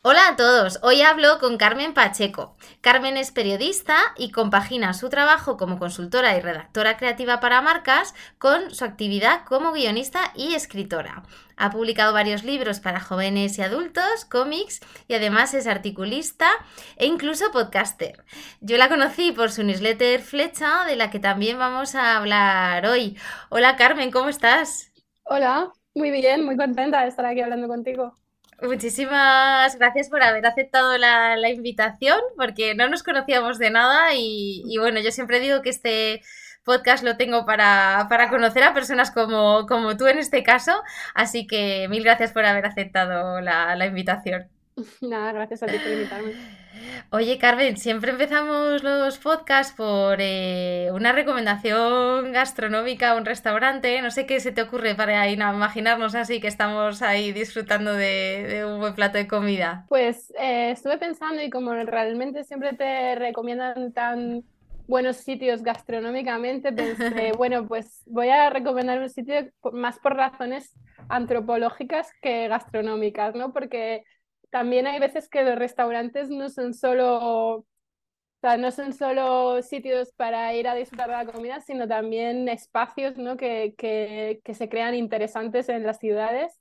Hola 0.00 0.28
a 0.28 0.36
todos, 0.36 0.78
hoy 0.84 1.02
hablo 1.02 1.40
con 1.40 1.58
Carmen 1.58 1.92
Pacheco. 1.92 2.56
Carmen 2.80 3.16
es 3.16 3.32
periodista 3.32 3.98
y 4.16 4.30
compagina 4.30 4.94
su 4.94 5.08
trabajo 5.08 5.56
como 5.56 5.80
consultora 5.80 6.36
y 6.36 6.40
redactora 6.40 6.96
creativa 6.96 7.40
para 7.40 7.60
marcas 7.62 8.14
con 8.38 8.72
su 8.72 8.84
actividad 8.84 9.44
como 9.44 9.72
guionista 9.72 10.32
y 10.36 10.54
escritora. 10.54 11.24
Ha 11.56 11.70
publicado 11.70 12.12
varios 12.12 12.44
libros 12.44 12.78
para 12.78 13.00
jóvenes 13.00 13.58
y 13.58 13.62
adultos, 13.62 14.24
cómics 14.24 14.78
y 15.08 15.14
además 15.14 15.52
es 15.54 15.66
articulista 15.66 16.48
e 16.96 17.06
incluso 17.06 17.50
podcaster. 17.50 18.24
Yo 18.60 18.76
la 18.76 18.88
conocí 18.88 19.32
por 19.32 19.50
su 19.50 19.64
newsletter 19.64 20.20
Flecha, 20.20 20.84
de 20.84 20.94
la 20.94 21.10
que 21.10 21.18
también 21.18 21.58
vamos 21.58 21.96
a 21.96 22.16
hablar 22.16 22.86
hoy. 22.86 23.18
Hola 23.48 23.74
Carmen, 23.74 24.12
¿cómo 24.12 24.28
estás? 24.28 24.92
Hola, 25.24 25.72
muy 25.92 26.12
bien, 26.12 26.44
muy 26.44 26.56
contenta 26.56 27.02
de 27.02 27.08
estar 27.08 27.26
aquí 27.26 27.40
hablando 27.40 27.66
contigo. 27.66 28.14
Muchísimas 28.60 29.76
gracias 29.78 30.08
por 30.08 30.20
haber 30.22 30.44
aceptado 30.44 30.98
la, 30.98 31.48
invitación, 31.48 32.18
porque 32.36 32.74
no 32.74 32.88
nos 32.88 33.04
conocíamos 33.04 33.58
de 33.58 33.70
nada 33.70 34.14
y, 34.14 34.76
bueno, 34.78 34.98
yo 35.00 35.12
siempre 35.12 35.38
digo 35.38 35.62
que 35.62 35.70
este 35.70 36.22
podcast 36.64 37.04
lo 37.04 37.16
tengo 37.16 37.46
para, 37.46 38.08
conocer 38.30 38.64
a 38.64 38.74
personas 38.74 39.12
como, 39.12 39.66
como, 39.66 39.96
tú 39.96 40.06
en 40.08 40.18
este 40.18 40.42
caso, 40.42 40.82
así 41.14 41.46
que 41.46 41.86
mil 41.88 42.02
gracias 42.02 42.32
por 42.32 42.44
haber 42.46 42.66
aceptado 42.66 43.40
la, 43.40 43.76
la 43.76 43.86
invitación. 43.86 44.48
Nada, 45.00 45.32
gracias 45.32 45.62
a 45.62 45.66
ti 45.66 45.78
por 45.78 45.92
invitarme. 45.92 46.32
Oye, 47.10 47.38
Carmen, 47.38 47.76
siempre 47.76 48.12
empezamos 48.12 48.82
los 48.82 49.18
podcasts 49.18 49.74
por 49.74 50.18
eh, 50.20 50.90
una 50.92 51.12
recomendación 51.12 52.32
gastronómica, 52.32 53.14
un 53.14 53.24
restaurante. 53.24 54.00
No 54.02 54.10
sé 54.10 54.26
qué 54.26 54.40
se 54.40 54.52
te 54.52 54.62
ocurre 54.62 54.94
para 54.94 55.28
imaginarnos 55.30 56.14
así 56.14 56.40
que 56.40 56.48
estamos 56.48 57.02
ahí 57.02 57.32
disfrutando 57.32 57.94
de, 57.94 58.64
un 58.66 58.80
buen 58.80 58.94
plato 58.94 59.18
de 59.18 59.26
comida. 59.26 59.86
Pues 59.88 60.32
eh, 60.38 60.70
estuve 60.70 60.98
pensando 60.98 61.42
y 61.42 61.50
como 61.50 61.72
realmente 61.72 62.44
siempre 62.44 62.74
te 62.74 63.14
recomiendan 63.14 63.92
tan 63.92 64.44
buenos 64.86 65.18
sitios 65.18 65.62
gastronómicamente, 65.62 66.72
pensé, 66.72 67.32
bueno, 67.36 67.66
pues 67.68 68.02
voy 68.06 68.30
a 68.30 68.50
recomendar 68.50 68.98
un 69.00 69.10
sitio 69.10 69.50
más 69.72 69.98
por 69.98 70.16
razones 70.16 70.74
antropológicas 71.08 72.10
que 72.22 72.48
gastronómicas, 72.48 73.34
¿no? 73.34 73.52
Porque 73.52 74.04
también 74.50 74.86
hay 74.86 74.98
veces 74.98 75.28
que 75.28 75.42
los 75.42 75.58
restaurantes 75.58 76.30
no 76.30 76.48
son 76.48 76.74
solo, 76.74 77.66
no 78.42 78.70
son 78.70 78.92
solo 78.92 79.62
sitios 79.62 80.12
para 80.12 80.54
ir 80.54 80.68
a 80.68 80.74
disfrutar 80.74 81.08
de 81.08 81.24
la 81.24 81.32
comida, 81.32 81.60
sino 81.60 81.86
también 81.88 82.48
espacios 82.48 83.16
¿no? 83.18 83.36
que, 83.36 83.74
que, 83.76 84.40
que 84.44 84.54
se 84.54 84.68
crean 84.68 84.94
interesantes 84.94 85.68
en 85.68 85.84
las 85.84 85.98
ciudades. 85.98 86.60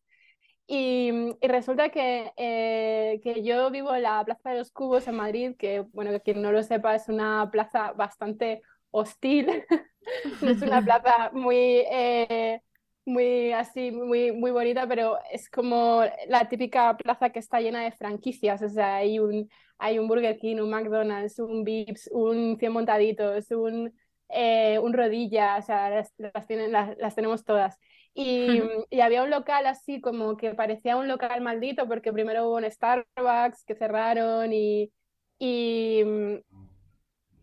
Y, 0.69 1.11
y 1.39 1.47
resulta 1.47 1.89
que, 1.89 2.33
eh, 2.35 3.21
que, 3.23 3.41
yo 3.41 3.71
vivo 3.71 3.95
en 3.95 4.03
la 4.03 4.23
Plaza 4.25 4.49
de 4.49 4.57
los 4.57 4.71
Cubos 4.71 5.07
en 5.07 5.15
Madrid, 5.15 5.55
que, 5.57 5.79
bueno, 5.93 6.11
que 6.11 6.19
quien 6.19 6.41
no 6.41 6.51
lo 6.51 6.61
sepa, 6.61 6.93
es 6.93 7.07
una 7.07 7.49
plaza 7.51 7.93
bastante 7.93 8.61
hostil, 8.91 9.47
es 10.41 10.61
una 10.61 10.81
plaza 10.83 11.31
muy, 11.31 11.55
eh, 11.89 12.61
muy 13.07 13.53
así, 13.53 13.91
muy, 13.91 14.31
muy 14.33 14.51
bonita, 14.51 14.87
pero 14.87 15.17
es 15.31 15.49
como 15.49 16.03
la 16.27 16.49
típica 16.49 16.95
plaza 16.97 17.29
que 17.31 17.39
está 17.39 17.61
llena 17.61 17.83
de 17.83 17.91
franquicias, 17.93 18.61
o 18.61 18.69
sea, 18.69 18.97
hay 18.97 19.19
un, 19.19 19.49
hay 19.77 19.97
un 19.97 20.07
Burger 20.07 20.37
King, 20.37 20.57
un 20.57 20.69
McDonald's, 20.69 21.39
un 21.39 21.63
Vips, 21.63 22.09
un 22.11 22.57
Cien 22.59 22.73
Montaditos, 22.73 23.49
un, 23.51 23.93
eh, 24.29 24.77
un 24.79 24.93
Rodilla, 24.93 25.57
o 25.57 25.61
sea, 25.61 25.89
las, 25.89 26.13
las, 26.17 26.47
tienen, 26.47 26.71
las, 26.73 26.97
las 26.97 27.15
tenemos 27.15 27.45
todas. 27.45 27.79
Y, 28.13 28.61
y, 28.89 28.99
había 29.01 29.23
un 29.23 29.29
local 29.29 29.67
así 29.67 30.01
como 30.01 30.37
que 30.37 30.55
parecía 30.55 30.97
un 30.97 31.07
local 31.07 31.39
maldito 31.41 31.87
porque 31.87 32.11
primero 32.11 32.47
hubo 32.47 32.55
un 32.57 32.69
Starbucks 32.69 33.63
que 33.63 33.75
cerraron 33.75 34.51
y, 34.51 34.91
y, 35.39 36.01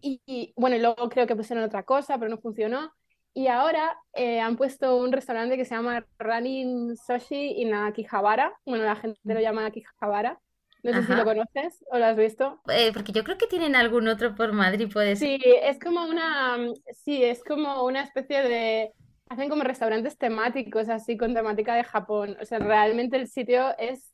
y, 0.01 0.21
y 0.27 0.53
bueno, 0.57 0.77
y 0.77 0.81
luego 0.81 1.09
creo 1.09 1.27
que 1.27 1.37
pusieron 1.37 1.65
otra 1.65 1.85
cosa, 1.85 2.19
pero 2.19 2.29
no 2.29 2.39
funcionó. 2.39 2.93
Y 3.37 3.49
ahora 3.49 3.99
eh, 4.13 4.41
han 4.41 4.57
puesto 4.57 4.97
un 4.97 5.11
restaurante 5.11 5.57
que 5.57 5.65
se 5.65 5.75
llama 5.75 6.07
Running 6.19 6.97
Sushi 6.97 7.61
in 7.63 7.75
Akihabara. 7.75 8.55
Bueno, 8.65 8.85
la 8.85 8.95
gente 8.95 9.19
lo 9.25 9.41
llama 9.41 9.67
Akihabara. 9.67 10.39
No 10.85 10.93
sé 10.93 11.03
si 11.03 11.15
lo 11.15 11.25
conoces 11.25 11.85
o 11.91 11.99
lo 11.99 12.05
has 12.05 12.17
visto. 12.17 12.61
Eh, 12.69 12.93
porque 12.93 13.13
yo 13.13 13.25
creo 13.25 13.37
que 13.37 13.47
tienen 13.47 13.75
algún 13.75 14.07
otro 14.07 14.35
por 14.35 14.53
Madrid, 14.53 14.89
puede 14.93 15.17
ser. 15.17 15.41
Sí, 15.41 15.43
es 15.63 15.81
como 15.81 16.05
una, 16.05 16.59
sí, 16.93 17.25
es 17.25 17.43
como 17.43 17.85
una 17.85 18.03
especie 18.03 18.43
de, 18.43 18.93
hacen 19.29 19.49
como 19.49 19.65
restaurantes 19.65 20.19
temáticos, 20.19 20.89
así 20.89 21.17
con 21.17 21.35
temática 21.35 21.75
de 21.75 21.85
Japón. 21.85 22.37
O 22.41 22.45
sea, 22.45 22.59
realmente 22.59 23.17
el 23.17 23.29
sitio 23.29 23.77
es 23.79 24.13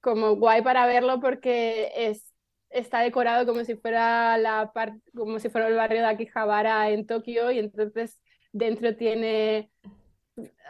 como 0.00 0.36
guay 0.36 0.62
para 0.62 0.86
verlo 0.86 1.20
porque 1.20 1.90
es, 1.94 2.32
está 2.70 3.00
decorado 3.00 3.44
como 3.44 3.64
si 3.64 3.74
fuera 3.74 4.38
la 4.38 4.70
parte, 4.72 5.00
como 5.14 5.38
si 5.38 5.50
fuera 5.50 5.68
el 5.68 5.74
barrio 5.74 6.00
de 6.00 6.06
Akihabara 6.06 6.90
en 6.90 7.06
Tokio 7.06 7.50
y 7.50 7.58
entonces 7.58 8.18
dentro 8.58 8.94
tiene, 8.96 9.70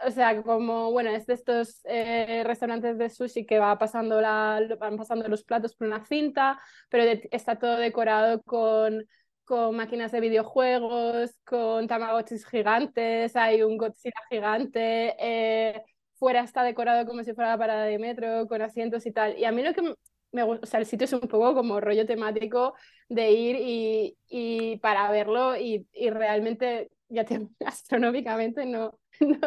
o 0.05 0.11
sea, 0.11 0.41
como, 0.41 0.91
bueno, 0.91 1.09
es 1.11 1.25
de 1.25 1.33
estos 1.33 1.81
eh, 1.85 2.43
restaurantes 2.45 2.97
de 2.97 3.09
sushi 3.09 3.45
que 3.45 3.59
va 3.59 3.77
pasando 3.77 4.21
la, 4.21 4.61
van 4.79 4.97
pasando 4.97 5.27
los 5.27 5.43
platos 5.43 5.75
por 5.75 5.87
una 5.87 6.05
cinta, 6.05 6.59
pero 6.89 7.03
está 7.31 7.57
todo 7.57 7.77
decorado 7.77 8.41
con, 8.43 9.05
con 9.43 9.75
máquinas 9.75 10.11
de 10.11 10.19
videojuegos, 10.21 11.31
con 11.45 11.87
tamagotchis 11.87 12.45
gigantes, 12.47 13.35
hay 13.35 13.63
un 13.63 13.77
Godzilla 13.77 14.21
gigante, 14.29 15.15
eh, 15.19 15.83
fuera 16.17 16.41
está 16.43 16.63
decorado 16.63 17.05
como 17.07 17.23
si 17.23 17.33
fuera 17.33 17.51
la 17.51 17.57
parada 17.57 17.85
de 17.85 17.97
metro, 17.99 18.47
con 18.47 18.61
asientos 18.61 19.05
y 19.05 19.11
tal. 19.11 19.37
Y 19.37 19.45
a 19.45 19.51
mí 19.51 19.63
lo 19.63 19.73
que 19.73 19.95
me 20.31 20.43
gusta, 20.43 20.63
o 20.63 20.67
sea, 20.67 20.79
el 20.79 20.85
sitio 20.85 21.05
es 21.05 21.13
un 21.13 21.21
poco 21.21 21.55
como 21.55 21.79
rollo 21.79 22.05
temático 22.05 22.75
de 23.07 23.31
ir 23.31 23.55
y, 23.59 24.17
y 24.27 24.77
para 24.77 25.09
verlo 25.11 25.55
y, 25.57 25.87
y 25.93 26.09
realmente 26.09 26.91
ya 27.09 27.25
te, 27.25 27.47
astronómicamente 27.65 28.65
no, 28.65 28.99
no, 29.19 29.37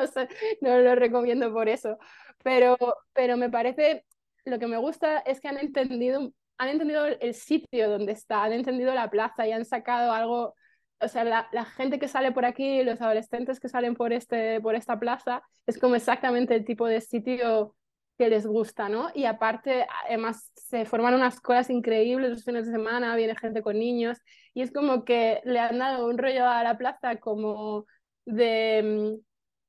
no, 0.61 0.79
lo 0.81 0.95
recomiendo 0.95 1.53
por 1.53 1.69
eso, 1.69 1.99
pero, 2.43 2.77
pero 3.13 3.37
me 3.37 3.51
parece, 3.51 4.05
lo 4.45 4.59
que 4.59 4.67
me 4.67 4.77
gusta 4.79 5.19
es 5.21 5.41
que 5.41 5.49
han 5.49 5.59
entendido, 5.59 6.33
han 6.59 6.69
entendido 6.69 7.07
el 7.07 7.35
sitio 7.35 7.91
donde 7.91 8.13
está, 8.13 8.45
han 8.45 8.53
entendido 8.53 8.95
la 8.95 9.11
plaza 9.11 9.47
y 9.47 9.53
han 9.53 9.65
sacado 9.65 10.13
algo, 10.13 10.55
o 11.01 11.09
sea, 11.09 11.25
la, 11.25 11.49
la, 11.53 11.65
gente 11.65 11.99
que 11.99 12.09
sale 12.09 12.33
por 12.33 12.45
aquí, 12.45 12.83
los 12.85 13.01
adolescentes 13.01 13.61
que 13.61 13.69
salen 13.69 13.95
por, 13.95 14.13
este, 14.13 14.61
por 14.61 14.75
esta 14.75 14.99
plaza, 14.99 15.43
es 15.67 15.79
como 15.79 15.97
exactamente 15.97 16.55
el 16.55 16.65
tipo 16.65 16.87
de 16.87 17.01
sitio 17.01 17.75
que 18.23 18.31
les 18.31 18.47
gusta, 18.47 18.89
¿no? 18.89 19.11
Y 19.15 19.25
aparte, 19.25 19.85
además, 20.07 20.53
se 20.55 20.85
forman 20.85 21.15
unas 21.15 21.41
cosas 21.41 21.71
increíbles 21.71 22.31
los 22.31 22.45
fines 22.45 22.67
de 22.67 22.73
semana, 22.73 23.17
viene 23.17 23.35
gente 23.35 23.63
con 23.63 23.79
niños, 23.79 24.19
y 24.55 24.63
es 24.63 24.71
como 24.73 25.05
que 25.05 25.41
le 25.45 25.59
han 25.59 25.79
dado 25.79 26.07
un 26.07 26.19
rollo 26.19 26.49
a 26.49 26.63
la 26.63 26.79
plaza 26.79 27.17
como 27.17 27.87
de, 28.25 29.19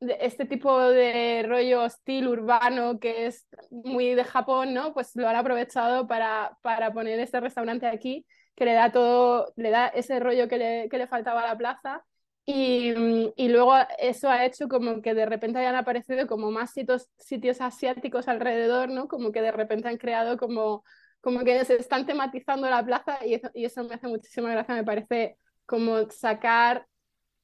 mm, 0.01 0.05
de 0.05 0.17
este 0.21 0.45
tipo 0.45 0.79
de 0.81 1.43
rollo 1.47 1.83
hostil 1.83 2.27
urbano 2.27 2.99
que 2.99 3.25
es 3.27 3.47
muy 3.71 4.13
de 4.13 4.23
Japón, 4.23 4.73
¿no? 4.73 4.93
Pues 4.93 5.15
lo 5.15 5.27
han 5.27 5.35
aprovechado 5.35 6.07
para, 6.07 6.55
para 6.61 6.93
poner 6.93 7.19
este 7.19 7.39
restaurante 7.39 7.87
aquí, 7.87 8.25
que 8.55 8.65
le 8.65 8.73
da 8.73 8.91
todo, 8.91 9.51
le 9.55 9.71
da 9.71 9.87
ese 9.87 10.19
rollo 10.19 10.47
que 10.47 10.57
le, 10.59 10.89
que 10.89 10.97
le 10.99 11.07
faltaba 11.07 11.41
a 11.41 11.47
la 11.47 11.57
plaza 11.57 12.03
y, 12.45 12.91
mm, 12.91 13.33
y, 13.37 13.47
luego 13.49 13.73
eso 13.99 14.29
ha 14.29 14.45
hecho 14.45 14.67
como 14.67 15.01
que 15.01 15.13
de 15.13 15.25
repente 15.25 15.59
hayan 15.59 15.75
aparecido 15.75 16.27
como 16.27 16.51
más 16.51 16.71
sitios, 16.71 17.09
sitios 17.17 17.61
asiáticos 17.61 18.27
alrededor, 18.27 18.89
¿no? 18.89 19.07
Como 19.07 19.31
que 19.31 19.41
de 19.41 19.51
repente 19.51 19.87
han 19.87 19.97
creado 19.97 20.37
como, 20.37 20.83
como 21.21 21.43
que 21.45 21.63
se 21.65 21.75
están 21.75 22.05
tematizando 22.05 22.69
la 22.69 22.83
plaza 22.85 23.25
y 23.25 23.35
eso, 23.35 23.49
y 23.53 23.65
eso 23.65 23.83
me 23.85 23.95
hace 23.95 24.07
muchísima 24.07 24.51
gracia, 24.51 24.75
me 24.75 24.83
parece 24.83 25.37
como 25.65 26.09
sacar 26.09 26.85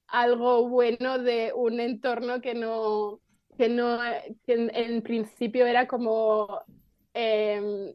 algo 0.07 0.67
bueno 0.67 1.19
de 1.19 1.53
un 1.55 1.79
entorno 1.79 2.41
que 2.41 2.53
no, 2.55 3.21
que 3.57 3.69
no, 3.69 3.99
que 4.45 4.69
en, 4.73 5.01
principio 5.01 5.65
era 5.65 5.87
como 5.87 6.61
em, 7.13 7.93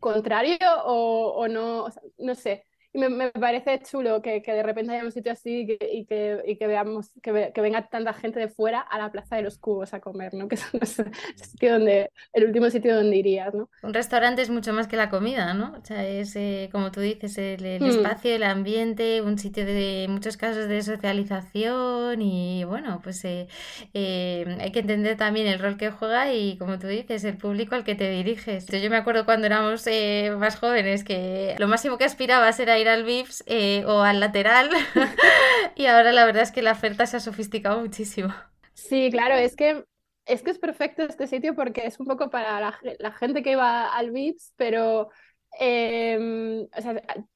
contrario 0.00 0.58
o, 0.84 1.34
o 1.36 1.48
no, 1.48 1.86
no 2.18 2.34
sé. 2.34 2.64
Y 2.94 2.98
me, 2.98 3.08
me, 3.08 3.30
parece 3.30 3.80
chulo 3.82 4.22
que, 4.22 4.40
que, 4.40 4.52
de 4.52 4.62
repente 4.62 4.92
haya 4.92 5.04
un 5.04 5.12
sitio 5.12 5.32
así 5.32 5.62
y 5.62 5.66
que, 5.66 5.90
y 5.92 6.04
que, 6.06 6.42
y 6.46 6.56
que 6.56 6.66
veamos 6.66 7.10
que, 7.22 7.52
que, 7.52 7.60
venga 7.60 7.88
tanta 7.88 8.14
gente 8.14 8.38
de 8.38 8.48
fuera 8.48 8.80
a 8.80 8.98
la 8.98 9.10
Plaza 9.10 9.36
de 9.36 9.42
los 9.42 9.58
Cubos 9.58 9.92
a 9.92 10.00
comer, 10.00 10.32
¿no? 10.32 10.48
Que 10.54 10.54
es 10.54 10.98
el, 10.98 11.12
sitio 11.44 11.72
donde, 11.72 12.10
el 12.32 12.44
último 12.44 12.70
sitio 12.70 12.94
donde 12.94 13.16
irías, 13.16 13.52
¿no? 13.52 13.68
Un 13.82 13.92
restaurante 13.92 14.42
es 14.42 14.50
mucho 14.50 14.72
más 14.72 14.86
que 14.86 14.96
la 14.96 15.10
comida, 15.10 15.52
¿no? 15.54 15.74
O 15.76 15.84
sea, 15.84 16.06
es, 16.06 16.36
eh, 16.36 16.68
como 16.70 16.92
tú 16.92 17.00
dices, 17.00 17.36
el, 17.36 17.64
el 17.64 17.82
mm. 17.82 17.86
espacio, 17.86 18.34
el 18.34 18.44
ambiente, 18.44 19.20
un 19.22 19.38
sitio 19.38 19.66
de 19.66 20.06
muchos 20.08 20.36
casos 20.36 20.68
de 20.68 20.80
socialización 20.82 22.22
y, 22.22 22.64
bueno, 22.64 23.00
pues 23.02 23.24
eh, 23.24 23.48
eh, 23.92 24.56
hay 24.60 24.72
que 24.72 24.80
entender 24.80 25.16
también 25.16 25.46
el 25.46 25.58
rol 25.58 25.76
que 25.76 25.90
juega 25.90 26.32
y, 26.32 26.56
como 26.58 26.78
tú 26.78 26.86
dices, 26.86 27.24
el 27.24 27.36
público 27.36 27.74
al 27.74 27.84
que 27.84 27.94
te 27.94 28.10
diriges. 28.10 28.66
Yo 28.66 28.90
me 28.90 28.96
acuerdo 28.96 29.24
cuando 29.24 29.46
éramos 29.46 29.86
eh, 29.86 30.32
más 30.38 30.56
jóvenes 30.56 31.04
que 31.04 31.56
lo 31.58 31.68
máximo 31.68 31.98
que 31.98 32.04
aspirabas 32.04 32.58
era 32.60 32.78
ir 32.78 32.83
al 32.88 33.04
VIPS 33.04 33.44
eh, 33.46 33.84
o 33.86 34.00
al 34.00 34.20
lateral. 34.20 34.70
y 35.76 35.86
ahora 35.86 36.12
la 36.12 36.24
verdad 36.24 36.42
es 36.42 36.52
que 36.52 36.62
la 36.62 36.72
oferta 36.72 37.06
se 37.06 37.16
ha 37.16 37.20
sofisticado 37.20 37.80
muchísimo. 37.80 38.34
Sí, 38.74 39.10
claro, 39.10 39.34
es 39.34 39.56
que 39.56 39.84
es 40.26 40.42
que 40.42 40.50
es 40.50 40.58
perfecto 40.58 41.02
este 41.02 41.26
sitio 41.26 41.54
porque 41.54 41.86
es 41.86 42.00
un 42.00 42.06
poco 42.06 42.30
para 42.30 42.60
la, 42.98 43.12
gente 43.12 43.42
que 43.42 43.56
va 43.56 43.94
al 43.94 44.10
VIPS, 44.10 44.54
pero 44.56 45.10
em, 45.58 46.66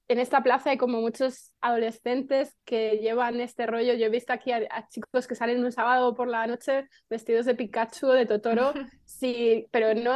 en 0.08 0.18
esta 0.18 0.42
plaza 0.42 0.70
hay 0.70 0.78
como 0.78 1.00
muchos 1.00 1.54
adolescentes 1.60 2.56
que 2.64 2.98
llevan 2.98 3.40
este 3.40 3.66
rollo. 3.66 3.94
Yo 3.94 4.06
he 4.06 4.10
visto 4.10 4.32
aquí 4.32 4.52
a, 4.52 4.88
chicos 4.88 5.26
que 5.26 5.34
salen 5.34 5.62
un 5.62 5.72
sábado 5.72 6.14
por 6.14 6.28
la 6.28 6.46
noche 6.46 6.88
vestidos 7.10 7.46
de 7.46 7.54
Pikachu 7.54 8.08
o 8.08 8.12
de 8.12 8.26
Totoro, 8.26 8.72
sí, 9.04 9.66
pero 9.70 9.94
no 9.94 10.14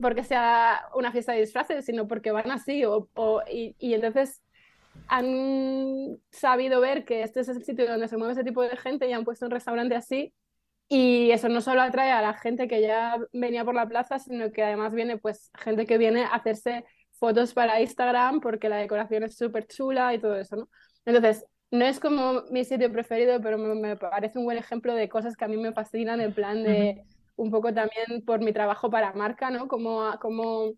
porque 0.00 0.24
sea 0.24 0.86
una 0.94 1.12
fiesta 1.12 1.32
de 1.32 1.40
disfraces, 1.40 1.84
sino 1.84 2.08
porque 2.08 2.30
van 2.30 2.50
así. 2.50 2.84
O, 2.84 3.08
y, 3.50 3.76
y 3.78 3.94
entonces 3.94 4.40
han 5.08 6.18
sabido 6.30 6.80
ver 6.80 7.04
que 7.04 7.22
este 7.22 7.40
es 7.40 7.48
el 7.48 7.64
sitio 7.64 7.86
donde 7.86 8.08
se 8.08 8.16
mueve 8.16 8.32
ese 8.32 8.44
tipo 8.44 8.62
de 8.62 8.76
gente 8.76 9.08
y 9.08 9.12
han 9.12 9.24
puesto 9.24 9.46
un 9.46 9.50
restaurante 9.50 9.94
así. 9.94 10.34
Y 10.88 11.30
eso 11.32 11.48
no 11.48 11.60
solo 11.60 11.82
atrae 11.82 12.12
a 12.12 12.22
la 12.22 12.34
gente 12.34 12.68
que 12.68 12.80
ya 12.80 13.18
venía 13.32 13.64
por 13.64 13.74
la 13.74 13.88
plaza, 13.88 14.18
sino 14.18 14.52
que 14.52 14.62
además 14.62 14.92
viene 14.92 15.18
pues 15.18 15.50
gente 15.54 15.84
que 15.86 15.98
viene 15.98 16.22
a 16.24 16.28
hacerse 16.28 16.84
fotos 17.18 17.54
para 17.54 17.80
Instagram 17.80 18.40
porque 18.40 18.68
la 18.68 18.76
decoración 18.76 19.24
es 19.24 19.36
súper 19.36 19.66
chula 19.66 20.14
y 20.14 20.20
todo 20.20 20.36
eso, 20.36 20.56
¿no? 20.56 20.68
Entonces, 21.04 21.44
no 21.70 21.84
es 21.84 21.98
como 21.98 22.42
mi 22.50 22.64
sitio 22.64 22.90
preferido, 22.92 23.40
pero 23.40 23.58
me, 23.58 23.96
parece 23.96 24.38
un 24.38 24.44
buen 24.44 24.58
ejemplo 24.58 24.94
de 24.94 25.08
cosas 25.08 25.36
que 25.36 25.44
a 25.44 25.48
mí 25.48 25.56
me 25.56 25.72
fascinan, 25.72 26.20
en 26.20 26.32
plan 26.32 26.62
de 26.62 27.04
un 27.36 27.50
poco 27.50 27.72
también 27.74 28.24
por 28.24 28.40
mi 28.40 28.52
trabajo 28.52 28.90
para 28.90 29.12
marca, 29.12 29.50
¿no? 29.50 29.68
Como, 29.68 30.18
como 30.20 30.72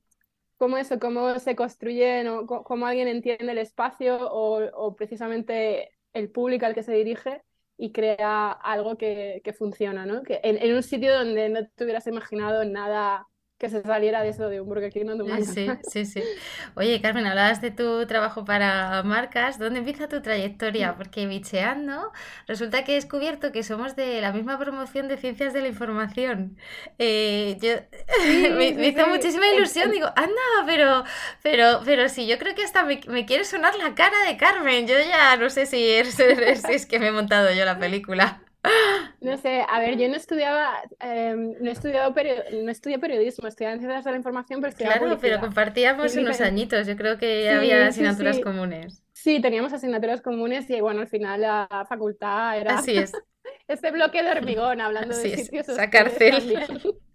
cómo 0.59 0.77
eso, 0.77 0.99
cómo 0.99 1.39
se 1.39 1.57
construye, 1.57 2.25
cómo 2.47 2.87
alguien 2.87 3.09
entiende 3.09 3.53
el 3.53 3.59
espacio 3.59 4.17
o, 4.31 4.65
o, 4.75 4.97
precisamente 4.97 5.93
el 6.13 6.31
público 6.31 6.67
al 6.67 6.75
que 6.75 6.83
se 6.83 6.93
dirige 6.93 7.43
y 7.77 7.93
crea 7.93 8.51
algo 8.51 8.99
que, 8.99 9.41
que 9.45 9.53
funciona, 9.53 10.05
¿no? 10.05 10.23
Que 10.25 10.41
en, 10.43 10.59
en, 10.59 10.75
un 10.75 10.83
sitio 10.83 11.15
donde 11.17 11.49
no 11.49 11.67
te 11.69 11.85
hubieras 11.85 12.07
imaginado 12.09 12.65
nada 12.65 13.29
que 13.59 13.69
se 13.69 13.83
saliera 13.83 14.23
de 14.23 14.29
eso 14.29 14.49
de 14.49 14.61
un 14.61 14.69
Burger 14.69 14.93
King 14.93 15.07
no 15.07 15.25
Sí, 15.45 15.69
sí, 15.83 16.05
sí. 16.05 16.23
Oye, 16.77 17.01
Carmen, 17.01 17.27
hablabas 17.27 17.61
de 17.61 17.73
tu 17.73 18.07
trabajo 18.07 18.45
para 18.45 19.03
marcas. 19.03 19.59
¿Dónde 19.59 19.81
empieza 19.81 20.09
tu 20.09 20.23
trayectoria? 20.23 20.95
Porque 20.97 21.27
bicheando, 21.27 22.13
resulta 22.47 22.85
que 22.85 22.93
he 22.93 22.95
descubierto 22.95 23.51
que 23.51 23.65
somos 23.65 23.97
de 23.97 24.21
la 24.21 24.33
misma 24.33 24.59
promoción 24.61 25.09
de 25.09 25.17
ciencias 25.17 25.53
de 25.53 25.63
la 25.63 25.69
información. 25.69 26.57
Eh, 27.01 27.59
yo 27.61 27.73
me, 28.57 28.69
hizo 28.87 29.09
muchísima 29.09 29.49
ilusión. 29.49 29.91
Digo, 29.91 30.07
anda, 30.15 30.41
pero, 30.65 31.03
pero, 31.43 31.81
pero 31.85 32.09
sí, 32.09 32.29
yo 32.29 32.39
creo 32.39 32.55
que 32.55 32.63
hasta 32.63 32.85
me, 32.85 33.01
me 33.09 33.27
quiere 33.27 33.45
sonar 33.45 33.75
la 33.75 33.97
cara 33.97 34.25
de 34.29 34.37
Carmen. 34.37 34.87
Yo 34.87 34.95
ya 35.01 35.37
no 35.37 35.51
sé 35.51 35.67
si 35.67 35.85
es, 35.91 36.17
es 36.71 36.87
que 36.87 37.01
me 37.01 37.09
he 37.09 37.13
montado 37.13 37.53
yo 37.53 37.65
la 37.65 37.77
película. 37.77 38.41
No 39.21 39.37
sé, 39.37 39.65
a 39.69 39.81
ver, 39.81 39.99
yo 39.99 40.09
no 40.09 40.15
estudiaba, 40.15 40.75
em, 41.01 41.55
no 41.61 41.69
he 41.69 41.73
estudiado 41.73 42.15
no 42.63 42.71
estudié 42.71 42.99
periodismo, 42.99 43.49
estudiaba 43.49 43.75
en 43.75 43.81
ciencias 43.81 44.05
de 44.05 44.11
la 44.13 44.17
información, 44.17 44.61
pero 44.61 44.77
Claro, 44.77 45.19
pero 45.21 45.41
compartíamos 45.41 46.15
unos 46.17 46.41
añitos, 46.41 46.87
yo 46.87 46.97
creo 46.97 47.19
que 47.19 47.51
había 47.51 47.87
asignaturas 47.87 48.39
comunes. 48.39 49.03
Sí, 49.13 49.41
teníamos 49.41 49.73
asignaturas 49.73 50.21
comunes 50.21 50.71
y 50.71 50.81
bueno, 50.81 51.01
al 51.01 51.09
final 51.09 51.41
la 51.41 51.87
facultad 51.89 52.57
era 52.59 52.79
Así 52.79 52.97
es. 52.97 53.13
este 53.69 53.91
bloque 53.91 54.23
de 54.23 54.31
hormigón, 54.31 54.81
hablando 54.81 55.17
de 55.17 55.37
sitios 55.37 55.69
esa 55.69 55.91
cárcel. 55.91 56.59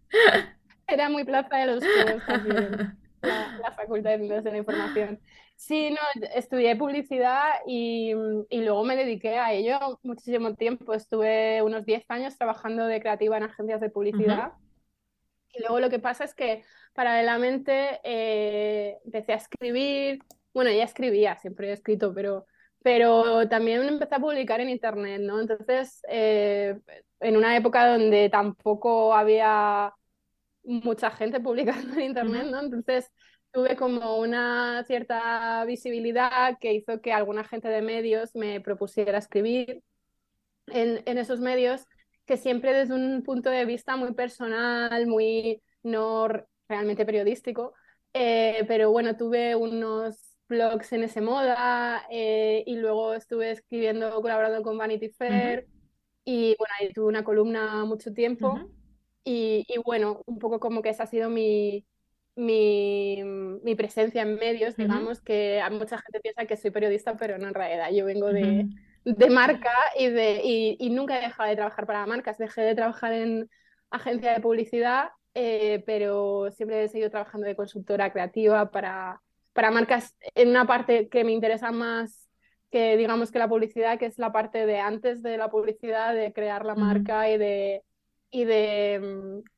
Era 0.88 1.10
muy 1.10 1.24
plaza 1.24 1.58
de 1.58 1.66
los 1.66 1.84
también, 2.28 2.98
la, 3.22 3.58
la 3.58 3.72
facultad 3.72 4.12
de 4.12 4.18
ciencias 4.18 4.44
de 4.44 4.52
la 4.52 4.58
información. 4.58 5.20
Sí, 5.66 5.92
no, 5.92 6.26
estudié 6.36 6.76
publicidad 6.76 7.54
y, 7.66 8.12
y, 8.50 8.62
luego 8.64 8.84
me 8.84 8.98
dediqué 8.98 9.38
a 9.38 9.54
ello 9.54 9.98
muchísimo 10.04 10.56
tiempo. 10.56 10.94
Estuve 10.94 11.62
unos 11.62 11.86
10 11.86 12.04
años 12.10 12.38
trabajando 12.38 12.86
de 12.86 13.00
creativa 13.00 13.38
en 13.38 13.44
agencias 13.44 13.80
de 13.80 13.90
publicidad. 13.90 14.52
Y 15.54 15.62
luego 15.62 15.80
lo 15.80 15.90
que 15.90 16.00
pasa 16.00 16.26
es 16.26 16.36
que 16.36 16.66
paralelamente 16.92 18.02
eh, 18.04 18.98
empecé 19.06 19.32
a 19.32 19.38
escribir, 19.38 20.20
bueno, 20.54 20.70
ya 20.70 20.84
escribía, 20.84 21.38
siempre 21.38 21.70
he 21.70 21.72
escrito, 21.72 22.14
pero, 22.14 22.46
pero 22.82 23.48
también 23.48 23.84
empecé 23.84 24.16
a 24.16 24.20
publicar 24.20 24.60
en 24.60 24.70
Internet, 24.70 25.22
¿no? 25.22 25.40
Entonces, 25.40 26.02
eh, 26.10 26.78
en 27.22 27.38
una 27.38 27.56
época 27.56 27.88
donde 27.88 28.28
tampoco 28.30 29.14
había 29.14 29.94
mucha 30.64 31.10
gente 31.10 31.40
publicando 31.40 31.94
en 31.94 32.02
Internet, 32.02 32.48
¿no? 32.52 32.60
Entonces 32.60 33.10
tuve 33.54 33.76
como 33.76 34.18
una 34.18 34.84
cierta 34.86 35.64
visibilidad 35.66 36.58
que 36.60 36.74
hizo 36.74 37.02
que 37.02 37.14
alguna 37.14 37.44
gente 37.44 37.68
de 37.68 37.84
medios 37.84 38.36
me 38.36 38.60
propusiera 38.60 39.20
escribir 39.20 39.84
en, 40.68 41.04
en 41.06 41.18
esos 41.20 41.40
medios, 41.40 41.86
que 42.26 42.36
siempre 42.36 42.74
desde 42.74 42.96
un 42.96 43.22
punto 43.22 43.52
de 43.52 43.66
vista 43.66 43.96
muy 43.96 44.14
personal, 44.14 45.06
muy 45.06 45.62
no 45.84 46.28
realmente 46.68 47.06
periodístico, 47.06 47.74
eh, 48.14 48.66
pero 48.68 48.92
bueno, 48.92 49.16
tuve 49.18 49.56
unos 49.56 50.36
blogs 50.50 50.92
en 50.94 51.04
ese 51.04 51.22
moda 51.22 52.06
eh, 52.10 52.64
y 52.66 52.76
luego 52.78 53.14
estuve 53.14 53.52
escribiendo, 53.52 54.20
colaborando 54.22 54.64
con 54.64 54.80
Vanity 54.80 55.10
Fair 55.10 55.68
y 56.26 56.56
bueno, 56.58 56.74
ahí 56.80 56.92
tuve 56.92 57.06
una 57.06 57.24
columna 57.24 57.86
mucho 57.86 58.14
tiempo 58.14 58.60
y, 59.24 59.64
y, 59.68 59.78
bueno, 59.80 60.22
un 60.26 60.40
poco 60.40 60.60
como 60.60 60.82
que 60.82 60.90
esa 60.90 61.04
ha 61.04 61.08
sido 61.08 61.30
mi, 61.30 61.86
mi, 62.36 63.22
mi, 63.64 63.76
presencia 63.76 64.24
en 64.24 64.36
medios, 64.36 64.76
digamos, 64.76 65.22
que 65.22 65.62
a 65.62 65.70
mucha 65.70 65.98
gente 66.00 66.20
piensa 66.20 66.46
que 66.46 66.58
soy 66.58 66.72
periodista, 66.72 67.16
pero 67.18 67.38
no 67.38 67.48
en 67.48 67.54
realidad. 67.54 67.92
Yo 67.92 68.06
vengo 68.06 68.34
de, 68.34 68.68
de 69.06 69.30
marca 69.30 69.74
y, 69.98 70.08
de, 70.08 70.42
y, 70.44 70.78
y, 70.80 70.90
nunca 70.90 71.18
he 71.18 71.22
dejado 71.22 71.50
de 71.50 71.56
trabajar 71.56 71.86
para 71.86 72.06
marcas. 72.06 72.38
Dejé 72.38 72.62
de 72.62 72.76
trabajar 72.76 73.14
en 73.14 73.50
agencia 73.92 74.34
de 74.34 74.40
publicidad, 74.40 75.10
eh, 75.34 75.84
pero 75.86 76.50
siempre 76.52 76.84
he 76.84 76.90
seguido 76.90 77.10
trabajando 77.10 77.48
de 77.48 77.56
consultora 77.56 78.12
creativa 78.12 78.72
para, 78.72 79.22
para 79.54 79.72
marcas 79.72 80.16
en 80.36 80.50
una 80.50 80.66
parte 80.66 81.10
que 81.10 81.24
me 81.24 81.32
interesa 81.32 81.72
más 81.72 82.24
que 82.74 82.98
digamos 82.98 83.32
que 83.32 83.38
la 83.38 83.48
publicidad, 83.48 84.00
que 84.00 84.08
es 84.08 84.18
la 84.18 84.32
parte 84.32 84.66
de 84.66 84.80
antes 84.80 85.22
de 85.22 85.38
la 85.38 85.52
publicidad, 85.52 86.16
de 86.16 86.34
crear 86.34 86.66
la 86.66 86.74
marca 86.74 87.30
y 87.30 87.38
de, 87.38 87.84
y 88.32 88.46
de 88.46 89.00
mm, 89.00 89.50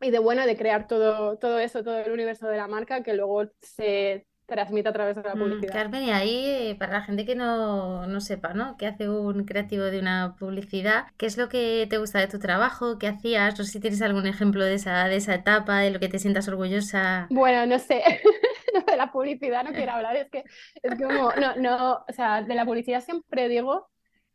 y 0.00 0.10
de 0.10 0.18
bueno, 0.18 0.46
de 0.46 0.56
crear 0.56 0.86
todo, 0.86 1.38
todo 1.38 1.58
eso, 1.58 1.82
todo 1.82 1.98
el 1.98 2.12
universo 2.12 2.46
de 2.48 2.56
la 2.56 2.68
marca 2.68 3.02
que 3.02 3.14
luego 3.14 3.44
se 3.60 4.26
transmite 4.46 4.88
a 4.88 4.92
través 4.92 5.16
de 5.16 5.22
la 5.22 5.34
mm, 5.34 5.38
publicidad. 5.38 5.72
Carmen, 5.72 6.04
y 6.04 6.10
ahí, 6.10 6.76
para 6.78 6.92
la 6.92 7.02
gente 7.02 7.24
que 7.24 7.34
no, 7.34 8.06
no 8.06 8.20
sepa, 8.20 8.54
¿no? 8.54 8.76
¿Qué 8.76 8.86
hace 8.86 9.08
un 9.08 9.44
creativo 9.44 9.84
de 9.84 9.98
una 9.98 10.36
publicidad? 10.38 11.06
¿Qué 11.16 11.26
es 11.26 11.36
lo 11.36 11.48
que 11.48 11.86
te 11.90 11.98
gusta 11.98 12.20
de 12.20 12.28
tu 12.28 12.38
trabajo? 12.38 12.98
¿Qué 12.98 13.08
hacías? 13.08 13.58
No 13.58 13.64
sé 13.64 13.72
si 13.72 13.80
tienes 13.80 14.02
algún 14.02 14.26
ejemplo 14.26 14.64
de 14.64 14.74
esa, 14.74 15.08
de 15.08 15.16
esa 15.16 15.34
etapa, 15.34 15.80
de 15.80 15.90
lo 15.90 16.00
que 16.00 16.08
te 16.08 16.18
sientas 16.18 16.48
orgullosa. 16.48 17.26
Bueno, 17.30 17.66
no 17.66 17.78
sé. 17.78 18.02
de 18.86 18.96
la 18.96 19.10
publicidad 19.10 19.64
no 19.64 19.72
quiero 19.72 19.92
hablar, 19.92 20.16
es 20.16 20.30
que 20.30 20.44
es 20.82 20.94
como, 20.94 21.32
no, 21.32 21.56
no, 21.56 22.04
o 22.08 22.12
sea, 22.12 22.42
de 22.42 22.54
la 22.54 22.64
publicidad 22.64 23.02
siempre 23.02 23.48
digo 23.48 23.88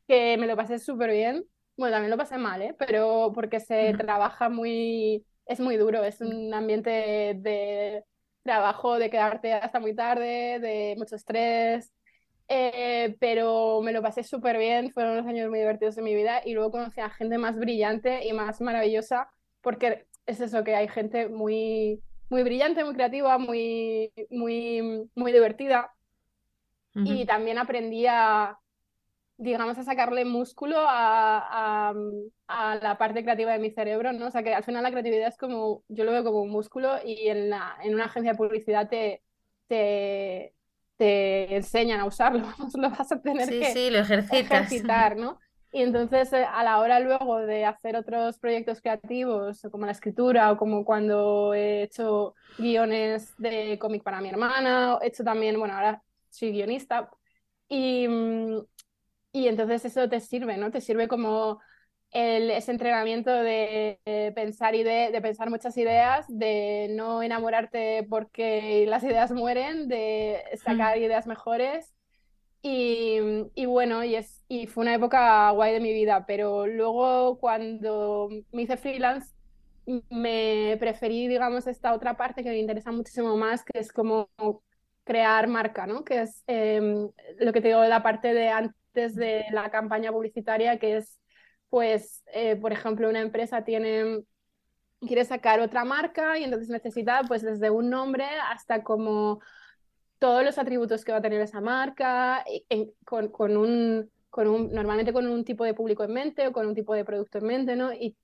que 0.08 0.38
me 0.38 0.48
lo 0.48 0.56
pasé 0.56 0.80
súper 0.80 1.12
bien. 1.12 1.46
Bueno, 1.78 1.96
también 1.96 2.12
lo 2.12 2.18
pasé 2.18 2.38
mal, 2.38 2.62
¿eh? 2.62 2.76
Pero 2.78 3.32
porque 3.34 3.60
se 3.60 3.94
trabaja 3.94 4.50
muy 4.50 5.26
es 5.46 5.60
muy 5.60 5.78
duro, 5.78 6.04
es 6.04 6.22
un 6.22 6.54
ambiente 6.54 6.90
de, 7.40 8.04
trabajo, 8.44 8.98
de 8.98 9.10
quedarte 9.10 9.54
hasta 9.54 9.80
muy 9.80 9.96
tarde, 9.96 10.60
de 10.60 10.96
mucho 10.98 11.16
estrés, 11.16 11.92
eh, 12.48 13.16
pero 13.20 13.82
me 13.82 13.94
lo 13.94 14.02
pasé 14.02 14.24
súper 14.24 14.58
bien, 14.58 14.92
fueron 14.92 15.14
unos 15.14 15.28
años 15.28 15.50
muy 15.50 15.60
divertidos 15.60 15.96
de 15.96 16.02
mi 16.02 16.16
vida 16.16 16.42
y 16.44 16.54
luego 16.54 16.72
conocí 16.72 17.00
a 17.00 17.10
gente 17.10 17.38
más 17.38 17.58
brillante 17.58 18.26
y 18.28 18.34
más 18.34 18.62
maravillosa, 18.62 19.30
porque 19.62 20.06
es 20.26 20.42
eso, 20.42 20.64
que 20.64 20.76
hay 20.76 20.88
gente 20.88 21.30
muy, 21.30 22.02
muy 22.30 22.44
brillante, 22.44 22.84
muy 22.84 22.94
creativa, 22.94 23.38
muy, 23.38 24.12
muy, 24.30 25.10
muy 25.16 25.32
divertida. 25.32 25.92
Y 26.94 27.26
también 27.26 27.58
aprendí 27.58 28.06
a, 28.06 28.60
digamos, 29.42 29.76
a 29.80 29.84
sacarle 29.84 30.24
músculo 30.24 30.78
a, 30.80 31.94
a, 32.48 32.76
la 32.76 32.98
parte 33.00 33.24
creativa 33.24 33.52
de 33.52 33.60
mi 33.60 33.72
cerebro, 33.72 34.14
¿no? 34.14 34.28
O 34.28 34.32
sea, 34.32 34.44
que 34.44 34.54
al 34.54 34.64
final 34.64 34.84
la 34.84 34.92
creatividad 34.92 35.30
es 35.30 35.38
como, 35.38 35.84
yo 35.88 36.04
lo 36.04 36.12
veo 36.12 36.24
como 36.24 36.44
un 36.44 36.52
músculo 36.52 36.98
y 37.04 37.28
en, 37.28 37.50
la, 37.50 37.76
en 37.84 37.96
una 37.96 38.06
agencia 38.06 38.34
de 38.34 38.38
publicidad 38.38 38.88
te, 38.88 39.24
te, 39.68 40.54
te 40.96 41.56
enseñan 41.56 42.00
a 42.02 42.06
usarlo, 42.06 42.46
lo 42.76 42.90
vas 42.92 43.12
a 43.12 43.20
tener 43.20 43.48
Sí, 43.48 43.60
que 43.60 43.74
sí, 43.74 43.90
lo 43.90 44.00
ejercitar, 44.00 45.18
¿no? 45.18 45.40
Y 45.74 45.84
entonces 45.84 46.34
eh, 46.34 46.44
a 46.44 46.66
la 46.66 46.80
hora 46.80 47.00
luego 47.00 47.40
de 47.40 47.64
hacer 47.64 47.96
otros 47.96 48.38
proyectos 48.40 48.82
creativos, 48.82 49.62
como 49.72 49.86
la 49.86 49.94
escritura 49.94 50.52
o 50.52 50.58
como 50.58 50.84
cuando 50.84 51.54
he 51.54 51.84
hecho 51.84 52.36
guiones 52.58 53.34
de 53.38 53.80
cómic 53.80 54.04
para 54.04 54.20
mi 54.20 54.28
hermana, 54.28 55.00
he 55.02 55.08
hecho 55.08 55.24
también, 55.24 55.58
bueno, 55.58 55.74
ahora 55.74 56.04
soy 56.30 56.52
guionista, 56.52 57.10
y, 57.70 58.06
mm, 58.06 58.66
y 59.32 59.48
entonces 59.48 59.86
eso 59.86 60.10
te 60.10 60.20
sirve, 60.20 60.58
¿no? 60.58 60.72
Te 60.72 60.82
sirve 60.82 61.08
como 61.08 61.60
el, 62.12 62.52
ese 62.52 62.72
entrenamiento 62.72 63.32
de, 63.32 64.00
de 64.06 64.32
pensar 64.36 64.76
ide- 64.76 65.12
de 65.12 65.22
pensar 65.22 65.50
muchas 65.50 65.78
ideas, 65.78 66.26
de 66.30 66.90
no 66.92 67.24
enamorarte 67.24 68.06
porque 68.10 68.86
las 68.88 69.04
ideas 69.04 69.32
mueren, 69.32 69.88
de 69.88 70.42
sacar 70.64 70.98
Mm, 70.98 71.00
ideas 71.00 71.28
mejores. 71.28 71.94
Y, 72.64 73.18
y 73.56 73.66
bueno, 73.66 74.04
y, 74.04 74.16
es, 74.16 74.44
y 74.48 74.68
fue 74.68 74.84
una 74.84 74.94
época 74.96 75.50
guay 75.52 75.74
de 75.74 75.80
mi 75.80 75.94
vida, 75.94 76.26
pero 76.28 76.68
luego 76.68 77.40
cuando 77.40 78.30
me 78.52 78.64
hice 78.64 78.78
freelance, 78.78 79.34
me 80.10 80.78
preferí, 80.80 81.28
digamos, 81.28 81.66
esta 81.68 81.94
otra 81.94 82.16
parte 82.18 82.44
que 82.44 82.50
me 82.52 82.60
interesa 82.60 82.92
muchísimo 82.92 83.36
más, 83.38 83.64
que 83.64 83.80
es 83.80 83.92
como 83.92 84.30
crear 85.04 85.48
marca, 85.48 85.88
¿no? 85.88 86.04
Que 86.04 86.22
es 86.22 86.44
em, 86.48 87.10
lo 87.40 87.54
que 87.54 87.62
te 87.62 87.70
digo, 87.70 87.84
la 87.86 88.04
parte 88.04 88.34
de 88.34 88.50
antes 88.94 89.16
de 89.16 89.46
la 89.52 89.70
campaña 89.72 90.12
publicitaria, 90.12 90.78
que 90.78 90.98
es, 90.98 91.20
pues, 91.70 92.24
eh, 92.34 92.56
por 92.58 92.74
ejemplo, 92.74 93.10
una 93.10 93.22
empresa 93.22 93.64
tiene, 93.64 94.24
quiere 95.00 95.26
sacar 95.26 95.60
otra 95.62 95.86
marca 95.86 96.38
y 96.38 96.44
entonces 96.44 96.70
necesita, 96.70 97.22
pues, 97.28 97.42
desde 97.42 97.70
un 97.70 97.90
nombre 97.90 98.26
hasta 98.50 98.84
como 98.84 99.40
todos 100.20 100.44
los 100.44 100.58
atributos 100.58 101.04
que 101.04 101.12
va 101.12 101.20
a 101.20 101.22
tener 101.22 101.42
esa 101.42 101.62
marca, 101.62 102.44
con, 103.06 103.30
con 103.30 103.58
un, 103.58 104.12
con 104.30 104.48
un, 104.48 104.72
normalmente 104.72 105.14
con 105.14 105.28
un 105.28 105.44
tipo 105.44 105.64
de 105.66 105.74
público 105.74 106.04
en 106.04 106.14
mente 106.14 106.48
o 106.48 106.52
con 106.52 106.68
un 106.68 106.76
tipo 106.76 106.94
de 106.94 107.06
producto 107.06 107.40
en 107.40 107.46
mente, 107.46 107.76
¿no? 107.76 107.94
Y, 107.94 108.16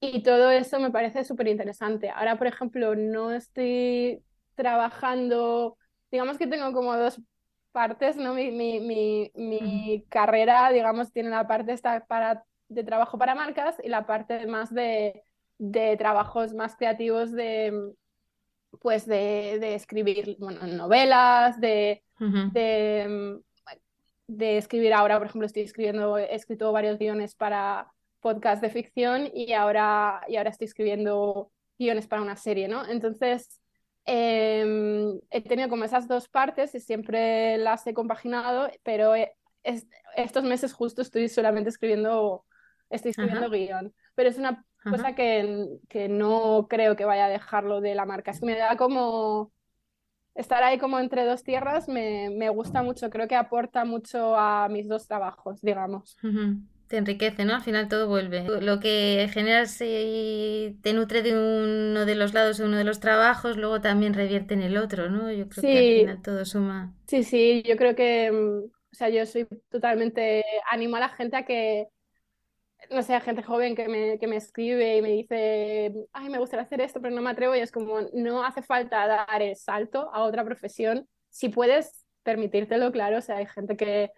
y 0.00 0.22
todo 0.22 0.50
eso 0.50 0.80
me 0.80 0.90
parece 0.90 1.24
súper 1.24 1.48
interesante. 1.48 2.10
Ahora, 2.10 2.36
por 2.38 2.46
ejemplo, 2.46 2.96
no 2.96 3.32
estoy 3.32 4.22
trabajando, 4.54 5.76
digamos 6.10 6.38
que 6.38 6.46
tengo 6.46 6.72
como 6.72 6.96
dos 6.96 7.20
partes, 7.76 8.16
¿no? 8.16 8.32
Mi, 8.32 8.50
mi, 8.50 8.80
mi, 8.80 9.30
mi 9.34 10.06
carrera, 10.08 10.70
digamos, 10.72 11.12
tiene 11.12 11.28
la 11.28 11.46
parte 11.46 11.74
esta 11.74 12.06
para, 12.06 12.42
de 12.68 12.84
trabajo 12.84 13.18
para 13.18 13.34
marcas 13.34 13.76
y 13.84 13.90
la 13.90 14.06
parte 14.06 14.46
más 14.46 14.72
de, 14.72 15.22
de 15.58 15.94
trabajos 15.98 16.54
más 16.54 16.74
creativos 16.74 17.32
de 17.32 17.92
pues 18.80 19.04
de, 19.04 19.58
de 19.60 19.74
escribir 19.74 20.36
bueno, 20.38 20.66
novelas, 20.66 21.60
de, 21.60 22.02
de, 22.18 23.38
de 24.26 24.56
escribir 24.56 24.94
ahora, 24.94 25.18
por 25.18 25.26
ejemplo, 25.26 25.46
estoy 25.46 25.64
escribiendo, 25.64 26.16
he 26.16 26.34
escrito 26.34 26.72
varios 26.72 26.98
guiones 26.98 27.34
para 27.34 27.92
podcast 28.20 28.62
de 28.62 28.70
ficción 28.70 29.28
y 29.34 29.52
ahora, 29.52 30.22
y 30.28 30.36
ahora 30.36 30.48
estoy 30.48 30.64
escribiendo 30.66 31.50
guiones 31.78 32.06
para 32.06 32.22
una 32.22 32.36
serie, 32.36 32.68
¿no? 32.68 32.86
Entonces, 32.88 33.60
eh, 34.06 34.64
he 35.30 35.40
tenido 35.42 35.68
como 35.68 35.84
esas 35.84 36.08
dos 36.08 36.28
partes 36.28 36.74
y 36.74 36.80
siempre 36.80 37.58
las 37.58 37.86
he 37.86 37.94
compaginado, 37.94 38.70
pero 38.82 39.14
he- 39.14 39.34
es- 39.62 39.86
estos 40.16 40.44
meses 40.44 40.72
justo 40.72 41.02
estoy 41.02 41.28
solamente 41.28 41.70
escribiendo, 41.70 42.44
estoy 42.90 43.10
escribiendo 43.12 43.48
Ajá, 43.48 43.50
guion, 43.50 43.94
pero 44.14 44.28
es 44.30 44.38
una 44.38 44.64
ajá. 44.84 44.96
cosa 44.96 45.14
que, 45.14 45.66
que 45.88 46.08
no 46.08 46.66
creo 46.70 46.96
que 46.96 47.04
vaya 47.04 47.26
a 47.26 47.28
dejarlo 47.28 47.80
de 47.80 47.94
la 47.94 48.06
marca. 48.06 48.30
Es 48.30 48.40
que 48.40 48.46
me 48.46 48.56
da 48.56 48.76
como 48.76 49.52
estar 50.34 50.62
ahí 50.64 50.78
como 50.78 50.98
entre 51.00 51.24
dos 51.24 51.42
tierras, 51.44 51.88
me, 51.88 52.30
me 52.30 52.48
gusta 52.50 52.82
mucho, 52.82 53.10
creo 53.10 53.28
que 53.28 53.36
aporta 53.36 53.84
mucho 53.84 54.36
a 54.36 54.68
mis 54.68 54.88
dos 54.88 55.06
trabajos, 55.08 55.60
digamos. 55.62 56.20
Te 56.88 56.98
enriquece, 56.98 57.44
¿no? 57.44 57.54
Al 57.54 57.62
final 57.62 57.88
todo 57.88 58.08
vuelve. 58.08 58.52
Lo 58.60 58.78
que 58.80 59.28
generas 59.32 59.76
y 59.80 60.78
te 60.82 60.92
nutre 60.92 61.22
de 61.22 61.32
uno 61.34 62.04
de 62.06 62.14
los 62.14 62.32
lados 62.34 62.58
de 62.58 62.64
uno 62.64 62.76
de 62.76 62.84
los 62.84 63.00
trabajos, 63.00 63.56
luego 63.56 63.80
también 63.80 64.14
revierte 64.14 64.54
en 64.54 64.62
el 64.62 64.76
otro, 64.76 65.10
¿no? 65.10 65.30
Yo 65.32 65.48
creo 65.48 65.66
que 65.66 65.78
al 65.78 65.88
final 65.88 66.22
todo 66.22 66.44
suma. 66.44 66.94
sí, 67.06 67.24
sí, 67.24 67.62
yo 67.66 67.76
creo 67.76 67.94
que, 67.94 68.30
mm, 68.30 68.64
o 68.64 68.94
sea, 68.94 69.08
yo 69.08 69.24
soy 69.26 69.46
totalmente, 69.68 70.44
animo 70.70 70.96
a 70.96 71.00
la 71.00 71.08
gente 71.10 71.36
a 71.36 71.44
que, 71.44 71.86
no 72.90 73.02
sé, 73.02 73.14
a 73.14 73.20
gente 73.20 73.42
joven 73.42 73.74
que 73.74 73.88
me, 73.88 74.18
que 74.18 74.26
me 74.26 74.36
escribe 74.36 74.96
y 74.96 75.02
me 75.02 75.10
dice, 75.10 75.92
ay, 76.12 76.28
me 76.28 76.38
gustaría 76.38 76.64
hacer 76.64 76.80
esto, 76.80 77.00
pero 77.00 77.14
no 77.14 77.22
me 77.22 77.30
atrevo, 77.30 77.56
y 77.56 77.60
es 77.60 77.72
como, 77.72 78.00
no 78.12 78.44
hace 78.44 78.62
falta 78.62 79.06
dar 79.06 79.42
el 79.42 79.56
salto 79.56 80.10
a 80.12 80.22
otra 80.22 80.44
profesión, 80.44 81.08
si 81.30 81.48
puedes 81.48 82.04
permitírtelo, 82.22 82.92
claro, 82.92 83.18
o 83.18 83.20
sea, 83.22 83.36
hay 83.38 83.46
gente 83.46 83.76
que 83.76 84.10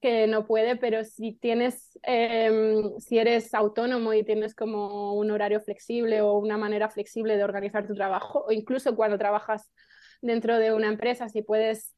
que 0.00 0.26
no 0.26 0.46
puede, 0.46 0.76
pero 0.76 1.04
si 1.04 1.32
tienes, 1.32 1.98
eh, 2.02 2.82
si 2.98 3.18
eres 3.18 3.52
autónomo 3.54 4.14
y 4.14 4.24
tienes 4.24 4.54
como 4.54 5.14
un 5.14 5.30
horario 5.30 5.60
flexible 5.60 6.22
o 6.22 6.38
una 6.38 6.56
manera 6.56 6.88
flexible 6.88 7.36
de 7.36 7.44
organizar 7.44 7.86
tu 7.86 7.94
trabajo, 7.94 8.44
o 8.46 8.52
incluso 8.52 8.96
cuando 8.96 9.18
trabajas 9.18 9.70
dentro 10.22 10.58
de 10.58 10.72
una 10.72 10.88
empresa, 10.88 11.28
si 11.28 11.42
puedes 11.42 11.94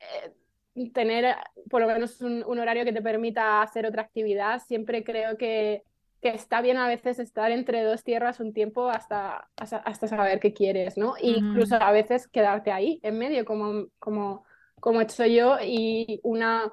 eh, 0.00 0.90
tener 0.92 1.34
por 1.70 1.80
lo 1.80 1.86
menos 1.86 2.20
un, 2.20 2.44
un, 2.46 2.58
horario 2.58 2.84
que 2.84 2.92
te 2.92 3.02
permita 3.02 3.62
hacer 3.62 3.86
otra 3.86 4.02
actividad, 4.02 4.60
siempre 4.66 5.02
creo 5.02 5.38
que, 5.38 5.82
que, 6.20 6.30
está 6.30 6.60
bien 6.60 6.76
a 6.76 6.88
veces 6.88 7.18
estar 7.18 7.50
entre 7.52 7.82
dos 7.84 8.04
tierras 8.04 8.40
un 8.40 8.52
tiempo 8.52 8.90
hasta, 8.90 9.48
hasta, 9.56 9.78
hasta 9.78 10.08
saber 10.08 10.40
qué 10.40 10.52
quieres, 10.52 10.98
¿no? 10.98 11.16
E 11.16 11.28
incluso 11.28 11.76
a 11.76 11.92
veces 11.92 12.28
quedarte 12.28 12.70
ahí, 12.70 13.00
en 13.02 13.18
medio, 13.18 13.46
como, 13.46 13.86
como, 13.98 14.44
como 14.80 15.00
he 15.00 15.04
hecho 15.04 15.24
yo, 15.24 15.56
y 15.62 16.20
una 16.22 16.72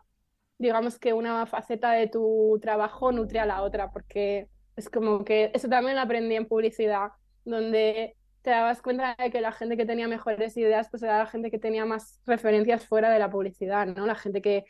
digamos 0.62 1.00
que 1.00 1.14
una 1.14 1.46
faceta 1.48 1.92
de 1.92 2.08
tu 2.08 2.60
trabajo 2.62 3.12
nutre 3.12 3.40
a 3.40 3.46
la 3.46 3.64
otra, 3.64 3.92
porque 3.92 4.48
es 4.76 4.90
como 4.90 5.26
que 5.26 5.52
eso 5.54 5.68
también 5.68 5.96
lo 5.96 6.02
aprendí 6.04 6.36
en 6.36 6.48
publicidad, 6.48 7.10
donde 7.44 8.16
te 8.44 8.52
dabas 8.52 8.82
cuenta 8.82 9.16
de 9.18 9.32
que 9.32 9.42
la 9.42 9.52
gente 9.52 9.76
que 9.76 9.86
tenía 9.86 10.08
mejores 10.08 10.56
ideas, 10.58 10.88
pues 10.90 11.04
era 11.04 11.18
la 11.18 11.26
gente 11.26 11.50
que 11.50 11.60
tenía 11.60 11.86
más 11.86 12.22
referencias 12.26 12.86
fuera 12.86 13.10
de 13.10 13.20
la 13.20 13.30
publicidad, 13.30 13.88
¿no? 13.88 14.06
La 14.06 14.16
gente 14.16 14.42
que, 14.42 14.66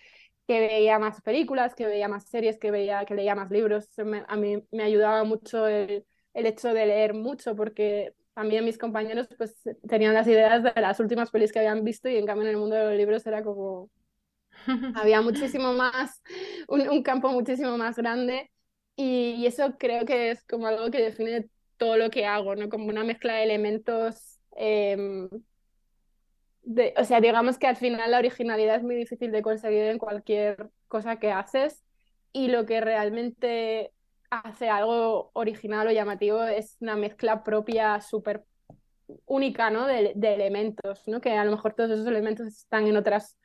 que 0.47 0.59
veía 0.61 0.97
más 0.97 1.21
películas, 1.21 1.75
que 1.75 1.85
veía 1.85 2.07
más 2.07 2.25
series, 2.25 2.57
que, 2.57 2.71
veía, 2.71 3.05
que 3.05 3.15
leía 3.15 3.35
más 3.35 3.51
libros. 3.51 3.89
Me, 3.97 4.23
a 4.27 4.35
mí 4.37 4.63
me 4.71 4.83
ayudaba 4.83 5.23
mucho 5.25 5.67
el, 5.67 6.05
el 6.33 6.45
hecho 6.45 6.73
de 6.73 6.85
leer 6.85 7.13
mucho, 7.13 7.55
porque 7.55 8.13
también 8.33 8.63
mis 8.63 8.77
compañeros 8.77 9.27
pues 9.37 9.55
tenían 9.87 10.13
las 10.13 10.27
ideas 10.27 10.63
de 10.63 10.81
las 10.81 10.99
últimas 11.01 11.31
pelis 11.31 11.51
que 11.51 11.59
habían 11.59 11.83
visto 11.83 12.07
y 12.09 12.15
en 12.15 12.25
cambio 12.25 12.43
en 12.43 12.51
el 12.51 12.57
mundo 12.57 12.75
de 12.75 12.85
los 12.85 12.95
libros 12.95 13.25
era 13.27 13.43
como 13.43 13.89
había 14.95 15.21
muchísimo 15.21 15.73
más, 15.73 16.21
un, 16.67 16.89
un 16.89 17.03
campo 17.03 17.29
muchísimo 17.29 17.77
más 17.77 17.95
grande 17.95 18.49
y, 18.95 19.35
y, 19.37 19.45
eso 19.47 19.75
creo 19.77 20.05
que 20.05 20.31
es 20.31 20.43
como 20.45 20.67
algo 20.67 20.91
que 20.91 21.01
define 21.01 21.49
todo 21.77 21.97
lo 21.97 22.11
que 22.11 22.25
hago, 22.25 22.55
¿no? 22.55 22.69
Como 22.69 22.87
una 22.87 23.03
mezcla 23.03 23.33
de 23.33 23.43
elementos, 23.43 24.39
eh, 24.55 25.29
de, 26.63 26.93
o 26.97 27.03
sea, 27.03 27.21
digamos 27.21 27.57
que 27.57 27.67
al 27.67 27.75
final 27.75 28.11
la 28.11 28.19
originalidad 28.19 28.75
es 28.75 28.83
muy 28.83 28.95
difícil 28.95 29.31
de 29.31 29.41
conseguir 29.41 29.85
en 29.85 29.97
cualquier 29.97 30.69
cosa 30.87 31.17
que 31.17 31.31
haces 31.31 31.83
y 32.33 32.49
lo 32.49 32.65
que 32.65 32.81
realmente 32.81 33.93
hace 34.29 34.69
algo 34.69 35.31
original 35.33 35.87
o 35.87 35.91
llamativo 35.91 36.43
es 36.43 36.77
una 36.79 36.95
mezcla 36.95 37.43
propia 37.43 37.99
súper 37.99 38.43
única, 39.25 39.69
¿no? 39.69 39.87
De, 39.87 40.13
de, 40.15 40.33
elementos, 40.33 41.01
¿no? 41.07 41.19
Que 41.19 41.33
a 41.33 41.43
lo 41.43 41.51
mejor 41.51 41.73
todos 41.73 41.91
esos 41.91 42.07
elementos 42.07 42.47
están 42.47 42.87
en 42.87 42.95
otras 42.95 43.37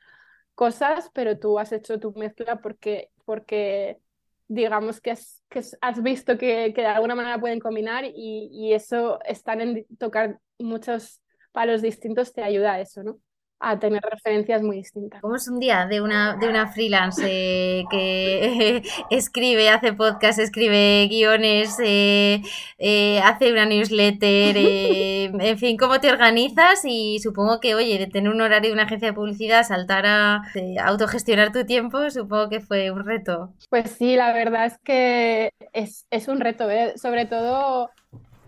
cosas, 0.57 1.11
pero 1.13 1.37
tú 1.37 1.59
has 1.59 1.71
hecho 1.71 1.99
tu 1.99 2.13
mezcla 2.13 2.59
porque, 2.61 3.11
porque 3.25 3.99
digamos 4.47 4.99
que, 4.99 5.11
es, 5.11 5.43
que 5.49 5.61
has 5.81 6.01
visto 6.01 6.35
que, 6.39 6.73
que, 6.73 6.81
de 6.81 6.87
alguna 6.87 7.13
manera 7.13 7.39
pueden 7.39 7.59
combinar 7.59 8.05
y, 8.05 8.49
y 8.51 8.73
eso, 8.73 9.19
estar 9.23 9.61
en 9.61 9.85
tocar 9.99 10.39
muchos 10.57 11.21
palos 11.51 11.83
distintos 11.83 12.33
te 12.33 12.41
ayuda 12.41 12.73
a 12.73 12.81
eso, 12.81 13.03
¿no? 13.03 13.19
A 13.59 13.79
tener 13.79 14.01
referencias 14.03 14.61
muy 14.61 14.77
distintas. 14.77 15.21
¿Cómo 15.21 15.35
es 15.35 15.47
un 15.47 15.59
día 15.59 15.87
de 15.87 16.01
una, 16.01 16.35
de 16.35 16.47
una 16.47 16.67
freelance 16.67 17.23
eh, 17.25 17.85
que 17.89 18.83
escribe, 19.09 19.69
hace 19.69 19.93
podcast, 19.93 20.39
escribe 20.39 21.07
guiones, 21.09 21.77
eh, 21.83 22.41
eh, 22.77 23.19
hace 23.19 23.51
una 23.51 23.65
newsletter, 23.65 24.55
en 24.57 25.57
fin, 25.57 25.75
cómo 25.77 25.99
te 25.99 26.11
organizas? 26.11 26.81
Y 26.83 27.19
supongo 27.19 27.59
que, 27.59 27.73
oye, 27.73 27.97
de 27.97 28.07
tener 28.07 28.31
un 28.31 28.41
horario 28.41 28.69
de 28.69 28.73
una 28.73 28.83
agencia 28.83 29.07
de 29.07 29.13
publicidad, 29.13 29.63
saltar 29.63 30.05
a 30.05 30.43
autogestionar 30.83 31.51
tu 31.51 31.65
tiempo, 31.65 32.09
supongo 32.11 32.49
que 32.49 32.61
fue 32.61 32.91
un 32.91 33.05
reto. 33.05 33.53
Pues 33.69 33.89
sí, 33.91 34.15
la 34.15 34.33
verdad 34.33 34.65
es 34.65 34.77
que 34.83 35.49
es, 35.73 36.05
es 36.11 36.27
un 36.27 36.39
reto, 36.39 36.69
¿eh? 36.69 36.93
sobre 36.97 37.25
todo 37.25 37.89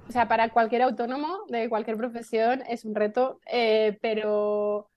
o 0.10 0.12
sea, 0.12 0.28
para 0.28 0.50
cualquier 0.50 0.82
autónomo 0.82 1.46
de 1.50 1.70
cualquier 1.70 1.96
profesión 1.96 2.64
es 2.68 2.84
un 2.84 2.96
reto, 2.96 3.40
eh, 3.46 4.00
pero, 4.02 4.90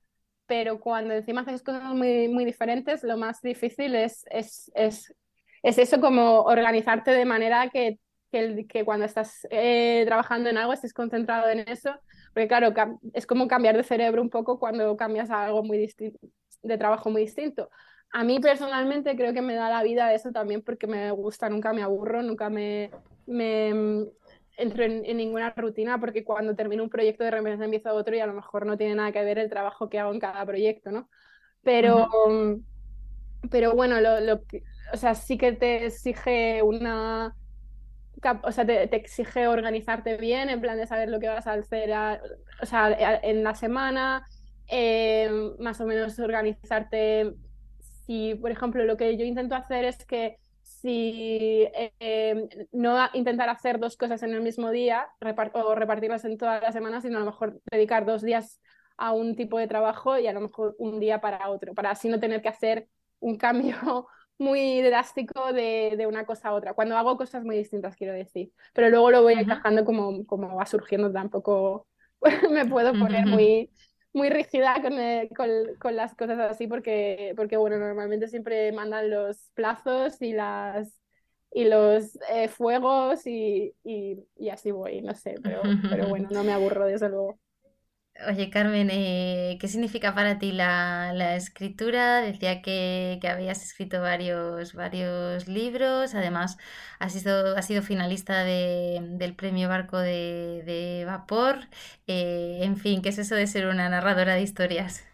pero 0.52 0.78
cuando 0.78 1.14
encima 1.14 1.40
haces 1.40 1.62
cosas 1.62 1.94
muy, 1.94 2.28
muy 2.28 2.44
diferentes, 2.44 3.02
lo 3.04 3.16
más 3.16 3.40
difícil 3.40 3.94
es, 3.94 4.26
es, 4.30 4.70
es, 4.74 5.14
es 5.62 5.78
eso 5.78 5.98
como 5.98 6.42
organizarte 6.42 7.10
de 7.10 7.24
manera 7.24 7.70
que, 7.70 7.98
que, 8.30 8.66
que 8.68 8.84
cuando 8.84 9.06
estás 9.06 9.46
eh, 9.50 10.02
trabajando 10.04 10.50
en 10.50 10.58
algo 10.58 10.74
estés 10.74 10.92
concentrado 10.92 11.48
en 11.48 11.60
eso, 11.60 11.94
porque 12.34 12.48
claro, 12.48 12.74
es 13.14 13.26
como 13.26 13.48
cambiar 13.48 13.78
de 13.78 13.82
cerebro 13.82 14.20
un 14.20 14.28
poco 14.28 14.58
cuando 14.58 14.94
cambias 14.94 15.30
a 15.30 15.46
algo 15.46 15.62
muy 15.62 15.78
distinto, 15.78 16.18
de 16.62 16.76
trabajo 16.76 17.08
muy 17.08 17.22
distinto. 17.22 17.70
A 18.12 18.22
mí 18.22 18.38
personalmente 18.38 19.16
creo 19.16 19.32
que 19.32 19.40
me 19.40 19.54
da 19.54 19.70
la 19.70 19.82
vida 19.82 20.12
eso 20.12 20.32
también 20.32 20.60
porque 20.60 20.86
me 20.86 21.12
gusta, 21.12 21.48
nunca 21.48 21.72
me 21.72 21.82
aburro, 21.82 22.22
nunca 22.22 22.50
me, 22.50 22.90
me 23.24 24.04
entro 24.56 24.84
en, 24.84 25.02
ninguna 25.16 25.50
rutina 25.50 25.98
porque 25.98 26.24
cuando 26.24 26.54
termino 26.54 26.82
un 26.82 26.90
proyecto 26.90 27.24
de 27.24 27.30
repente 27.30 27.64
empiezo 27.64 27.94
otro 27.94 28.14
y 28.14 28.20
a 28.20 28.26
lo 28.26 28.34
mejor 28.34 28.66
no 28.66 28.76
tiene 28.76 28.94
nada 28.94 29.12
que 29.12 29.24
ver 29.24 29.38
el 29.38 29.50
trabajo 29.50 29.88
que 29.88 29.98
hago 29.98 30.12
en 30.12 30.20
cada 30.20 30.44
proyecto, 30.44 30.90
¿no? 30.90 31.08
Pero, 31.62 32.08
pero 33.50 33.74
bueno, 33.74 34.00
lo, 34.00 34.20
lo, 34.20 34.42
o 34.92 34.96
sea, 34.96 35.14
sí 35.14 35.38
que 35.38 35.52
te 35.52 35.86
exige 35.86 36.62
una 36.62 37.34
o 38.44 38.52
sea, 38.52 38.64
te, 38.64 38.94
exige 38.94 39.48
organizarte 39.48 40.16
bien, 40.16 40.48
en 40.48 40.60
plan 40.60 40.76
de 40.78 40.86
saber 40.86 41.08
lo 41.08 41.18
que 41.18 41.28
vas 41.28 41.46
a 41.46 41.54
hacer 41.54 41.90
o 42.60 42.66
sea, 42.66 43.20
en 43.22 43.42
la 43.42 43.54
semana, 43.54 44.24
eh, 44.68 45.30
más 45.58 45.80
o 45.80 45.86
menos 45.86 46.18
organizarte. 46.18 47.34
Si, 48.06 48.34
por 48.34 48.50
ejemplo, 48.50 48.84
lo 48.84 48.96
que 48.96 49.16
yo 49.16 49.24
intento 49.24 49.54
hacer 49.54 49.84
es 49.84 50.04
que 50.04 50.38
si 50.82 51.68
eh, 52.00 52.48
no 52.72 52.98
intentar 53.14 53.48
hacer 53.48 53.78
dos 53.78 53.96
cosas 53.96 54.22
en 54.24 54.34
el 54.34 54.40
mismo 54.40 54.70
día 54.70 55.08
o 55.54 55.74
repartirlas 55.76 56.24
en 56.24 56.36
toda 56.36 56.60
la 56.60 56.72
semana, 56.72 57.00
sino 57.00 57.18
a 57.18 57.20
lo 57.20 57.26
mejor 57.26 57.60
dedicar 57.70 58.04
dos 58.04 58.22
días 58.22 58.60
a 58.96 59.12
un 59.12 59.36
tipo 59.36 59.58
de 59.58 59.68
trabajo 59.68 60.18
y 60.18 60.26
a 60.26 60.32
lo 60.32 60.40
mejor 60.40 60.74
un 60.78 60.98
día 60.98 61.20
para 61.20 61.48
otro, 61.50 61.72
para 61.72 61.92
así 61.92 62.08
no 62.08 62.18
tener 62.18 62.42
que 62.42 62.48
hacer 62.48 62.88
un 63.20 63.36
cambio 63.38 63.76
muy 64.38 64.82
drástico 64.82 65.52
de, 65.52 65.94
de, 65.96 66.06
una 66.08 66.26
cosa 66.26 66.48
a 66.48 66.54
otra. 66.54 66.74
Cuando 66.74 66.96
hago 66.96 67.16
cosas 67.16 67.44
muy 67.44 67.56
distintas, 67.56 67.94
quiero 67.94 68.12
decir. 68.12 68.50
Pero 68.74 68.90
luego 68.90 69.12
lo 69.12 69.22
voy 69.22 69.34
encajando 69.34 69.84
como, 69.84 70.26
como 70.26 70.56
va 70.56 70.66
surgiendo, 70.66 71.12
tampoco 71.12 71.86
me 72.50 72.66
puedo 72.66 72.92
poner 72.92 73.24
muy, 73.24 73.70
muy 74.12 74.30
rígida 74.30 74.74
con, 74.82 74.94
con, 75.34 75.48
con, 75.78 75.96
las 75.96 76.14
cosas 76.14 76.38
así 76.38 76.66
porque, 76.66 77.32
porque, 77.36 77.56
bueno, 77.56 77.78
normalmente 77.78 78.28
siempre 78.28 78.72
mandan 78.72 79.10
los 79.10 79.50
plazos 79.54 80.20
y 80.20 80.32
las 80.32 80.98
y 81.54 81.64
los 81.64 82.18
eh, 82.30 82.48
fuegos 82.48 83.26
y, 83.26 83.74
y, 83.84 84.18
y, 84.36 84.48
así 84.48 84.70
voy, 84.70 85.02
no 85.02 85.14
sé, 85.14 85.34
pero, 85.42 85.60
pero 85.90 86.06
bueno, 86.08 86.28
no 86.30 86.44
me 86.44 86.52
aburro 86.52 86.86
desde 86.86 87.08
luego. 87.10 87.38
Oye, 88.28 88.50
Carmen, 88.50 88.88
eh, 88.90 89.56
¿qué 89.60 89.68
significa 89.68 90.14
para 90.14 90.38
ti 90.38 90.52
la, 90.52 91.12
la 91.14 91.36
escritura? 91.36 92.20
Decía 92.20 92.62
que, 92.62 93.18
que, 93.20 93.28
habías 93.28 93.62
escrito 93.62 94.00
varios, 94.00 94.74
varios 94.74 95.48
libros, 95.48 96.14
además 96.14 96.58
has 96.98 97.14
sido, 97.14 97.56
has 97.56 97.66
sido 97.66 97.82
finalista 97.82 98.44
de, 98.44 99.00
del 99.12 99.34
premio 99.34 99.68
Barco 99.68 99.98
de, 99.98 100.62
de 100.64 101.04
Vapor. 101.06 101.60
Eh, 102.06 102.60
en 102.62 102.76
fin, 102.76 103.02
¿qué 103.02 103.08
es 103.08 103.18
eso 103.18 103.34
de 103.34 103.46
ser 103.46 103.66
una 103.66 103.88
narradora 103.88 104.34
de 104.34 104.42
historias? 104.42 105.04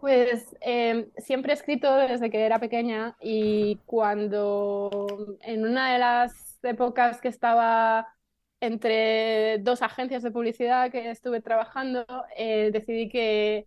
Pues 0.00 0.56
eh, 0.60 1.10
siempre 1.18 1.52
he 1.52 1.56
escrito 1.56 1.94
desde 1.96 2.30
que 2.30 2.44
era 2.44 2.58
pequeña 2.58 3.16
y 3.20 3.78
cuando 3.86 5.36
en 5.42 5.66
una 5.66 5.92
de 5.92 5.98
las 5.98 6.58
épocas 6.62 7.20
que 7.20 7.28
estaba 7.28 8.08
entre 8.60 9.58
dos 9.58 9.82
agencias 9.82 10.22
de 10.22 10.30
publicidad 10.30 10.90
que 10.90 11.10
estuve 11.10 11.40
trabajando, 11.40 12.04
eh, 12.36 12.70
decidí 12.72 13.08
que, 13.08 13.66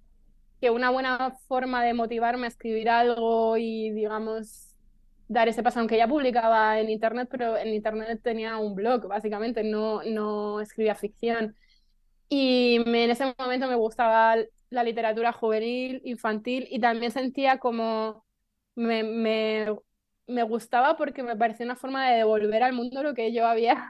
que, 0.62 0.70
una 0.70 0.92
buena 0.92 1.32
forma 1.48 1.84
de 1.84 1.94
motivarme 1.94 2.46
a 2.46 2.50
escribir 2.50 2.90
algo 2.90 3.58
y, 3.58 3.92
digamos, 3.92 4.76
dar 5.28 5.48
ese 5.48 5.64
paso, 5.64 5.80
aunque 5.80 5.98
ya 5.98 6.08
publicaba 6.08 6.80
en 6.80 6.90
Internet, 6.90 7.28
pero 7.32 7.58
en 7.58 7.70
Internet 7.70 8.22
tenía 8.24 8.58
un 8.58 8.76
blog, 8.76 9.08
básicamente, 9.08 9.64
no, 9.64 10.04
no 10.04 10.62
escribía 10.62 10.96
ficción. 10.96 11.56
Y 12.30 12.78
en 12.86 13.12
ese 13.12 13.34
momento 13.38 13.68
me 13.68 13.76
gustaba 13.76 14.36
la 14.70 14.84
literatura 14.84 15.34
juvenil, 15.34 16.02
infantil, 16.06 16.68
y 16.70 16.80
también 16.80 17.12
sentía 17.12 17.60
como 17.60 18.26
me, 18.76 19.04
me, 19.04 19.68
me 20.28 20.44
gustaba 20.44 20.98
porque 20.98 21.24
me 21.24 21.36
parecía 21.36 21.66
una 21.66 21.76
forma 21.76 22.10
de 22.10 22.18
devolver 22.18 22.64
al 22.64 22.74
mundo 22.74 23.04
lo 23.04 23.14
que 23.14 23.34
yo 23.34 23.48
había 23.48 23.88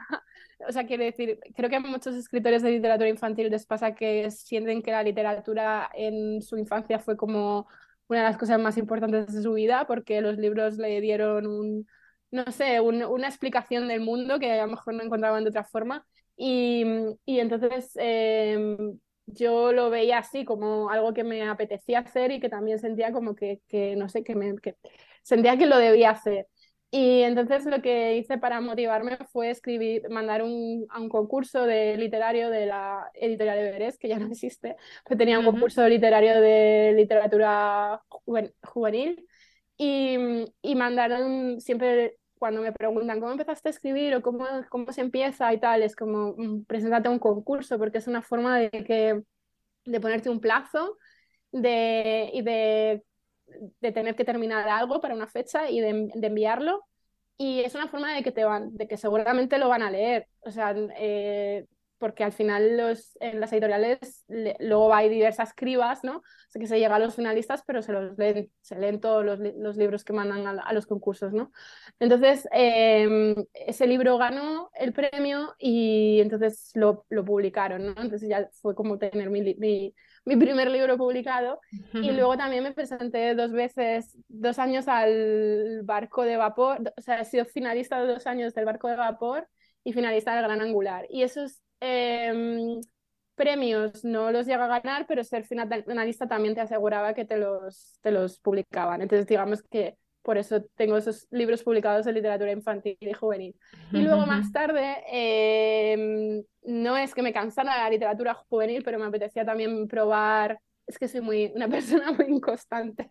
o 0.68 0.72
sea, 0.72 0.86
quiero 0.86 1.04
decir, 1.04 1.38
creo 1.54 1.70
que 1.70 1.76
a 1.76 1.80
muchos 1.80 2.14
escritores 2.14 2.62
de 2.62 2.70
literatura 2.70 3.08
infantil 3.08 3.50
les 3.50 3.66
pasa 3.66 3.94
que 3.94 4.30
sienten 4.30 4.82
que 4.82 4.90
la 4.92 5.02
literatura 5.02 5.90
en 5.94 6.42
su 6.42 6.56
infancia 6.56 6.98
fue 6.98 7.16
como 7.16 7.66
una 8.08 8.20
de 8.20 8.26
las 8.26 8.36
cosas 8.36 8.60
más 8.60 8.76
importantes 8.78 9.32
de 9.34 9.42
su 9.42 9.54
vida, 9.54 9.86
porque 9.86 10.20
los 10.20 10.36
libros 10.38 10.76
le 10.78 11.00
dieron 11.00 11.46
un, 11.46 11.86
no 12.30 12.50
sé, 12.52 12.80
una 12.80 13.28
explicación 13.28 13.88
del 13.88 14.00
mundo 14.00 14.38
que 14.38 14.52
a 14.52 14.66
lo 14.66 14.72
mejor 14.72 14.94
no 14.94 15.02
encontraban 15.02 15.44
de 15.44 15.50
otra 15.50 15.64
forma. 15.64 16.06
Y, 16.36 16.84
y 17.24 17.38
entonces 17.40 17.92
em, 17.96 18.98
yo 19.26 19.72
lo 19.72 19.90
veía 19.90 20.18
así 20.18 20.44
como 20.44 20.90
algo 20.90 21.14
que 21.14 21.24
me 21.24 21.42
apetecía 21.48 22.00
hacer 22.00 22.32
y 22.32 22.40
que 22.40 22.48
también 22.48 22.78
sentía 22.78 23.12
como 23.12 23.34
que, 23.34 23.60
que 23.68 23.96
no 23.96 24.08
sé, 24.08 24.24
que 24.24 24.34
me 24.34 24.54
que 24.56 24.76
sentía 25.22 25.56
que 25.56 25.66
lo 25.66 25.78
debía 25.78 26.10
hacer. 26.10 26.46
Y 26.96 27.22
entonces 27.22 27.66
lo 27.66 27.82
que 27.82 28.18
hice 28.18 28.38
para 28.38 28.60
motivarme 28.60 29.18
fue 29.32 29.50
escribir, 29.50 30.08
mandar 30.10 30.44
un, 30.44 30.86
a 30.90 31.00
un 31.00 31.08
concurso 31.08 31.66
de 31.66 31.96
literario 31.96 32.50
de 32.50 32.66
la 32.66 33.10
editorial 33.14 33.58
Everest, 33.58 34.00
que 34.00 34.06
ya 34.06 34.16
no 34.20 34.28
existe, 34.30 34.76
que 35.04 35.16
tenía 35.16 35.40
un 35.40 35.44
concurso 35.44 35.88
literario 35.88 36.40
de 36.40 36.92
literatura 36.94 38.00
juvenil. 38.62 39.26
Y, 39.76 40.44
y 40.62 40.74
mandaron 40.76 41.60
siempre 41.60 42.18
cuando 42.38 42.60
me 42.60 42.70
preguntan 42.70 43.18
cómo 43.18 43.32
empezaste 43.32 43.70
a 43.70 43.72
escribir 43.72 44.14
o 44.14 44.22
cómo, 44.22 44.46
cómo 44.70 44.92
se 44.92 45.00
empieza 45.00 45.52
y 45.52 45.58
tal, 45.58 45.82
es 45.82 45.96
como 45.96 46.34
mm, 46.36 46.64
preséntate 46.64 47.08
a 47.08 47.10
un 47.10 47.18
concurso, 47.18 47.76
porque 47.76 47.98
es 47.98 48.06
una 48.06 48.22
forma 48.22 48.56
de, 48.60 48.70
que, 48.70 49.20
de 49.84 50.00
ponerte 50.00 50.30
un 50.30 50.40
plazo 50.40 50.96
de, 51.50 52.30
y 52.32 52.42
de 52.42 53.02
de 53.80 53.92
tener 53.92 54.14
que 54.16 54.24
terminar 54.24 54.68
algo 54.68 55.00
para 55.00 55.14
una 55.14 55.26
fecha 55.26 55.70
y 55.70 55.80
de, 55.80 56.10
enviarlo. 56.14 56.84
Y 57.36 57.60
es 57.60 57.74
una 57.74 57.88
forma 57.88 58.14
de 58.14 58.22
que 58.22 58.32
te 58.32 58.44
van, 58.44 58.76
de 58.76 58.86
que 58.86 58.96
seguramente 58.96 59.58
lo 59.58 59.68
van 59.68 59.82
a 59.82 59.90
leer. 59.90 60.28
O 60.40 60.50
sea, 60.50 60.74
eh, 60.96 61.66
porque 62.04 62.22
al 62.22 62.32
final 62.32 62.76
los, 62.76 63.16
en 63.20 63.40
las 63.40 63.50
editoriales 63.52 64.26
luego 64.28 64.94
hay 64.94 65.08
diversas 65.08 65.54
cribas, 65.54 66.04
¿no? 66.04 66.18
O 66.18 66.58
que 66.58 66.66
se 66.66 66.78
llega 66.78 66.96
a 66.96 66.98
los 66.98 67.14
finalistas, 67.14 67.62
pero 67.66 67.80
se 67.80 67.92
los 67.92 68.18
leen, 68.18 68.50
se 68.60 68.78
leen 68.78 69.00
todos 69.00 69.24
los, 69.24 69.38
los 69.38 69.76
libros 69.78 70.04
que 70.04 70.12
mandan 70.12 70.46
a, 70.46 70.72
los 70.74 70.86
concursos, 70.86 71.32
¿no? 71.32 71.50
Entonces, 71.98 72.46
em, 72.52 73.34
ese 73.54 73.86
libro 73.86 74.18
ganó 74.18 74.70
el 74.74 74.92
premio 74.92 75.54
y 75.58 76.20
entonces 76.20 76.72
lo, 76.74 77.06
lo, 77.08 77.24
publicaron, 77.24 77.86
¿no? 77.86 78.02
Entonces 78.02 78.28
ya 78.28 78.50
fue 78.52 78.74
como 78.74 78.98
tener 78.98 79.30
mi, 79.30 79.54
mi, 79.54 79.94
mi 80.36 80.36
primer 80.36 80.70
libro 80.70 80.96
publicado. 80.96 81.60
Y 81.92 82.10
luego 82.12 82.36
también 82.36 82.62
me 82.62 82.72
presenté 82.72 83.34
dos 83.34 83.52
veces, 83.52 84.16
dos 84.28 84.58
años 84.58 84.88
al 84.88 85.82
barco 85.84 86.22
de 86.22 86.36
vapor, 86.36 86.92
o 86.96 87.00
sea, 87.00 87.20
he 87.20 87.24
sido 87.24 87.44
finalista 87.44 88.00
de 88.00 88.12
dos 88.12 88.26
años 88.26 88.54
del 88.54 88.64
barco 88.64 88.88
de 88.88 88.96
vapor 88.96 89.48
y 89.82 89.92
finalista 89.92 90.34
del 90.34 90.44
Gran 90.44 90.60
Angular. 90.60 91.06
Y 91.10 91.22
esos 91.22 91.62
em, 91.80 92.80
premios 93.34 94.04
no 94.04 94.32
los 94.32 94.46
llega 94.46 94.64
a 94.64 94.80
ganar, 94.80 95.06
pero 95.06 95.24
ser 95.24 95.44
finalista 95.44 96.26
también 96.26 96.54
te 96.54 96.62
aseguraba 96.62 97.14
que 97.14 97.24
te 97.24 97.36
los, 97.36 97.98
te 98.00 98.10
los 98.10 98.38
publicaban. 98.40 99.02
Entonces, 99.02 99.26
digamos 99.26 99.62
que 99.62 99.98
por 100.24 100.38
eso 100.38 100.64
tengo 100.74 100.96
esos 100.96 101.28
libros 101.30 101.62
publicados 101.62 102.06
de 102.06 102.12
literatura 102.12 102.50
infantil 102.50 102.96
y 102.98 103.12
juvenil. 103.12 103.54
Y 103.92 103.98
luego 103.98 104.24
más 104.24 104.50
tarde, 104.50 105.04
em, 105.06 106.42
no 106.62 106.96
es 106.96 107.14
que 107.14 107.22
me 107.22 107.32
cansara 107.32 107.76
la 107.84 107.90
literatura 107.90 108.32
juvenil, 108.32 108.82
pero 108.82 108.98
me 108.98 109.04
apetecía 109.04 109.44
también 109.44 109.86
probar, 109.86 110.58
es 110.86 110.98
que 110.98 111.08
soy 111.08 111.20
muy, 111.20 111.52
una 111.54 111.68
persona 112.08 112.12
muy 112.12 112.26
inconstante, 112.26 113.06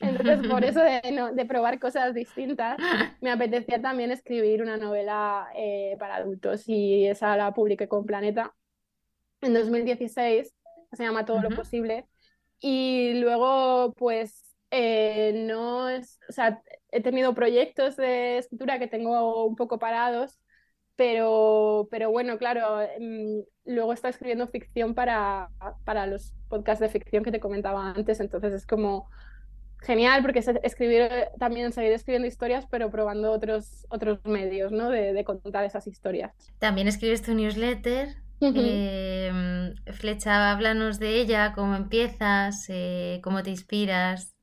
entonces 0.00 0.46
por 0.46 0.64
eso 0.64 0.80
de, 0.80 1.30
de 1.34 1.44
probar 1.44 1.80
cosas 1.80 2.14
distintas, 2.14 2.78
me 3.20 3.32
apetecía 3.32 3.82
también 3.82 4.12
escribir 4.12 4.62
una 4.62 4.76
novela 4.76 5.48
eh, 5.56 5.96
para 5.98 6.16
adultos 6.16 6.68
y 6.68 7.04
esa 7.06 7.36
la 7.36 7.52
publiqué 7.52 7.88
con 7.88 8.06
Planeta 8.06 8.54
en 9.40 9.54
2016, 9.54 10.54
se 10.92 11.02
llama 11.02 11.24
Todo 11.24 11.42
lo 11.42 11.50
posible. 11.50 12.06
Y 12.60 13.14
luego, 13.20 13.92
pues 13.94 14.43
eh, 14.76 15.44
no 15.46 15.88
es, 15.88 16.18
o 16.28 16.32
sea, 16.32 16.60
he 16.90 17.00
tenido 17.00 17.32
proyectos 17.32 17.94
de 17.94 18.38
escritura 18.38 18.80
que 18.80 18.88
tengo 18.88 19.46
un 19.46 19.54
poco 19.54 19.78
parados, 19.78 20.40
pero, 20.96 21.86
pero 21.92 22.10
bueno, 22.10 22.38
claro, 22.38 22.80
mm, 22.98 23.42
luego 23.66 23.92
está 23.92 24.08
escribiendo 24.08 24.48
ficción 24.48 24.94
para, 24.94 25.48
para 25.84 26.08
los 26.08 26.34
podcasts 26.48 26.80
de 26.80 26.88
ficción 26.88 27.22
que 27.22 27.30
te 27.30 27.38
comentaba 27.38 27.92
antes, 27.92 28.18
entonces 28.18 28.52
es 28.52 28.66
como 28.66 29.08
genial 29.80 30.22
porque 30.22 30.40
es 30.40 30.48
escribir 30.64 31.08
también 31.38 31.70
seguir 31.72 31.92
escribiendo 31.92 32.26
historias 32.26 32.66
pero 32.70 32.90
probando 32.90 33.30
otros 33.30 33.86
otros 33.90 34.18
medios 34.24 34.72
no 34.72 34.88
de, 34.88 35.12
de 35.12 35.24
contar 35.24 35.64
esas 35.64 35.86
historias. 35.86 36.32
También 36.58 36.88
escribes 36.88 37.22
tu 37.22 37.34
newsletter 37.34 38.08
em, 38.40 39.74
Flecha 39.92 40.50
háblanos 40.50 40.98
de 40.98 41.20
ella 41.20 41.52
cómo 41.54 41.76
empiezas 41.76 42.64
eh, 42.70 43.20
cómo 43.22 43.42
te 43.42 43.50
inspiras 43.50 44.33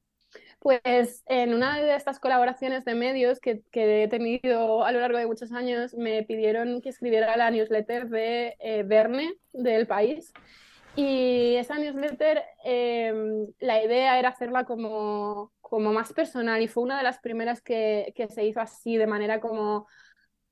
pues 0.61 1.23
en 1.25 1.55
una 1.55 1.81
de 1.81 1.95
estas 1.95 2.19
colaboraciones 2.19 2.85
de 2.85 2.93
medios 2.93 3.39
que, 3.39 3.63
he 3.73 4.07
tenido 4.09 4.85
a 4.85 4.91
lo 4.91 4.99
largo 4.99 5.17
de 5.17 5.25
muchos 5.25 5.51
años, 5.53 5.95
me 5.95 6.21
pidieron 6.21 6.81
que 6.81 6.89
escribiera 6.89 7.35
la 7.35 7.49
newsletter 7.49 8.09
de 8.09 8.55
eh, 8.59 8.83
Verne 8.83 9.33
del 9.53 9.87
país. 9.87 10.31
Y 10.95 11.55
esa 11.55 11.79
newsletter, 11.79 12.43
em, 12.63 13.47
la 13.59 13.83
idea 13.83 14.19
era 14.19 14.29
hacerla 14.29 14.63
como, 14.65 15.51
como 15.61 15.93
más 15.93 16.13
personal 16.13 16.61
y 16.61 16.67
fue 16.67 16.83
una 16.83 16.97
de 16.99 17.03
las 17.05 17.17
primeras 17.17 17.59
que, 17.63 18.13
que 18.15 18.27
se 18.27 18.45
hizo 18.45 18.61
así, 18.61 18.97
de 18.97 19.07
manera 19.07 19.41
como, 19.41 19.87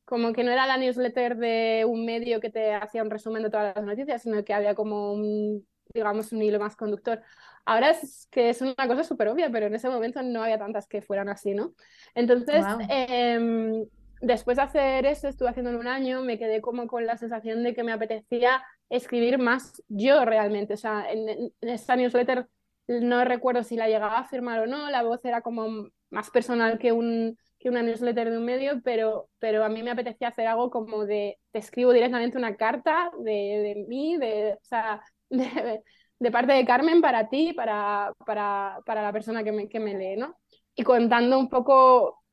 como 0.06 0.34
que 0.34 0.44
no 0.44 0.50
era 0.52 0.66
la 0.66 0.78
newsletter 0.78 1.38
de 1.38 1.86
un 1.88 2.04
medio 2.04 2.40
que 2.40 2.50
te 2.50 2.74
hacía 2.74 3.04
un 3.04 3.12
resumen 3.12 3.44
de 3.44 3.52
todas 3.52 3.76
las 3.76 3.86
noticias, 3.86 4.24
sino 4.24 4.44
que 4.44 4.56
había 4.56 4.74
como 4.74 5.14
un, 5.14 5.68
digamos, 5.94 6.32
un 6.32 6.42
hilo 6.42 6.60
más 6.60 6.76
conductor. 6.76 7.22
Ahora 7.66 7.92
es 7.92 8.28
que 8.32 8.50
es 8.50 8.62
una 8.62 8.76
cosa 8.88 9.04
súper 9.04 9.28
obvia, 9.28 9.50
pero 9.52 9.68
en 9.68 9.76
ese 9.76 9.90
momento 9.90 10.22
no 10.24 10.44
había 10.44 10.58
tantas 10.58 10.88
que 10.88 11.02
fueran 11.02 11.30
así, 11.30 11.54
¿no? 11.54 11.74
Entonces, 12.16 12.66
em, 12.90 13.86
después 14.22 14.58
de 14.58 14.64
hacer 14.64 15.06
eso, 15.06 15.28
estuve 15.28 15.50
haciendo 15.50 15.72
en 15.72 15.78
un 15.78 15.88
año, 15.88 16.22
me 16.22 16.40
quedé 16.40 16.62
como 16.62 16.88
con 16.88 17.06
la 17.06 17.18
sensación 17.18 17.64
de 17.64 17.74
que 17.74 17.84
me 17.84 17.92
apetecía 17.92 18.64
escribir 18.90 19.38
más 19.38 19.84
yo 19.88 20.26
realmente. 20.26 20.74
O 20.74 20.78
sea, 20.78 21.12
en, 21.12 21.30
en 21.30 21.70
esta 21.70 21.96
newsletter 21.96 22.48
no 22.88 23.24
recuerdo 23.24 23.64
si 23.64 23.76
la 23.76 23.88
llegaba 23.88 24.18
a 24.18 24.28
firmar 24.28 24.62
o 24.62 24.68
no, 24.68 24.90
la 24.90 25.04
voz 25.04 25.24
era 25.24 25.42
como 25.42 25.90
más 26.10 26.32
personal 26.32 26.80
que, 26.80 26.92
un, 26.92 27.38
que 27.60 27.70
una 27.70 27.84
newsletter 27.84 28.32
de 28.32 28.38
un 28.38 28.46
medio, 28.46 28.82
pero, 28.84 29.30
pero 29.38 29.64
a 29.64 29.70
mí 29.70 29.84
me 29.84 29.92
apetecía 29.92 30.30
hacer 30.30 30.48
algo 30.48 30.72
como 30.72 31.06
de, 31.06 31.38
te 31.52 31.60
escribo 31.60 31.94
directamente 31.94 32.38
una 32.38 32.56
carta 32.56 33.12
de, 33.20 33.32
de 33.32 33.86
mí, 33.88 34.18
de, 34.18 34.54
o 34.54 34.66
sea, 34.66 35.04
de, 35.76 35.82
de, 36.20 36.32
parte 36.32 36.54
de 36.54 36.66
Carmen 36.66 37.02
para 37.02 37.30
ti, 37.30 37.54
para, 37.54 38.14
para, 38.26 38.80
para 38.86 39.02
la 39.02 39.12
persona 39.12 39.44
que 39.44 39.52
me, 39.52 39.70
que 39.70 39.80
me 39.80 39.98
lee, 39.98 40.18
¿no? 40.18 40.36
Y 40.76 40.84
contando 40.84 41.38
un 41.38 41.50
poco, 41.50 42.24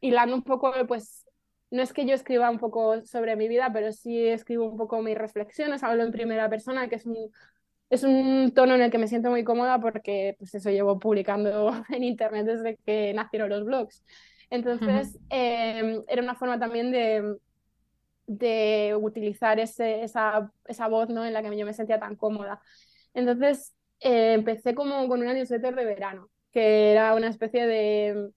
hilando 0.00 0.36
un 0.36 0.42
poco, 0.42 0.72
pues 0.86 1.26
no 1.70 1.82
es 1.82 1.92
que 1.92 2.06
yo 2.06 2.14
escriba 2.14 2.50
un 2.50 2.58
poco 2.58 3.04
sobre 3.04 3.36
mi 3.36 3.48
vida, 3.48 3.70
pero 3.72 3.92
sí 3.92 4.26
escribo 4.26 4.66
un 4.66 4.76
poco 4.76 5.02
mis 5.02 5.18
reflexiones, 5.18 5.82
hablo 5.82 6.04
en 6.04 6.12
primera 6.12 6.48
persona, 6.48 6.88
que 6.88 6.96
es 6.96 7.06
un, 7.06 7.30
es 7.90 8.04
un 8.04 8.52
tono 8.54 8.74
en 8.74 8.82
el 8.82 8.90
que 8.90 8.98
me 8.98 9.08
siento 9.08 9.30
muy 9.30 9.44
cómoda 9.44 9.80
porque, 9.80 10.36
pues 10.38 10.54
eso, 10.54 10.70
llevo 10.70 10.98
publicando 10.98 11.72
en 11.90 12.04
internet 12.04 12.46
desde 12.46 12.76
que 12.84 13.12
nacieron 13.14 13.50
los 13.50 13.64
blogs. 13.64 14.04
Entonces, 14.48 15.18
eh, 15.28 16.02
era 16.06 16.22
una 16.22 16.36
forma 16.36 16.58
también 16.58 16.92
de, 16.92 17.36
de 18.26 18.96
utilizar 19.00 19.60
ese, 19.60 20.02
esa, 20.02 20.50
esa, 20.66 20.88
voz 20.88 21.08
¿no? 21.08 21.24
en 21.24 21.32
la 21.32 21.42
que 21.42 21.56
yo 21.56 21.66
me 21.66 21.72
sentía 21.72 22.00
tan 22.00 22.16
cómoda. 22.16 22.60
Entonces, 23.14 23.74
eh, 24.00 24.34
empecé 24.34 24.74
como 24.74 25.08
con 25.08 25.20
una 25.20 25.32
newsletter 25.32 25.74
de 25.74 25.84
verano, 25.84 26.28
que 26.52 26.92
era 26.92 27.14
una 27.14 27.28
especie 27.28 27.66
de 27.66 28.30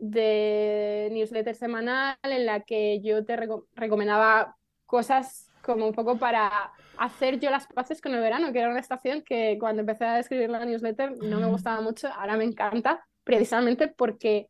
de 0.00 1.10
newsletter 1.12 1.54
semanal 1.54 2.16
en 2.22 2.46
la 2.46 2.60
que 2.60 3.00
yo 3.02 3.24
te 3.24 3.36
recomendaba 3.74 4.56
cosas 4.86 5.50
como 5.62 5.86
un 5.86 5.92
poco 5.92 6.18
para 6.18 6.72
hacer 6.96 7.38
yo 7.38 7.50
las 7.50 7.66
paces 7.66 8.00
con 8.00 8.14
el 8.14 8.20
verano, 8.20 8.52
que 8.52 8.60
era 8.60 8.70
una 8.70 8.80
estación 8.80 9.22
que 9.22 9.58
cuando 9.60 9.80
empecé 9.80 10.04
a 10.04 10.18
escribir 10.18 10.48
la 10.48 10.64
newsletter 10.64 11.18
no 11.22 11.38
me 11.38 11.46
gustaba 11.46 11.82
mucho, 11.82 12.08
ahora 12.08 12.36
me 12.36 12.44
encanta, 12.44 13.06
precisamente 13.24 13.88
porque 13.88 14.48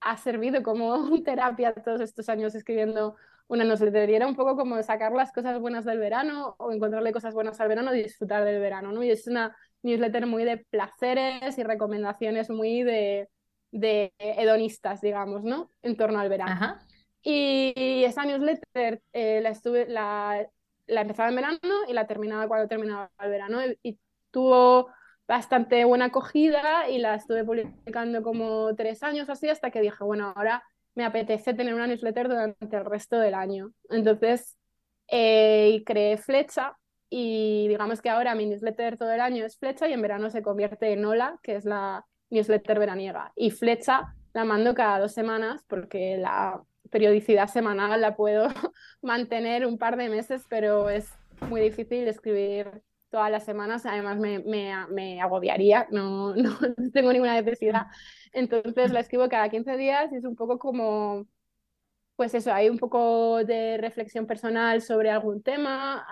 ha 0.00 0.16
servido 0.16 0.62
como 0.64 1.08
terapia 1.24 1.72
todos 1.74 2.00
estos 2.00 2.28
años 2.28 2.54
escribiendo 2.56 3.14
una 3.48 3.64
newsletter 3.64 4.08
y 4.10 4.14
era 4.14 4.26
un 4.26 4.36
poco 4.36 4.56
como 4.56 4.82
sacar 4.82 5.12
las 5.12 5.32
cosas 5.32 5.58
buenas 5.60 5.84
del 5.84 5.98
verano 5.98 6.54
o 6.58 6.72
encontrarle 6.72 7.12
cosas 7.12 7.34
buenas 7.34 7.60
al 7.60 7.68
verano 7.68 7.94
y 7.94 8.02
disfrutar 8.02 8.44
del 8.44 8.60
verano, 8.60 8.92
¿no? 8.92 9.02
Y 9.02 9.10
es 9.10 9.26
una 9.26 9.56
newsletter 9.82 10.26
muy 10.26 10.44
de 10.44 10.58
placeres 10.70 11.58
y 11.58 11.62
recomendaciones 11.62 12.50
muy 12.50 12.82
de 12.82 13.28
de 13.70 14.12
hedonistas, 14.18 15.00
digamos, 15.00 15.44
¿no? 15.44 15.70
En 15.82 15.96
torno 15.96 16.18
al 16.18 16.28
verano. 16.28 16.76
Y, 17.22 18.04
esa 18.04 18.24
newsletter 18.24 19.02
eh, 19.12 19.40
la, 19.42 19.50
estuve, 19.50 19.86
la, 19.88 20.46
la, 20.86 21.00
empezaba 21.00 21.28
en 21.28 21.36
verano 21.36 21.58
y 21.88 21.92
la 21.92 22.06
terminaba 22.06 22.48
cuando 22.48 22.68
terminaba 22.68 23.10
el 23.20 23.30
verano 23.30 23.60
y, 23.82 23.98
tuvo 24.30 24.90
bastante 25.26 25.86
buena 25.86 26.06
acogida 26.06 26.88
y 26.90 26.98
la 26.98 27.14
estuve 27.14 27.44
publicando 27.44 28.22
como 28.22 28.74
tres 28.74 29.02
años 29.02 29.30
así 29.30 29.48
hasta 29.48 29.70
que 29.70 29.80
dije, 29.80 30.04
bueno, 30.04 30.34
ahora 30.36 30.62
me 30.98 31.04
apetece 31.04 31.54
tener 31.54 31.74
una 31.74 31.86
newsletter 31.86 32.28
durante 32.28 32.76
el 32.76 32.84
resto 32.84 33.20
del 33.20 33.34
año. 33.34 33.70
Entonces, 33.88 34.58
eh, 35.06 35.84
creé 35.86 36.16
Flecha 36.16 36.76
y 37.08 37.68
digamos 37.68 38.02
que 38.02 38.10
ahora 38.10 38.34
mi 38.34 38.46
newsletter 38.46 38.98
todo 38.98 39.12
el 39.12 39.20
año 39.20 39.44
es 39.44 39.56
Flecha 39.56 39.86
y 39.86 39.92
en 39.92 40.02
verano 40.02 40.28
se 40.28 40.42
convierte 40.42 40.92
en 40.92 41.04
Ola, 41.04 41.38
que 41.44 41.54
es 41.54 41.64
la 41.64 42.04
newsletter 42.30 42.80
veraniega. 42.80 43.32
Y 43.36 43.52
Flecha 43.52 44.12
la 44.34 44.44
mando 44.44 44.74
cada 44.74 44.98
dos 44.98 45.12
semanas 45.12 45.64
porque 45.68 46.16
la 46.16 46.64
periodicidad 46.90 47.46
semanal 47.46 48.00
la 48.00 48.16
puedo 48.16 48.48
mantener 49.00 49.66
un 49.66 49.78
par 49.78 49.96
de 49.96 50.08
meses, 50.08 50.46
pero 50.48 50.90
es 50.90 51.08
muy 51.48 51.60
difícil 51.60 52.08
escribir 52.08 52.82
todas 53.08 53.30
las 53.30 53.44
semanas, 53.44 53.86
además 53.86 54.18
me, 54.18 54.40
me, 54.40 54.74
me 54.88 55.20
agobiaría, 55.20 55.86
no, 55.92 56.34
no, 56.34 56.58
tengo 56.92 57.12
ninguna 57.12 57.40
necesidad. 57.40 57.86
Entonces 58.32 58.92
la 58.92 59.00
escribo 59.00 59.28
cada 59.28 59.48
15 59.48 59.76
días 59.76 60.12
y 60.12 60.16
es 60.16 60.24
un 60.24 60.36
poco 60.36 60.58
como, 60.58 61.26
pues 62.16 62.34
eso, 62.34 62.52
hay 62.52 62.68
un 62.68 62.78
poco 62.78 63.44
de 63.44 63.78
reflexión 63.78 64.26
personal 64.26 64.82
sobre 64.82 65.10
algún 65.10 65.42
tema, 65.42 66.06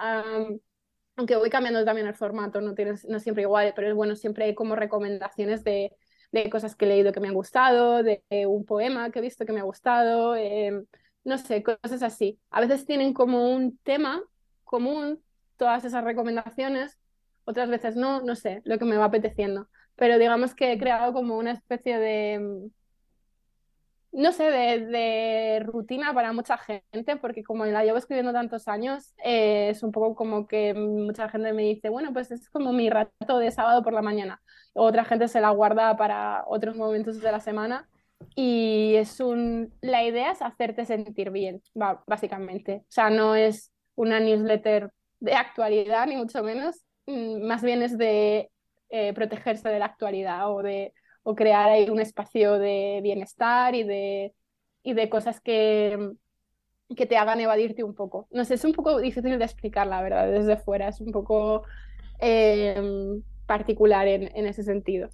aunque 1.17 1.37
voy 1.37 1.51
cambiando 1.51 1.85
también 1.85 2.07
el 2.07 2.15
formato, 2.15 2.61
no, 2.61 2.75
tienes, 2.75 3.05
no 3.07 3.21
siempre 3.21 3.43
igual, 3.43 3.73
pero 3.75 3.89
es 3.89 3.95
bueno, 3.95 4.17
siempre 4.17 4.45
hay 4.47 4.55
como 4.55 4.77
recomendaciones 4.77 5.65
de, 5.65 5.93
de 6.33 6.51
cosas 6.51 6.77
que 6.77 6.85
he 6.85 6.89
leído 6.89 7.13
que 7.13 7.21
me 7.21 7.29
han 7.29 7.35
gustado, 7.35 8.03
de, 8.03 8.23
un 8.47 8.65
poema 8.65 9.11
que 9.11 9.19
he 9.21 9.23
visto 9.23 9.47
que 9.47 9.53
me 9.53 9.61
ha 9.61 9.65
gustado, 9.65 10.37
em, 10.37 10.87
no 11.25 11.39
sé, 11.39 11.63
cosas 11.63 12.03
así. 12.03 12.39
A 12.51 12.61
veces 12.61 12.87
tienen 12.87 13.13
como 13.15 13.51
un 13.55 13.79
tema 13.79 14.23
común 14.65 15.23
todas 15.57 15.85
esas 15.85 16.05
recomendaciones, 16.05 16.99
otras 17.45 17.69
veces 17.69 17.97
no, 17.97 18.21
no 18.23 18.37
sé, 18.37 18.61
lo 18.65 18.79
que 18.79 18.85
me 18.85 18.97
va 18.97 19.07
apeteciendo. 19.07 19.69
Pero 19.97 20.19
digamos 20.19 20.55
que 20.55 20.73
he 20.73 20.79
creado 20.79 21.13
como 21.13 21.37
una 21.39 21.53
especie 21.53 21.99
de, 21.99 22.71
no 24.13 24.33
sé, 24.33 24.45
de, 24.45 25.61
rutina 25.65 26.15
para 26.15 26.33
mucha 26.33 26.57
gente, 26.57 27.17
porque 27.17 27.45
como 27.45 27.67
la 27.67 27.85
llevo 27.85 27.99
escribiendo 27.99 28.33
tantos 28.33 28.67
años, 28.67 29.15
eh, 29.23 29.69
es 29.71 29.83
un 29.83 29.93
poco 29.93 30.15
como 30.15 30.47
que 30.47 30.73
mucha 30.75 31.29
gente 31.29 31.53
me 31.53 31.65
dice, 31.65 31.91
bueno, 31.91 32.13
pues 32.13 32.31
es 32.31 32.49
como 32.49 32.73
mi 32.73 32.89
rato 32.89 33.39
de 33.39 33.51
sábado 33.51 33.83
por 33.83 33.93
la 33.93 34.03
mañana. 34.03 34.41
Otra 34.75 35.05
gente 35.05 35.29
se 35.29 35.41
la 35.41 35.51
guarda 35.51 35.97
para 35.97 36.45
otros 36.47 36.77
momentos 36.77 37.21
de 37.21 37.33
la 37.33 37.41
semana. 37.41 37.89
Y 38.35 38.95
es 38.97 39.21
un, 39.21 39.75
la 39.83 40.03
idea 40.05 40.31
es 40.33 40.41
hacerte 40.41 40.87
sentir 40.87 41.31
bien, 41.31 41.63
básicamente. 42.07 42.85
O 42.85 42.93
sea, 42.93 43.11
no 43.11 43.35
es 43.35 43.73
una 43.95 44.21
newsletter 44.21 44.91
de 45.21 45.35
actualidad, 45.35 46.07
ni 46.07 46.17
mucho 46.17 46.43
menos. 46.43 46.85
Mm, 47.07 47.43
más 47.47 47.63
bien 47.63 47.83
es 47.83 47.99
de 47.99 48.51
eh, 48.91 49.13
protegerse 49.15 49.69
de 49.69 49.79
la 49.79 49.87
actualidad 49.87 50.51
o 50.53 50.63
de 50.63 50.93
o 51.29 51.35
crear 51.35 51.69
ahí 51.69 51.91
un 51.91 51.99
espacio 51.99 52.57
de 52.57 53.01
bienestar 53.03 53.75
y 53.75 53.83
de, 53.83 54.33
y 54.85 54.93
de 54.95 55.09
cosas 55.09 55.41
que, 55.41 56.13
que 56.97 57.07
te 57.07 57.17
hagan 57.17 57.41
evadirte 57.41 57.83
un 57.83 57.97
poco. 57.97 58.29
No 58.31 58.45
sé, 58.45 58.55
es 58.55 58.65
un 58.65 58.73
poco 58.73 59.01
difícil 59.01 59.37
de 59.37 59.45
explicar, 59.45 59.89
la 59.89 60.03
verdad, 60.03 60.31
desde 60.31 60.57
fuera, 60.57 60.87
es 60.87 61.01
un 61.01 61.11
poco 61.11 61.65
eh, 62.21 62.81
particular 63.47 64.07
en, 64.07 64.31
en 64.37 64.47
ese 64.47 64.63
sentido. 64.63 65.09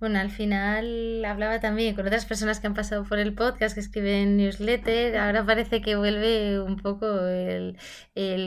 Bueno, 0.00 0.20
al 0.20 0.30
final 0.30 1.24
hablaba 1.24 1.58
también 1.58 1.96
con 1.96 2.06
otras 2.06 2.24
personas 2.24 2.60
que 2.60 2.68
han 2.68 2.74
pasado 2.74 3.02
por 3.02 3.18
el 3.18 3.34
podcast, 3.34 3.74
que 3.74 3.80
escriben 3.80 4.36
newsletter. 4.36 5.16
Ahora 5.16 5.44
parece 5.44 5.82
que 5.82 5.96
vuelve 5.96 6.60
un 6.60 6.76
poco 6.76 7.06
el, 7.26 7.76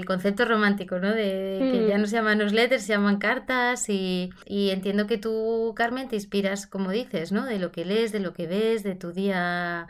concepto 0.05 0.45
romántico, 0.45 0.99
¿no? 0.99 1.13
De, 1.13 1.57
que 1.73 1.87
ya 1.89 1.97
no 1.97 2.05
se 2.05 2.15
llaman 2.15 2.37
newsletter, 2.37 2.79
se 2.79 2.93
llaman 2.93 3.17
cartas. 3.17 3.89
Y, 3.89 4.29
entiendo 4.47 5.07
que 5.07 5.17
tú, 5.17 5.73
Carmen, 5.75 6.07
te 6.07 6.15
inspiras, 6.15 6.67
como 6.67 6.89
dices, 6.89 7.33
¿no? 7.33 7.45
De 7.45 7.59
lo 7.59 7.73
que 7.73 7.83
lees, 7.83 8.13
de 8.13 8.21
lo 8.21 8.33
que 8.33 8.47
ves, 8.47 8.83
de 8.83 8.95
tu 8.95 9.11
día 9.11 9.87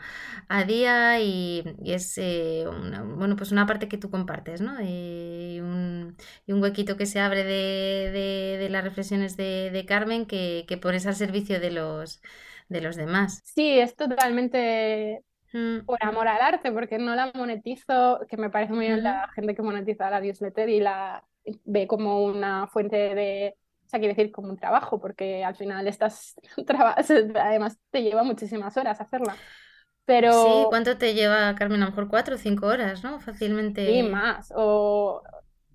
a 0.48 0.64
día. 0.64 1.20
Y, 1.20 1.62
es, 1.84 2.18
eh, 2.18 2.64
una, 2.68 3.02
bueno, 3.04 3.36
pues 3.36 3.52
una 3.52 3.66
parte 3.66 3.86
que 3.86 3.98
tú 3.98 4.10
compartes, 4.10 4.60
¿no? 4.60 4.80
Y 4.82 5.60
un, 5.60 6.16
y 6.44 6.52
un 6.52 6.60
huequito 6.60 6.96
que 6.96 7.06
se 7.06 7.20
abre 7.20 7.44
de, 7.44 8.58
de, 8.58 8.68
las 8.68 8.82
reflexiones 8.82 9.36
de, 9.36 9.70
de 9.72 9.84
Carmen 9.86 10.26
que, 10.26 10.64
que 10.66 10.76
pones 10.76 11.06
al 11.06 11.14
servicio 11.14 11.51
de 11.60 11.70
los, 11.70 12.22
de 12.68 12.80
los 12.80 12.96
demás. 12.96 13.42
Sí, 13.44 13.78
es 13.78 13.96
totalmente 13.96 15.24
mm. 15.52 15.84
por 15.84 15.98
amor 16.02 16.28
al 16.28 16.40
arte, 16.40 16.72
porque 16.72 16.98
no 16.98 17.14
la 17.14 17.32
monetizo, 17.34 18.20
que 18.28 18.36
me 18.36 18.50
parece 18.50 18.72
muy 18.72 18.86
bien 18.86 19.02
la 19.02 19.28
gente 19.34 19.54
que 19.54 19.62
monetiza 19.62 20.10
la 20.10 20.20
newsletter 20.20 20.68
y 20.68 20.80
la 20.80 21.24
ve 21.64 21.86
como 21.86 22.22
una 22.24 22.66
fuente 22.68 22.96
de, 22.96 23.54
o 23.84 23.88
sea, 23.88 23.98
quiere 23.98 24.14
decir 24.14 24.32
como 24.32 24.50
un 24.50 24.56
trabajo, 24.56 25.00
porque 25.00 25.44
al 25.44 25.56
final 25.56 25.86
estás, 25.86 26.34
además 27.36 27.78
te 27.90 28.02
lleva 28.02 28.22
muchísimas 28.22 28.76
horas 28.76 29.00
hacerla. 29.00 29.36
Pero... 30.04 30.32
Sí, 30.32 30.66
¿cuánto 30.68 30.98
te 30.98 31.14
lleva, 31.14 31.54
Carmen? 31.54 31.82
A 31.82 31.86
lo 31.86 31.90
mejor 31.92 32.08
cuatro 32.08 32.34
o 32.34 32.38
cinco 32.38 32.66
horas, 32.66 33.04
¿no? 33.04 33.20
Fácilmente. 33.20 33.86
Sí, 33.86 34.02
más. 34.02 34.52
O, 34.54 35.22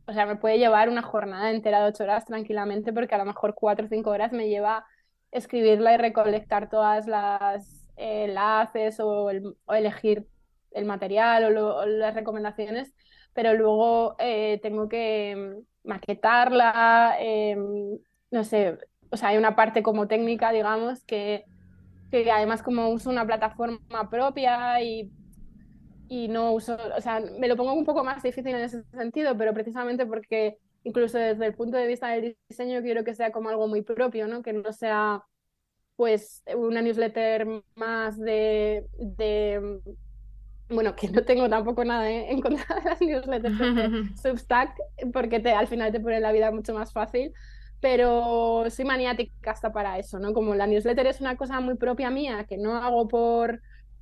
o 0.05 0.13
sea, 0.13 0.25
me 0.25 0.35
puede 0.35 0.57
llevar 0.57 0.89
una 0.89 1.01
jornada 1.01 1.49
entera 1.51 1.81
de 1.81 1.89
ocho 1.89 2.03
horas 2.03 2.25
tranquilamente, 2.25 2.91
porque 2.91 3.15
a 3.15 3.19
lo 3.19 3.25
mejor 3.25 3.55
cuatro 3.55 3.85
o 3.85 3.89
cinco 3.89 4.09
horas 4.09 4.33
me 4.33 4.49
lleva 4.49 4.85
escribirla 5.31 5.93
y 5.93 5.97
recolectar 5.97 6.69
todas 6.69 7.07
las 7.07 7.89
enlaces 7.95 8.99
o, 8.99 9.29
elegir 9.69 10.27
el 10.71 10.85
material 10.85 11.57
o, 11.57 11.85
las 11.85 12.13
recomendaciones, 12.13 12.93
pero 13.33 13.53
luego 13.53 14.15
eh, 14.19 14.59
tengo 14.61 14.87
que 14.89 15.55
maquetarla, 15.83 17.15
em, 17.19 17.97
no 18.31 18.43
sé, 18.43 18.77
o 19.09 19.17
sea, 19.17 19.29
hay 19.29 19.37
una 19.37 19.55
parte 19.55 19.83
como 19.83 20.07
técnica, 20.07 20.51
digamos, 20.51 21.03
que, 21.05 21.45
que 22.11 22.29
además 22.31 22.61
como 22.63 22.89
uso 22.89 23.09
una 23.09 23.25
plataforma 23.25 24.09
propia 24.09 24.81
y, 24.81 25.11
y 26.09 26.27
no 26.27 26.51
uso, 26.53 26.77
o 26.95 27.01
sea, 27.01 27.21
me 27.39 27.47
lo 27.47 27.55
pongo 27.55 27.73
un 27.73 27.85
poco 27.85 28.03
más 28.03 28.23
difícil 28.23 28.55
en 28.55 28.63
ese 28.63 28.83
sentido, 28.91 29.37
pero 29.37 29.53
precisamente 29.53 30.05
porque 30.05 30.57
incluso 30.83 31.17
desde 31.17 31.45
el 31.45 31.53
punto 31.53 31.77
de 31.77 31.87
vista 31.87 32.09
del 32.09 32.37
diseño 32.49 32.81
quiero 32.81 33.03
que 33.03 33.15
sea 33.15 33.31
como 33.31 33.49
algo 33.49 33.67
muy 33.67 33.81
propio, 33.81 34.27
¿no? 34.27 34.41
Que 34.41 34.53
no 34.53 34.71
sea 34.73 35.23
pues 35.95 36.43
una 36.55 36.81
newsletter 36.81 37.47
más 37.75 38.19
de, 38.19 38.85
de 38.99 39.81
bueno, 40.69 40.95
que 40.95 41.09
no 41.09 41.23
tengo 41.23 41.49
tampoco 41.49 41.83
nada 41.83 42.09
en 42.09 42.41
contra 42.41 42.63
de 42.75 42.89
las 42.89 43.01
newsletters 43.01 43.57
de 43.59 44.17
Substack, 44.21 44.75
porque 45.11 45.39
te, 45.39 45.51
al 45.51 45.67
final 45.67 45.91
te 45.91 45.99
pone 45.99 46.19
la 46.19 46.31
vida 46.31 46.51
mucho 46.51 46.73
más 46.73 46.91
fácil, 46.93 47.33
pero 47.79 48.65
soy 48.69 48.85
maniática 48.85 49.51
hasta 49.51 49.71
para 49.71 49.97
eso, 49.97 50.19
¿no? 50.19 50.33
Como 50.33 50.55
la 50.55 50.67
newsletter 50.67 51.07
es 51.07 51.21
una 51.21 51.37
cosa 51.37 51.59
muy 51.59 51.75
propia 51.75 52.09
mía, 52.09 52.45
que 52.47 52.57
no 52.57 52.75
hago 52.75 53.07
por, 53.07 53.61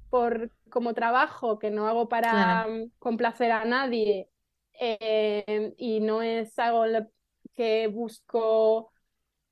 por 0.09 0.51
como 0.69 0.93
trabajo, 0.93 1.59
que 1.59 1.71
no 1.71 1.88
hago 1.88 2.09
para 2.09 2.67
complacer 2.99 3.51
a 3.51 3.63
nadie, 3.63 4.29
eh, 4.79 5.73
y 5.77 5.99
no 5.99 6.21
es 6.21 6.57
algo 6.59 7.07
que 7.53 7.88
busco 7.88 8.91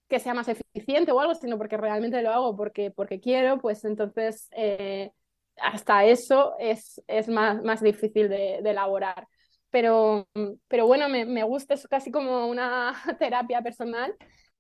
que 0.07 0.19
sea 0.19 0.33
más 0.33 0.47
eficiente 0.47 1.12
o 1.12 1.19
algo, 1.19 1.36
sino 1.36 1.57
porque 1.57 1.77
realmente 1.77 2.21
lo 2.21 2.31
hago 2.31 2.55
porque, 2.55 2.91
porque 2.91 3.19
quiero, 3.19 3.59
pues 3.59 3.86
entonces... 3.86 4.49
Eh, 4.51 5.12
hasta 5.57 6.05
eso 6.05 6.55
es, 6.59 7.01
es 7.07 7.27
más, 7.27 7.63
más 7.63 7.81
difícil 7.81 8.29
de, 8.29 8.57
elaborar. 8.57 9.27
Pero, 9.69 10.27
pero 10.67 10.88
bueno, 10.88 11.09
me, 11.09 11.25
me, 11.25 11.43
gusta, 11.43 11.73
es 11.73 11.88
casi 11.88 12.12
como 12.12 12.47
una 12.47 12.93
terapia 13.19 13.62
personal 13.62 14.15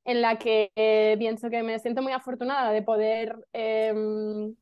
en 0.05 0.21
la 0.21 0.37
que 0.37 0.71
eh, 0.75 1.15
pienso 1.17 1.49
que 1.49 1.63
me 1.63 1.79
siento 1.79 2.01
muy 2.01 2.11
afortunada 2.13 2.71
de 2.71 2.81
poder 2.81 3.35
em, 3.53 4.55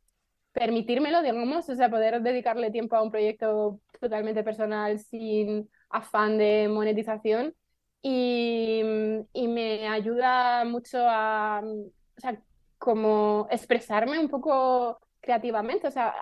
permitírmelo, 0.51 1.21
digamos, 1.21 1.69
o 1.69 1.75
sea, 1.75 1.89
poder 1.89 2.21
dedicarle 2.21 2.71
tiempo 2.71 2.95
a 2.95 3.01
un 3.01 3.11
proyecto 3.11 3.79
totalmente 3.99 4.43
personal 4.43 4.99
sin 4.99 5.69
afán 5.91 6.37
de 6.37 6.67
monetización 6.69 7.55
y, 8.01 8.81
y 9.33 9.47
me 9.47 9.87
ayuda 9.87 10.65
mucho 10.65 10.97
a, 11.01 11.61
o 11.63 12.19
sea, 12.19 12.41
como 12.77 13.47
expresarme 13.51 14.19
un 14.19 14.29
poco 14.29 14.99
creativamente, 15.21 15.87
o 15.87 15.91
sea, 15.91 16.15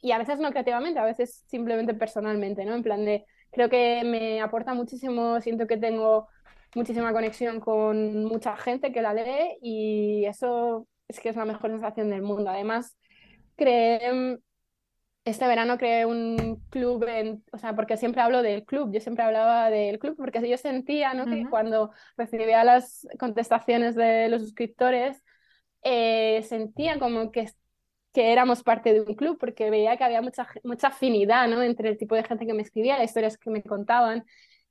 y 0.00 0.12
a 0.12 0.18
veces 0.18 0.38
no 0.38 0.50
creativamente, 0.50 1.00
a 1.00 1.04
veces 1.04 1.44
simplemente 1.48 1.94
personalmente, 1.94 2.64
¿no? 2.64 2.74
En 2.74 2.82
plan 2.82 3.04
de, 3.04 3.24
creo 3.50 3.68
que 3.68 4.02
me 4.04 4.40
aporta 4.40 4.72
muchísimo, 4.72 5.40
siento 5.40 5.66
que 5.66 5.76
tengo 5.76 6.28
muchísima 6.74 7.12
conexión 7.12 7.58
con 7.60 8.24
mucha 8.24 8.56
gente 8.56 8.92
que 8.92 9.02
la 9.02 9.14
lee 9.14 9.58
y 9.62 10.24
eso 10.26 10.86
es 11.08 11.18
que 11.20 11.30
es 11.30 11.36
la 11.36 11.44
mejor 11.44 11.70
sensación 11.70 12.10
del 12.10 12.22
mundo. 12.22 12.50
Además, 12.50 12.96
creé, 13.56 14.38
este 15.26 15.46
verano 15.46 15.76
creé 15.76 16.06
un 16.06 16.64
club, 16.70 17.04
en, 17.08 17.44
o 17.52 17.58
sea, 17.58 17.74
porque 17.74 17.96
siempre 17.98 18.22
hablo 18.22 18.42
del 18.42 18.64
club, 18.64 18.92
yo 18.92 19.00
siempre 19.00 19.24
hablaba 19.24 19.70
del 19.70 19.98
club 19.98 20.16
porque 20.16 20.48
yo 20.48 20.56
sentía, 20.56 21.12
¿no? 21.14 21.26
Que 21.26 21.46
cuando 21.50 21.90
recibía 22.16 22.64
las 22.64 23.06
contestaciones 23.18 23.94
de 23.94 24.28
los 24.28 24.42
suscriptores, 24.42 25.22
eh, 25.82 26.42
sentía 26.48 26.98
como 26.98 27.30
que 27.30 27.50
que 28.16 28.32
éramos 28.32 28.62
parte 28.62 28.94
de 28.94 29.02
un 29.02 29.14
club 29.14 29.36
porque 29.38 29.68
veía 29.68 29.98
que 29.98 30.04
había 30.04 30.22
mucha, 30.22 30.48
mucha 30.64 30.86
afinidad 30.86 31.48
¿no? 31.48 31.62
entre 31.62 31.90
el 31.90 31.98
tipo 31.98 32.14
de 32.14 32.24
gente 32.24 32.46
que 32.46 32.54
me 32.54 32.62
escribía, 32.62 32.96
las 32.96 33.04
historias 33.10 33.36
que 33.36 33.50
me 33.50 33.62
contaban. 33.62 34.24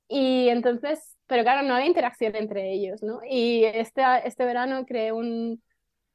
Y 0.08 0.48
entonces, 0.48 1.16
pero 1.26 1.44
claro, 1.44 1.62
no 1.62 1.74
había 1.74 1.86
interacción 1.86 2.34
entre 2.34 2.72
ellos, 2.72 3.04
¿no? 3.04 3.20
Y 3.28 3.62
este, 3.64 4.02
este 4.24 4.44
verano 4.44 4.84
creé 4.84 5.12
un, 5.12 5.62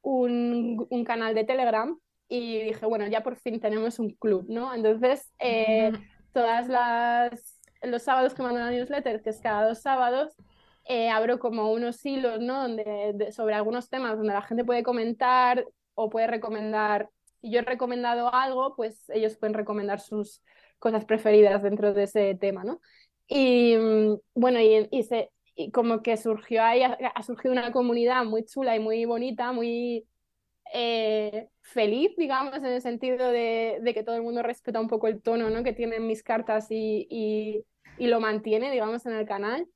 un, 0.02 0.86
un 0.90 1.04
canal 1.04 1.34
de 1.34 1.44
Telegram 1.44 1.98
y 2.34 2.62
dije, 2.62 2.86
bueno, 2.86 3.06
ya 3.08 3.22
por 3.22 3.36
fin 3.36 3.60
tenemos 3.60 3.98
un 3.98 4.08
club, 4.14 4.46
¿no? 4.48 4.74
Entonces, 4.74 5.30
eh, 5.38 5.92
todas 6.32 6.66
las 6.66 7.60
los 7.82 8.02
sábados 8.02 8.32
que 8.32 8.42
mando 8.42 8.60
la 8.60 8.70
newsletter, 8.70 9.20
que 9.22 9.28
es 9.28 9.40
cada 9.40 9.68
dos 9.68 9.82
sábados, 9.82 10.34
eh, 10.84 11.10
abro 11.10 11.38
como 11.38 11.70
unos 11.70 12.02
hilos, 12.06 12.40
¿no? 12.40 12.62
Donde, 12.62 13.32
sobre 13.32 13.54
algunos 13.54 13.90
temas 13.90 14.16
donde 14.16 14.32
la 14.32 14.40
gente 14.40 14.64
puede 14.64 14.82
comentar 14.82 15.66
o 15.94 16.08
puede 16.08 16.26
recomendar 16.26 17.10
si 17.42 17.50
yo 17.50 17.58
he 17.58 17.62
recomendado 17.62 18.32
algo, 18.32 18.74
pues 18.76 19.10
ellos 19.10 19.36
pueden 19.36 19.52
recomendar 19.52 20.00
sus 20.00 20.42
cosas 20.78 21.04
preferidas 21.04 21.62
dentro 21.62 21.92
de 21.92 22.04
ese 22.04 22.34
tema, 22.36 22.64
¿no? 22.64 22.80
Y 23.26 23.76
mm, 23.76 24.16
bueno, 24.34 24.58
y, 24.58 24.88
y, 24.90 25.02
se, 25.02 25.30
y 25.54 25.70
como 25.70 26.02
que 26.02 26.16
surgió 26.16 26.62
ahí, 26.62 26.82
ha, 26.82 27.22
surgido 27.22 27.52
una 27.52 27.72
comunidad 27.72 28.24
muy 28.24 28.44
chula 28.46 28.74
y 28.74 28.80
muy 28.80 29.04
bonita, 29.04 29.52
muy 29.52 30.06
eh, 30.72 31.48
feliz, 31.60 32.12
digamos, 32.16 32.56
en 32.56 32.66
el 32.66 32.80
sentido 32.80 33.28
de, 33.30 33.78
de, 33.82 33.94
que 33.94 34.02
todo 34.02 34.16
el 34.16 34.22
mundo 34.22 34.42
respeta 34.42 34.80
un 34.80 34.88
poco 34.88 35.06
el 35.06 35.20
tono 35.20 35.50
¿no? 35.50 35.62
que 35.62 35.72
tienen 35.72 36.06
mis 36.06 36.22
cartas 36.22 36.68
y, 36.70 37.06
y, 37.10 37.64
y 37.98 38.06
lo 38.06 38.20
mantiene, 38.20 38.70
digamos, 38.70 39.04
en 39.06 39.12
el 39.12 39.26
canal. 39.26 39.66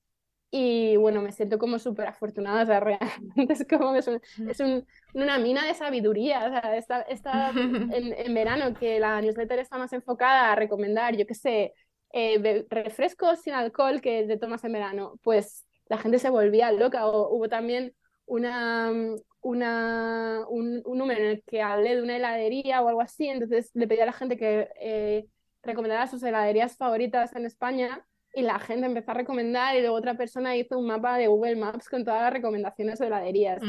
Y 0.50 0.96
bueno, 0.96 1.20
me 1.22 1.32
siento 1.32 1.58
como 1.58 1.78
súper 1.78 2.06
afortunada, 2.06 2.62
o 2.62 2.66
sea, 2.66 2.80
realmente 2.80 3.52
es 3.52 3.66
como 3.68 3.94
es, 3.94 4.08
es 4.08 4.60
un, 4.60 4.86
una 5.12 5.38
mina 5.38 5.66
de 5.66 5.74
sabiduría, 5.74 6.46
o 6.46 6.50
sea, 6.50 6.76
está, 6.76 7.02
está 7.02 7.50
en, 7.56 8.14
en, 8.14 8.34
verano 8.34 8.72
que 8.74 8.98
la 8.98 9.20
newsletter 9.20 9.58
está 9.58 9.76
más 9.76 9.92
enfocada 9.92 10.52
a 10.52 10.54
recomendar, 10.54 11.16
yo 11.16 11.26
qué 11.26 11.34
sé, 11.34 11.74
eh, 12.12 12.64
refrescos 12.70 13.42
sin 13.42 13.52
alcohol 13.52 14.00
que 14.00 14.24
te 14.26 14.38
tomas 14.38 14.64
en 14.64 14.72
verano, 14.72 15.18
pues 15.22 15.66
la 15.88 15.98
gente 15.98 16.18
se 16.18 16.30
volvía 16.30 16.72
loca, 16.72 17.06
o 17.06 17.28
hubo 17.36 17.48
también 17.48 17.94
una, 18.26 18.92
una, 19.40 20.44
un, 20.48 20.82
un, 20.84 20.98
número 20.98 21.20
en 21.20 21.26
el 21.26 21.42
que 21.44 21.62
hablé 21.62 21.96
de 21.96 22.02
una 22.02 22.16
heladería 22.16 22.82
o 22.82 22.88
algo 22.88 23.00
así, 23.00 23.28
entonces 23.28 23.70
le 23.74 23.86
pedí 23.86 24.00
a 24.00 24.06
la 24.06 24.12
gente 24.12 24.36
que 24.36 24.68
eh, 24.80 25.26
recomendara 25.62 26.06
sus 26.06 26.22
heladerías 26.22 26.76
favoritas 26.76 27.34
en 27.34 27.46
España 27.46 28.04
y 28.34 28.42
la 28.42 28.58
gente 28.58 28.86
empezó 28.86 29.12
a 29.12 29.14
recomendar 29.14 29.76
y 29.76 29.80
luego 29.80 29.96
otra 29.96 30.14
persona 30.14 30.56
hizo 30.56 30.78
un 30.78 30.86
mapa 30.86 31.16
de 31.16 31.26
Google 31.28 31.56
Maps 31.56 31.88
con 31.88 32.04
todas 32.04 32.20
las 32.20 32.32
recomendaciones 32.32 32.98
de 32.98 33.06
heladerías. 33.06 33.62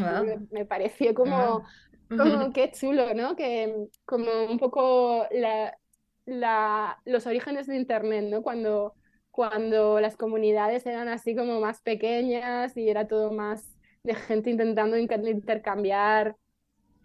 Me, 0.51 0.65
pareció 0.65 1.13
como, 1.13 1.63
como 2.09 2.51
qué 2.51 2.71
chulo, 2.71 3.13
¿no? 3.13 3.37
Que 3.37 3.87
como 4.03 4.29
un 4.49 4.59
poco 4.59 5.25
la, 5.31 5.77
la, 6.25 7.01
los 7.05 7.25
orígenes 7.27 7.67
de 7.67 7.77
Internet, 7.77 8.25
¿no? 8.29 8.41
Cuando, 8.41 8.93
cuando 9.31 10.01
las 10.01 10.17
comunidades 10.17 10.85
eran 10.85 11.07
así 11.07 11.33
como 11.33 11.61
más 11.61 11.81
pequeñas 11.81 12.75
y 12.75 12.89
era 12.89 13.07
todo 13.07 13.31
más 13.31 13.76
de 14.07 14.15
gente 14.15 14.49
intentando 14.49 14.97
intercambiar 14.97 16.35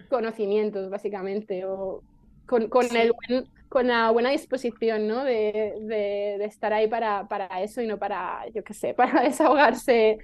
conocimientos, 0.09 0.89
básicamente, 0.89 1.65
o 1.65 2.03
con, 2.47 2.69
con 2.69 2.95
el 2.97 3.13
buen 3.13 3.47
con 3.69 3.87
la 3.89 4.11
buena 4.11 4.29
disposición, 4.29 5.09
¿no? 5.09 5.25
De, 5.25 5.75
de, 5.81 6.45
estar 6.45 6.75
ahí 6.75 6.89
para, 6.89 7.27
para, 7.27 7.63
eso 7.63 7.81
y 7.81 7.87
no 7.87 7.99
para, 7.99 8.47
yo 8.55 8.63
qué 8.63 8.75
sé, 8.75 8.93
para 8.95 9.23
desahogarse. 9.23 10.19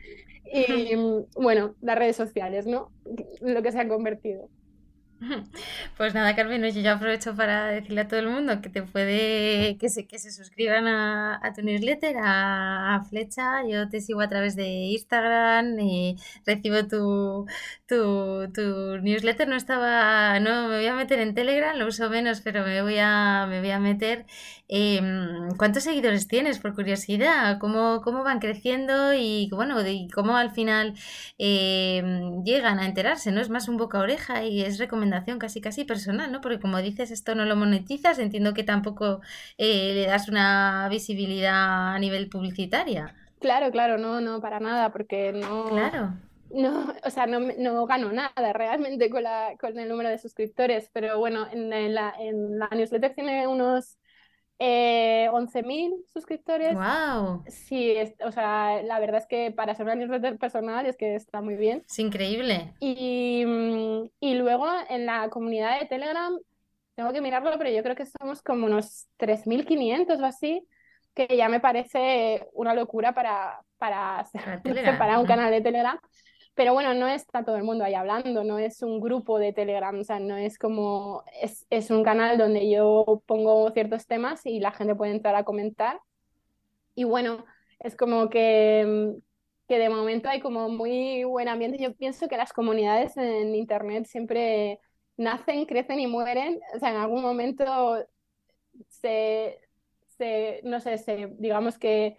Y 0.45 0.91
bueno, 1.35 1.75
las 1.81 1.99
redes 1.99 2.17
sociales, 2.17 2.67
¿no? 2.67 2.93
Lo 3.41 3.63
que 3.63 3.73
se 3.73 3.81
han 3.81 3.89
convertido. 3.89 4.51
Pues 5.97 6.15
nada, 6.15 6.35
Carmen, 6.37 6.63
yo 6.71 6.93
aprovecho 6.93 7.35
para 7.35 7.67
decirle 7.67 8.03
a 8.03 8.09
todo 8.09 8.21
el 8.21 8.29
mundo 8.29 8.61
que 8.61 8.69
te 8.69 8.83
puede, 8.83 9.77
que 9.79 9.89
se, 9.89 10.07
que 10.07 10.19
se 10.19 10.31
suscriban 10.31 10.87
a, 10.87 11.53
tu 11.55 11.63
newsletter, 11.63 12.17
a, 12.23 13.05
Flecha. 13.09 13.67
Yo 13.69 13.89
te 13.89 14.01
sigo 14.01 14.21
a 14.21 14.29
través 14.29 14.55
de 14.57 14.67
Instagram, 14.67 15.79
y 15.81 16.17
recibo 16.47 16.87
tu, 16.87 17.47
tu, 17.87 18.51
tu, 18.53 18.99
newsletter. 18.99 19.49
No 19.49 19.57
estaba, 19.57 20.39
no, 20.41 20.69
me 20.69 20.77
voy 20.77 20.87
a 20.87 20.95
meter 20.95 21.19
en 21.21 21.35
Telegram, 21.35 21.77
lo 21.77 21.87
uso 21.89 22.09
menos, 22.11 22.41
pero 22.41 22.65
me 22.65 22.83
voy 22.83 22.99
a, 22.99 23.47
me 23.49 23.61
voy 23.61 23.71
a 23.71 23.81
meter. 23.81 24.27
Em, 24.69 25.51
¿Cuántos 25.57 25.85
seguidores 25.85 26.29
tienes, 26.29 26.59
por 26.59 26.75
curiosidad? 26.75 27.59
¿Cómo, 27.59 28.03
cómo 28.03 28.23
van 28.23 28.39
creciendo 28.39 29.15
y 29.15 29.49
bueno, 29.51 29.81
y 29.87 30.09
cómo 30.11 30.37
al 30.37 30.51
final 30.51 30.95
em, 31.39 32.45
llegan 32.45 32.79
a 32.79 32.87
enterarse? 32.87 33.33
¿No? 33.33 33.41
Es 33.41 33.49
más 33.51 33.69
un 33.69 33.79
boca 33.79 33.99
a 33.99 34.03
oreja 34.03 34.45
y 34.45 34.63
es 34.63 34.79
recomendación 35.09 35.39
casi 35.39 35.61
casi 35.61 35.85
personal, 35.85 36.31
¿no? 36.31 36.41
Porque 36.41 36.61
como 36.61 36.79
dices, 36.79 37.11
esto 37.11 37.35
no 37.35 37.45
lo 37.45 37.57
monetizas, 37.57 38.19
entiendo 38.19 38.55
que 38.55 38.65
tampoco 38.65 39.21
eh, 39.57 39.95
le 39.95 40.07
das 40.07 40.29
una 40.29 40.89
visibilidad 40.91 41.95
a 41.95 41.99
nivel 41.99 42.29
publicitaria. 42.29 43.15
Claro, 43.41 43.71
claro, 43.71 43.99
no, 43.99 44.21
no, 44.21 44.41
para 44.41 44.61
nada, 44.61 44.91
porque 44.91 45.33
no. 45.33 45.69
Claro. 45.69 46.15
No, 46.51 46.95
o 47.05 47.11
sea, 47.11 47.27
no, 47.27 47.41
no 47.41 47.87
gano 47.87 48.11
nada 48.11 48.53
realmente 48.55 49.11
con, 49.11 49.23
la, 49.23 49.55
con 49.61 49.79
el 49.79 49.87
número 49.87 50.09
de 50.09 50.19
suscriptores, 50.19 50.89
pero 50.95 51.19
bueno, 51.19 51.47
en, 51.53 51.95
la, 51.95 52.15
en 52.19 52.59
la 52.59 52.69
newsletter 52.71 53.15
tiene 53.15 53.47
unos 53.47 53.99
eh, 54.59 55.08
11.000 55.31 56.05
suscriptores. 56.13 56.75
¡Wow! 56.75 57.45
Sí, 57.47 57.95
o 58.25 58.33
sea, 58.33 58.83
la 58.83 58.99
verdad 58.99 59.21
es 59.21 59.27
que 59.27 59.51
para 59.51 59.75
ser 59.75 59.87
una 59.87 59.95
newsletter 59.95 60.39
personal 60.39 60.87
es 60.87 60.97
que 60.97 61.15
está 61.15 61.41
muy 61.41 61.57
bien. 61.57 61.85
Es 61.89 61.99
increíble. 61.99 62.75
Y, 62.81 63.45
mm, 63.47 64.11
y 64.21 64.35
luego 64.35 64.67
en 64.89 65.07
la 65.07 65.29
comunidad 65.31 65.81
de 65.81 65.87
Telegram, 65.87 66.39
tengo 66.95 67.13
que 67.13 67.21
mirarlo, 67.21 67.53
pero 67.59 67.71
yo 67.71 67.83
creo 67.83 67.95
que 67.95 68.07
somos 68.07 68.43
como 68.43 68.67
unos 68.67 69.07
3.500 69.19 70.21
o 70.21 70.25
así, 70.25 70.67
que 71.15 71.37
ya 71.37 71.49
me 71.49 71.61
parece 71.61 72.49
una 72.53 72.75
locura 72.75 73.15
para, 73.15 73.61
para, 73.79 74.27
para 74.99 75.19
un 75.21 75.27
canal 75.27 75.51
de 75.51 75.61
Telegram. 75.61 75.99
Pero 76.59 76.73
bueno, 76.73 76.93
no 76.93 77.07
está 77.07 77.45
todo 77.45 77.55
el 77.55 77.63
mundo 77.63 77.85
ahí 77.85 77.95
hablando, 77.95 78.43
no 78.43 78.59
es 78.59 78.83
un 78.83 78.99
grupo 78.99 79.39
de 79.39 79.53
Telegram, 79.53 79.97
o 79.97 80.03
sea, 80.03 80.19
no 80.19 80.37
es 80.37 80.59
como, 80.59 81.23
es, 81.41 81.65
es 81.71 81.89
un 81.93 82.03
canal 82.03 82.37
donde 82.37 82.69
yo 82.69 83.23
pongo 83.27 83.71
ciertos 83.71 84.09
temas 84.09 84.45
y 84.45 84.59
la 84.59 84.73
gente 84.73 84.97
puede 84.97 85.13
entrar 85.13 85.37
a 85.37 85.45
comentar. 85.45 86.01
Y 86.97 87.05
bueno, 87.05 87.45
es 87.79 87.95
como 87.95 88.29
que, 88.29 89.15
que 89.69 89.79
de 89.79 89.89
momento 89.89 90.29
hay 90.29 90.41
como 90.41 90.69
muy 90.69 91.23
buen 91.23 91.47
ambiente. 91.47 91.79
Yo 91.79 91.95
pienso 91.95 92.27
que 92.27 92.37
las 92.37 92.53
comunidades 92.53 93.17
en 93.17 93.55
Internet 93.55 94.07
siempre 94.07 94.81
nacen, 95.17 95.65
crecen 95.65 96.01
y 96.01 96.09
mueren. 96.09 96.59
O 96.75 96.81
sea, 96.81 96.91
en 96.91 96.97
algún 96.97 97.23
momento 97.23 98.05
se, 98.89 99.61
se 100.17 100.61
no 100.65 100.81
sé, 100.81 100.99
se, 100.99 101.29
digamos 101.39 101.79
que, 101.79 102.19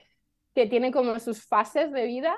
que 0.56 0.66
tienen 0.68 0.94
como 0.94 1.20
sus 1.20 1.46
fases 1.46 1.92
de 1.92 2.06
vida. 2.06 2.38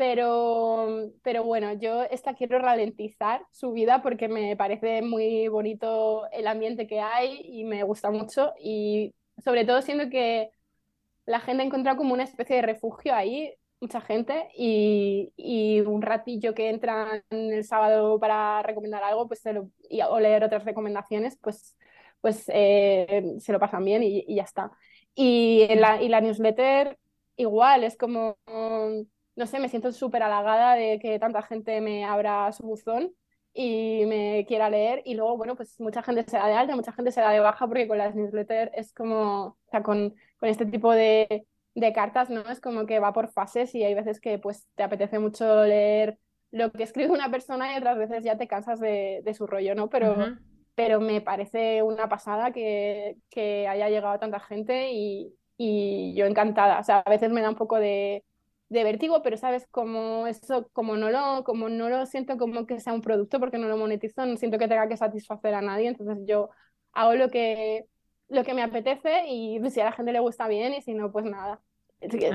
Pero, 0.00 1.10
pero 1.22 1.44
bueno, 1.44 1.74
yo 1.74 2.04
esta 2.04 2.32
quiero 2.32 2.58
ralentizar 2.58 3.44
su 3.52 3.72
vida 3.72 4.00
porque 4.00 4.28
me 4.28 4.56
parece 4.56 5.02
muy 5.02 5.46
bonito 5.48 6.26
el 6.32 6.46
ambiente 6.46 6.86
que 6.86 7.00
hay 7.00 7.42
y 7.44 7.64
me 7.64 7.82
gusta 7.82 8.10
mucho. 8.10 8.54
Y 8.58 9.14
sobre 9.44 9.66
todo 9.66 9.82
siento 9.82 10.08
que 10.08 10.52
la 11.26 11.40
gente 11.40 11.62
ha 11.62 11.66
encontrado 11.66 11.98
como 11.98 12.14
una 12.14 12.22
especie 12.24 12.56
de 12.56 12.62
refugio 12.62 13.14
ahí 13.14 13.52
mucha 13.78 14.00
gente 14.00 14.48
y, 14.56 15.34
y, 15.36 15.80
un 15.82 16.00
ratillo 16.00 16.54
que 16.54 16.70
entran 16.70 17.22
el 17.28 17.64
sábado 17.64 18.18
para 18.18 18.62
recomendar 18.62 19.04
algo 19.04 19.28
pues 19.28 19.42
o 20.08 20.20
leer 20.20 20.44
otras 20.44 20.64
recomendaciones, 20.64 21.36
pues, 21.42 21.76
pues 22.22 22.44
eh, 22.48 23.34
se 23.38 23.52
lo 23.52 23.60
pasan 23.60 23.84
bien 23.84 24.02
y, 24.02 24.34
ya 24.34 24.44
está. 24.44 24.70
Y 25.14 25.68
la, 25.74 26.02
y 26.02 26.08
la 26.08 26.22
newsletter 26.22 26.98
igual, 27.36 27.84
es 27.84 27.98
como, 27.98 28.38
no 29.36 29.46
sé, 29.46 29.58
me 29.60 29.68
siento 29.68 29.92
súper 29.92 30.22
halagada 30.22 30.74
de 30.74 30.98
que 30.98 31.18
tanta 31.18 31.42
gente 31.42 31.80
me 31.80 32.04
abra 32.04 32.52
su 32.52 32.64
buzón 32.64 33.12
y 33.52 34.04
me 34.06 34.44
quiera 34.46 34.70
leer 34.70 35.02
y 35.04 35.14
luego, 35.14 35.36
bueno, 35.36 35.56
pues 35.56 35.80
mucha 35.80 36.02
gente 36.02 36.24
se 36.28 36.36
da 36.36 36.46
de 36.46 36.54
alta, 36.54 36.76
mucha 36.76 36.92
gente 36.92 37.12
se 37.12 37.20
da 37.20 37.30
de 37.30 37.40
baja 37.40 37.66
porque 37.66 37.88
con 37.88 37.98
las 37.98 38.14
newsletters 38.14 38.70
es 38.74 38.92
como, 38.92 39.46
o 39.46 39.58
sea, 39.70 39.82
con, 39.82 40.14
con 40.38 40.48
este 40.48 40.66
tipo 40.66 40.92
de, 40.92 41.46
de 41.74 41.92
cartas, 41.92 42.30
¿no? 42.30 42.42
Es 42.48 42.60
como 42.60 42.86
que 42.86 43.00
va 43.00 43.12
por 43.12 43.28
fases 43.32 43.74
y 43.74 43.82
hay 43.84 43.94
veces 43.94 44.20
que 44.20 44.38
pues 44.38 44.66
te 44.74 44.82
apetece 44.82 45.18
mucho 45.18 45.64
leer 45.64 46.18
lo 46.50 46.70
que 46.72 46.82
escribe 46.82 47.10
una 47.10 47.30
persona 47.30 47.72
y 47.72 47.78
otras 47.78 47.98
veces 47.98 48.24
ya 48.24 48.36
te 48.36 48.48
cansas 48.48 48.80
de, 48.80 49.22
su 49.36 49.46
rollo, 49.46 49.74
¿no? 49.74 49.88
Pero, 49.88 50.36
pero 50.74 51.00
me 51.00 51.20
parece 51.20 51.82
una 51.82 52.08
pasada 52.08 52.52
que, 52.52 53.16
que 53.30 53.68
haya 53.68 53.88
llegado 53.88 54.18
tanta 54.18 54.40
gente 54.40 54.90
y, 54.92 55.32
y, 55.56 56.14
yo 56.14 56.26
encantada. 56.26 56.80
O 56.80 56.84
sea, 56.84 57.00
a 57.00 57.10
veces 57.10 57.30
me 57.30 57.40
da 57.40 57.50
un 57.50 57.56
poco 57.56 57.78
de, 57.78 58.24
de 58.70 58.84
vértigo, 58.84 59.20
pero 59.22 59.36
sabes, 59.36 59.66
como 59.70 60.28
eso, 60.28 60.70
como 60.72 60.96
no 60.96 61.10
lo, 61.10 61.42
como 61.44 61.68
no 61.68 61.88
lo 61.88 62.06
siento 62.06 62.38
como 62.38 62.66
que 62.66 62.80
sea 62.80 62.94
un 62.94 63.02
producto 63.02 63.40
porque 63.40 63.58
no 63.58 63.68
lo 63.68 63.76
monetizo, 63.76 64.24
no 64.24 64.36
siento 64.36 64.58
que 64.58 64.68
tenga 64.68 64.88
que 64.88 64.96
satisfacer 64.96 65.54
a 65.54 65.60
nadie, 65.60 65.88
entonces 65.88 66.18
yo 66.24 66.50
hago 66.92 67.14
lo 67.14 67.28
que 67.28 67.86
lo 68.28 68.44
que 68.44 68.54
me 68.54 68.62
apetece 68.62 69.26
y 69.28 69.60
si 69.70 69.80
a 69.80 69.86
la 69.86 69.92
gente 69.92 70.12
le 70.12 70.20
gusta 70.20 70.46
bien 70.46 70.72
y 70.72 70.82
si 70.82 70.94
no, 70.94 71.10
pues 71.10 71.24
nada. 71.24 71.60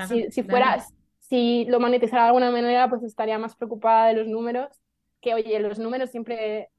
si, 0.09 0.29
si 0.29 0.43
fuera, 0.43 0.85
si 1.19 1.63
lo 1.69 1.79
monetizara 1.79 2.23
de 2.23 2.27
alguna 2.27 2.51
manera, 2.51 2.89
pues 2.89 3.01
estaría 3.03 3.39
más 3.39 3.55
preocupada 3.55 4.07
de 4.07 4.15
los 4.15 4.27
números, 4.27 4.81
que 5.21 5.33
oye, 5.33 5.57
los 5.61 5.79
números 5.79 6.11
siempre, 6.11 6.69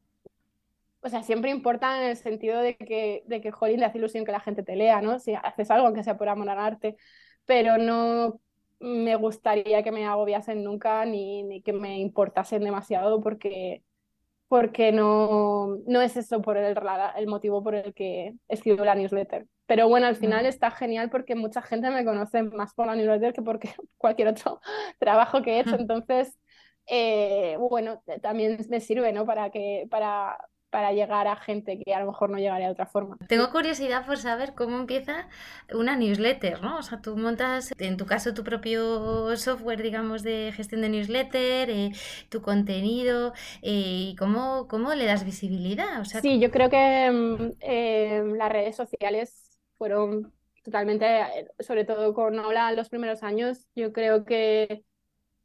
o 1.00 1.08
sea, 1.08 1.22
siempre 1.22 1.50
importan 1.50 2.02
en 2.02 2.10
el 2.10 2.16
sentido 2.18 2.60
de 2.60 2.76
que, 2.76 3.22
de 3.24 3.40
que, 3.40 3.52
jolín, 3.52 3.80
le 3.80 3.86
hace 3.86 3.96
ilusión 3.96 4.26
que 4.26 4.32
la 4.32 4.40
gente 4.40 4.62
te 4.62 4.76
lea, 4.76 5.00
¿no? 5.00 5.18
Si 5.18 5.32
haces 5.34 5.70
algo, 5.70 5.86
aunque 5.86 6.04
sea 6.04 6.18
por 6.18 6.28
amor 6.28 6.50
al 6.50 6.58
arte, 6.58 6.96
pero 7.46 7.78
no 7.78 8.38
me 8.80 9.16
gustaría 9.16 9.82
que 9.82 9.92
me 9.92 10.06
agobiasen 10.06 10.62
nunca 10.64 11.04
ni, 11.04 11.42
ni 11.42 11.62
que 11.62 11.72
me 11.72 11.98
importasen 11.98 12.62
demasiado 12.62 13.20
porque 13.20 13.82
porque 14.48 14.92
no, 14.92 15.78
no 15.86 16.00
es 16.00 16.16
eso 16.16 16.40
por 16.40 16.56
el, 16.56 16.76
el 17.16 17.26
motivo 17.26 17.62
por 17.62 17.74
el 17.74 17.94
que 17.94 18.34
escribo 18.48 18.84
la 18.84 18.94
newsletter. 18.94 19.46
Pero 19.66 19.88
bueno, 19.88 20.06
al 20.06 20.14
final 20.16 20.46
está 20.46 20.70
genial 20.70 21.10
porque 21.10 21.34
mucha 21.34 21.62
gente 21.62 21.90
me 21.90 22.04
conoce 22.04 22.44
más 22.44 22.72
por 22.74 22.86
la 22.86 22.94
newsletter 22.94 23.32
que 23.32 23.42
por 23.42 23.58
cualquier 23.96 24.28
otro 24.28 24.60
trabajo 24.98 25.42
que 25.42 25.56
he 25.56 25.60
hecho. 25.60 25.76
Entonces, 25.80 26.38
eh, 26.86 27.56
bueno, 27.58 28.02
también 28.22 28.58
me 28.68 28.80
sirve, 28.80 29.12
¿no? 29.12 29.26
Para 29.26 29.50
que, 29.50 29.86
para, 29.90 30.38
para 30.76 30.92
llegar 30.92 31.26
a 31.26 31.36
gente 31.36 31.78
que 31.82 31.94
a 31.94 32.00
lo 32.00 32.08
mejor 32.08 32.28
no 32.28 32.36
llegaría 32.36 32.66
de 32.66 32.72
otra 32.72 32.84
forma. 32.84 33.16
Tengo 33.28 33.50
curiosidad 33.50 34.04
por 34.04 34.18
saber 34.18 34.52
cómo 34.54 34.76
empieza 34.76 35.26
una 35.72 35.96
newsletter, 35.96 36.60
¿no? 36.60 36.76
O 36.76 36.82
sea, 36.82 37.00
tú 37.00 37.16
montas, 37.16 37.72
en 37.78 37.96
tu 37.96 38.04
caso, 38.04 38.34
tu 38.34 38.44
propio 38.44 39.34
software, 39.38 39.82
digamos, 39.82 40.22
de 40.22 40.52
gestión 40.54 40.82
de 40.82 40.90
newsletter, 40.90 41.70
eh, 41.70 41.92
tu 42.28 42.42
contenido, 42.42 43.32
eh, 43.62 44.10
y 44.10 44.16
cómo, 44.16 44.68
cómo 44.68 44.92
le 44.92 45.06
das 45.06 45.24
visibilidad. 45.24 45.98
O 46.02 46.04
sea, 46.04 46.20
sí, 46.20 46.38
yo 46.40 46.50
creo 46.50 46.68
que 46.68 47.10
mm, 47.10 47.52
eh, 47.60 48.22
las 48.36 48.52
redes 48.52 48.76
sociales 48.76 49.58
fueron 49.78 50.30
totalmente, 50.62 51.08
sobre 51.58 51.86
todo 51.86 52.12
con 52.12 52.38
Hola 52.38 52.68
en 52.68 52.76
los 52.76 52.90
primeros 52.90 53.22
años, 53.22 53.66
yo 53.74 53.94
creo 53.94 54.26
que 54.26 54.84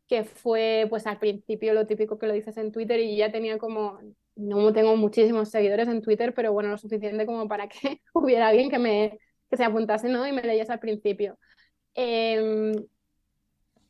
que 0.09 0.25
fue 0.25 0.87
pues 0.89 1.07
al 1.07 1.19
principio 1.19 1.73
lo 1.73 1.87
típico 1.87 2.19
que 2.19 2.27
lo 2.27 2.33
dices 2.33 2.57
en 2.57 2.73
Twitter 2.73 2.99
y 2.99 3.15
ya 3.15 3.31
tenía 3.31 3.57
como 3.57 3.97
no 4.35 4.73
tengo 4.73 4.95
muchísimos 4.95 5.49
seguidores 5.49 5.87
en 5.87 6.01
Twitter, 6.01 6.33
pero 6.33 6.53
bueno, 6.53 6.69
lo 6.69 6.77
suficiente 6.77 7.25
como 7.25 7.47
para 7.47 7.67
que 7.67 8.01
hubiera 8.13 8.47
alguien 8.47 8.69
que, 8.69 8.79
me, 8.79 9.19
que 9.49 9.57
se 9.57 9.63
apuntase 9.63 10.09
¿no? 10.09 10.27
y 10.27 10.31
me 10.31 10.41
leyese 10.41 10.71
al 10.71 10.79
principio. 10.79 11.37
Em, 11.93 12.73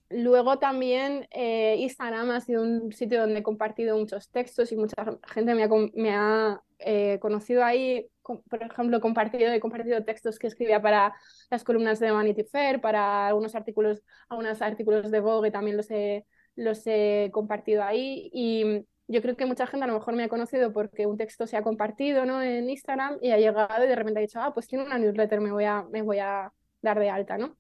luego 0.09 0.59
también 0.59 1.27
eh, 1.31 1.75
Instagram 1.79 2.31
ha 2.31 2.41
sido 2.41 2.63
un 2.63 2.91
sitio 2.91 3.21
donde 3.21 3.39
he 3.39 3.43
compartido 3.43 3.97
muchos 3.97 4.29
textos 4.29 4.71
y 4.71 4.75
mucha 4.75 4.95
gente 5.27 5.55
me 5.55 5.63
ha, 5.63 5.69
me 5.93 6.15
ha 6.15 6.61
eh, 6.79 7.19
conocido 7.19 7.63
ahí. 7.63 8.07
Por 8.23 8.63
ejemplo, 8.63 9.01
compartido, 9.01 9.51
he 9.51 9.59
compartido 9.59 10.03
textos 10.03 10.39
que 10.39 10.47
escribía 10.47 10.81
para 10.81 11.13
las 11.49 11.63
columnas 11.63 11.99
de 11.99 12.11
Vanity 12.11 12.43
Fair, 12.43 12.81
para 12.81 13.27
algunos 13.27 13.55
artículos, 13.55 14.03
algunos 14.29 14.61
artículos 14.61 15.11
de 15.11 15.19
Vogue, 15.19 15.51
también 15.51 15.77
los 15.77 15.89
he, 15.91 16.25
los 16.55 16.81
he 16.85 17.29
compartido 17.33 17.83
ahí. 17.83 18.29
Y 18.33 18.85
yo 19.11 19.21
creo 19.21 19.35
que 19.35 19.45
mucha 19.45 19.67
gente 19.67 19.83
a 19.83 19.87
lo 19.87 19.93
mejor 19.95 20.15
me 20.15 20.23
ha 20.23 20.29
conocido 20.29 20.71
porque 20.71 21.05
un 21.05 21.17
texto 21.17 21.45
se 21.45 21.57
ha 21.57 21.63
compartido 21.63 22.25
¿no? 22.25 22.41
en 22.41 22.69
Instagram 22.69 23.17
y 23.21 23.31
ha 23.31 23.37
llegado 23.37 23.83
y 23.83 23.87
de 23.87 23.95
repente 23.95 24.19
ha 24.19 24.21
dicho, 24.21 24.39
ah, 24.41 24.53
pues 24.53 24.67
tiene 24.67 24.85
una 24.85 24.97
newsletter, 24.97 25.41
me 25.41 25.51
voy 25.51 25.65
a, 25.65 25.83
me 25.91 26.01
voy 26.01 26.19
a 26.19 26.51
dar 26.81 26.99
de 26.99 27.09
alta, 27.09 27.37
¿no? 27.37 27.57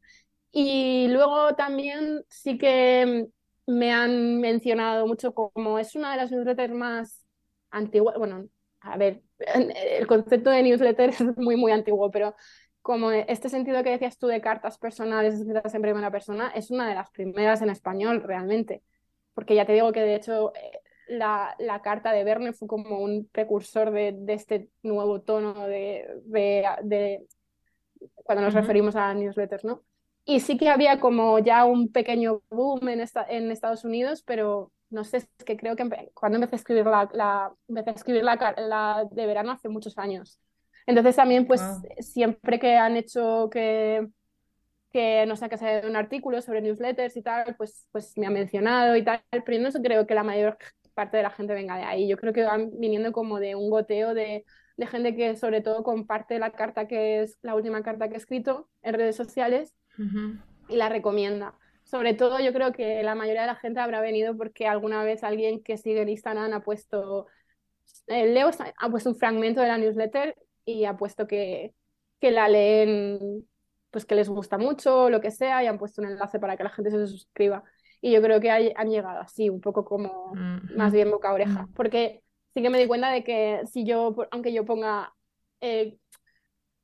Y 0.51 1.07
luego 1.09 1.55
también 1.55 2.23
sí 2.29 2.57
que 2.57 3.27
me 3.67 3.91
han 3.91 4.39
mencionado 4.39 5.07
mucho 5.07 5.33
como 5.33 5.77
es 5.79 5.95
una 5.95 6.11
de 6.11 6.17
las 6.17 6.31
newsletters 6.31 6.73
más 6.73 7.25
antiguas, 7.69 8.17
bueno, 8.17 8.47
a 8.81 8.97
ver, 8.97 9.21
el 9.37 10.07
concepto 10.07 10.49
de 10.49 10.63
newsletter 10.63 11.09
es 11.09 11.21
muy, 11.37 11.55
muy 11.55 11.71
antiguo, 11.71 12.11
pero 12.11 12.35
como 12.81 13.11
este 13.11 13.49
sentido 13.49 13.83
que 13.83 13.91
decías 13.91 14.17
tú 14.17 14.27
de 14.27 14.41
cartas 14.41 14.77
personales 14.77 15.35
escritas 15.35 15.73
en 15.75 15.81
primera 15.81 16.11
persona, 16.11 16.51
es 16.55 16.71
una 16.71 16.87
de 16.89 16.95
las 16.95 17.09
primeras 17.11 17.61
en 17.61 17.69
español 17.69 18.23
realmente. 18.23 18.83
Porque 19.33 19.55
ya 19.55 19.65
te 19.65 19.73
digo 19.73 19.91
que 19.91 20.01
de 20.01 20.15
hecho 20.15 20.53
eh, 20.55 20.80
la, 21.11 21.55
la, 21.59 21.81
carta 21.81 22.11
de 22.11 22.23
Verne 22.23 22.53
fue 22.53 22.67
como 22.67 22.99
un 22.99 23.27
precursor 23.31 23.91
de, 23.91 24.13
de 24.17 24.33
este 24.33 24.69
nuevo 24.81 25.21
tono 25.21 25.67
de, 25.67 26.07
de, 26.23 27.25
cuando 28.15 28.43
nos 28.43 28.53
referimos 28.53 28.95
a 28.95 29.13
newsletters, 29.13 29.65
¿no? 29.65 29.83
Y 30.23 30.39
sí 30.39 30.57
que 30.57 30.69
había 30.69 30.99
como 30.99 31.39
ya 31.39 31.65
un 31.65 31.91
pequeño 31.91 32.41
boom 32.49 32.87
en, 32.89 33.01
esta, 33.01 33.25
en 33.27 33.51
Estados 33.51 33.83
Unidos, 33.83 34.23
pero 34.25 34.71
no 34.89 35.03
sé, 35.03 35.17
es 35.17 35.27
que 35.45 35.57
creo 35.57 35.75
que 35.75 36.11
cuando 36.13 36.37
empecé 36.37 36.55
a 36.55 36.59
escribir 36.59 36.85
la, 36.85 37.09
la, 37.13 37.53
empecé 37.67 37.89
a 37.89 37.93
escribir 37.93 38.23
la, 38.23 38.35
la, 38.57 39.05
de 39.11 39.25
verano 39.25 39.51
hace 39.51 39.67
muchos 39.67 39.97
años. 39.97 40.39
Entonces 40.85 41.15
también 41.15 41.45
pues 41.45 41.61
siempre 41.99 42.59
que 42.59 42.75
han 42.75 42.95
hecho 42.95 43.49
que 43.51 44.07
que 44.91 45.25
no 45.25 45.35
sé, 45.35 45.49
que 45.49 45.57
sea 45.57 45.87
un 45.87 45.95
artículo 45.95 46.41
sobre 46.41 46.61
newsletters 46.61 47.15
y 47.15 47.21
tal, 47.21 47.55
pues, 47.55 47.87
pues 47.91 48.17
me 48.17 48.27
ha 48.27 48.29
mencionado 48.29 48.95
y 48.95 49.03
tal, 49.03 49.21
pero 49.31 49.57
yo 49.57 49.63
no 49.63 49.81
creo 49.81 50.05
que 50.05 50.15
la 50.15 50.23
mayor 50.23 50.57
parte 50.91 51.17
de 51.17 51.23
la 51.23 51.31
gente 51.31 51.53
venga 51.53 51.77
de 51.77 51.83
ahí. 51.83 52.07
Yo 52.07 52.17
creo 52.17 52.33
que 52.33 52.43
van 52.43 52.71
viniendo 52.79 53.11
como 53.11 53.39
de 53.39 53.55
un 53.55 53.69
goteo 53.69 54.13
de, 54.13 54.45
de 54.77 54.87
gente 54.87 55.15
que 55.15 55.35
sobre 55.35 55.61
todo 55.61 55.83
comparte 55.83 56.39
la 56.39 56.51
carta 56.51 56.87
que 56.87 57.21
es 57.21 57.37
la 57.41 57.55
última 57.55 57.83
carta 57.83 58.07
que 58.07 58.15
he 58.15 58.17
escrito 58.17 58.69
en 58.81 58.95
redes 58.95 59.15
sociales 59.15 59.75
y 60.67 60.75
la 60.75 60.89
recomienda. 60.89 61.55
Sobre 61.83 62.13
todo 62.13 62.39
yo 62.39 62.53
creo 62.53 62.71
que 62.71 63.03
la 63.03 63.15
mayoría 63.15 63.41
de 63.41 63.47
la 63.47 63.55
gente 63.55 63.79
habrá 63.79 64.01
venido 64.01 64.35
porque 64.35 64.67
alguna 64.67 65.03
vez 65.03 65.23
alguien 65.23 65.61
que 65.61 65.77
sigue 65.77 66.01
en 66.01 66.09
Instagram 66.09 66.53
ha 66.53 66.61
puesto, 66.61 67.27
eh, 68.07 68.27
Leo 68.27 68.49
ha 68.77 68.89
puesto 68.89 69.09
un 69.09 69.15
fragmento 69.15 69.61
de 69.61 69.67
la 69.67 69.77
newsletter 69.77 70.35
y 70.65 70.85
ha 70.85 70.97
puesto 70.97 71.27
que, 71.27 71.75
que 72.19 72.31
la 72.31 72.47
leen, 72.47 73.47
pues 73.89 74.05
que 74.05 74.15
les 74.15 74.29
gusta 74.29 74.57
mucho, 74.57 75.09
lo 75.09 75.21
que 75.21 75.31
sea, 75.31 75.63
y 75.63 75.67
han 75.67 75.77
puesto 75.77 76.01
un 76.01 76.07
enlace 76.07 76.39
para 76.39 76.55
que 76.55 76.63
la 76.63 76.69
gente 76.69 76.91
se 76.91 77.05
suscriba. 77.07 77.63
Y 78.01 78.11
yo 78.11 78.21
creo 78.21 78.39
que 78.39 78.49
han 78.49 78.89
llegado 78.89 79.19
así, 79.19 79.49
un 79.49 79.61
poco 79.61 79.85
como 79.85 80.33
más 80.75 80.91
bien 80.91 81.11
boca 81.11 81.29
a 81.29 81.33
oreja. 81.33 81.69
Porque 81.75 82.23
sí 82.53 82.61
que 82.61 82.69
me 82.69 82.79
di 82.79 82.87
cuenta 82.87 83.11
de 83.11 83.23
que 83.23 83.61
si 83.71 83.85
yo, 83.85 84.15
aunque 84.31 84.51
yo 84.51 84.65
ponga, 84.65 85.13
eh, 85.61 85.97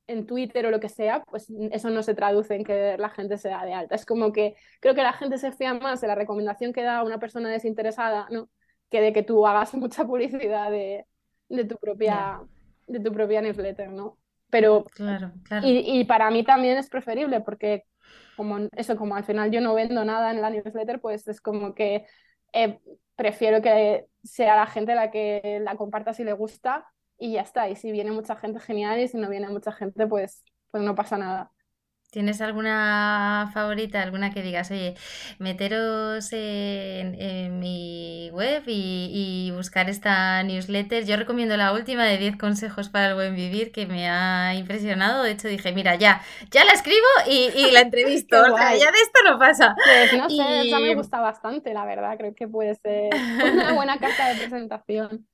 en 0.08 0.26
Twitter 0.26 0.66
o 0.66 0.70
lo 0.70 0.80
que 0.80 0.88
sea, 0.88 1.22
pues 1.24 1.52
eso 1.70 1.90
no 1.90 2.02
se 2.02 2.14
traduce 2.14 2.54
en 2.54 2.64
que 2.64 2.96
la 2.98 3.10
gente 3.10 3.36
se 3.36 3.50
da 3.50 3.64
de 3.64 3.74
alta. 3.74 3.94
Es 3.94 4.06
como 4.06 4.32
que 4.32 4.56
creo 4.80 4.94
que 4.94 5.02
la 5.02 5.12
gente 5.12 5.36
se 5.38 5.52
fía 5.52 5.74
más 5.74 6.00
de 6.00 6.08
la 6.08 6.14
recomendación 6.14 6.72
que 6.72 6.82
da 6.82 7.04
una 7.04 7.20
persona 7.20 7.50
desinteresada, 7.50 8.26
¿no? 8.30 8.48
Que 8.90 9.02
de 9.02 9.12
que 9.12 9.22
tú 9.22 9.46
hagas 9.46 9.74
mucha 9.74 10.06
publicidad 10.06 10.70
de, 10.70 11.04
de 11.48 11.64
tu 11.64 11.76
propia, 11.76 12.40
de 12.86 13.00
tu 13.00 13.12
propia 13.12 13.42
newsletter, 13.42 13.90
¿no? 13.90 14.16
Pero, 14.50 14.84
claro, 14.84 15.32
claro. 15.42 15.66
Y, 15.66 16.00
y, 16.00 16.04
para 16.04 16.30
mí 16.30 16.42
también 16.42 16.78
es 16.78 16.88
preferible 16.88 17.42
porque 17.42 17.84
como 18.38 18.58
eso, 18.76 18.96
como 18.96 19.16
al 19.16 19.24
final 19.24 19.50
yo 19.50 19.60
no 19.60 19.74
vendo 19.74 20.04
nada 20.06 20.30
en 20.30 20.40
la 20.40 20.50
newsletter, 20.50 21.00
pues 21.02 21.28
es 21.28 21.42
como 21.42 21.74
que 21.74 22.06
eh, 22.54 22.80
prefiero 23.16 23.60
que 23.62 24.06
sea 24.24 24.56
la 24.56 24.66
gente 24.66 24.94
la 24.94 25.10
que 25.10 25.60
la 25.62 25.76
comparta 25.76 26.14
si 26.14 26.24
le 26.24 26.32
gusta 26.32 26.86
y 27.18 27.32
ya 27.34 27.42
está. 27.42 27.68
Y 27.68 27.76
si 27.76 27.92
viene 27.92 28.12
mucha 28.12 28.36
gente, 28.36 28.60
genial, 28.60 29.00
y 29.00 29.08
si 29.08 29.18
no 29.18 29.28
viene 29.28 29.48
mucha 29.50 29.72
gente, 29.72 30.06
pues, 30.06 30.44
pues 30.70 30.82
no 30.84 30.94
pasa 30.94 31.18
nada. 31.18 31.52
¿Tienes 32.10 32.40
alguna 32.40 33.50
favorita, 33.52 34.02
alguna 34.02 34.32
que 34.32 34.40
digas, 34.40 34.70
oye, 34.70 34.94
meteros 35.38 36.32
en, 36.32 37.60
mi 37.60 38.30
web 38.32 38.62
y, 38.66 39.52
buscar 39.54 39.90
esta 39.90 40.42
newsletter? 40.42 41.04
Yo 41.04 41.18
recomiendo 41.18 41.58
la 41.58 41.72
última 41.74 42.06
de 42.06 42.16
10 42.16 42.38
consejos 42.38 42.88
para 42.88 43.08
el 43.08 43.14
buen 43.14 43.36
vivir 43.36 43.72
que 43.72 43.84
me 43.84 44.08
ha 44.08 44.54
impresionado. 44.54 45.22
De 45.22 45.32
hecho, 45.32 45.48
dije, 45.48 45.72
mira, 45.72 45.96
ya, 45.96 46.22
ya 46.50 46.64
la 46.64 46.72
escribo 46.72 46.96
y, 47.26 47.70
la 47.72 47.80
entrevisto. 47.82 48.36
ya 48.56 48.90
de 48.90 49.00
esto 49.02 49.20
no 49.26 49.38
pasa. 49.38 49.76
Pues 49.76 50.14
no 50.14 50.30
sé, 50.30 50.66
esa 50.66 50.78
me 50.78 50.94
gusta 50.94 51.20
bastante, 51.20 51.74
la 51.74 51.84
verdad. 51.84 52.16
Creo 52.16 52.34
que 52.34 52.48
puede 52.48 52.74
ser 52.76 53.10
una 53.52 53.72
buena 53.74 53.98
carta 53.98 54.30
de 54.30 54.36
presentación. 54.36 55.26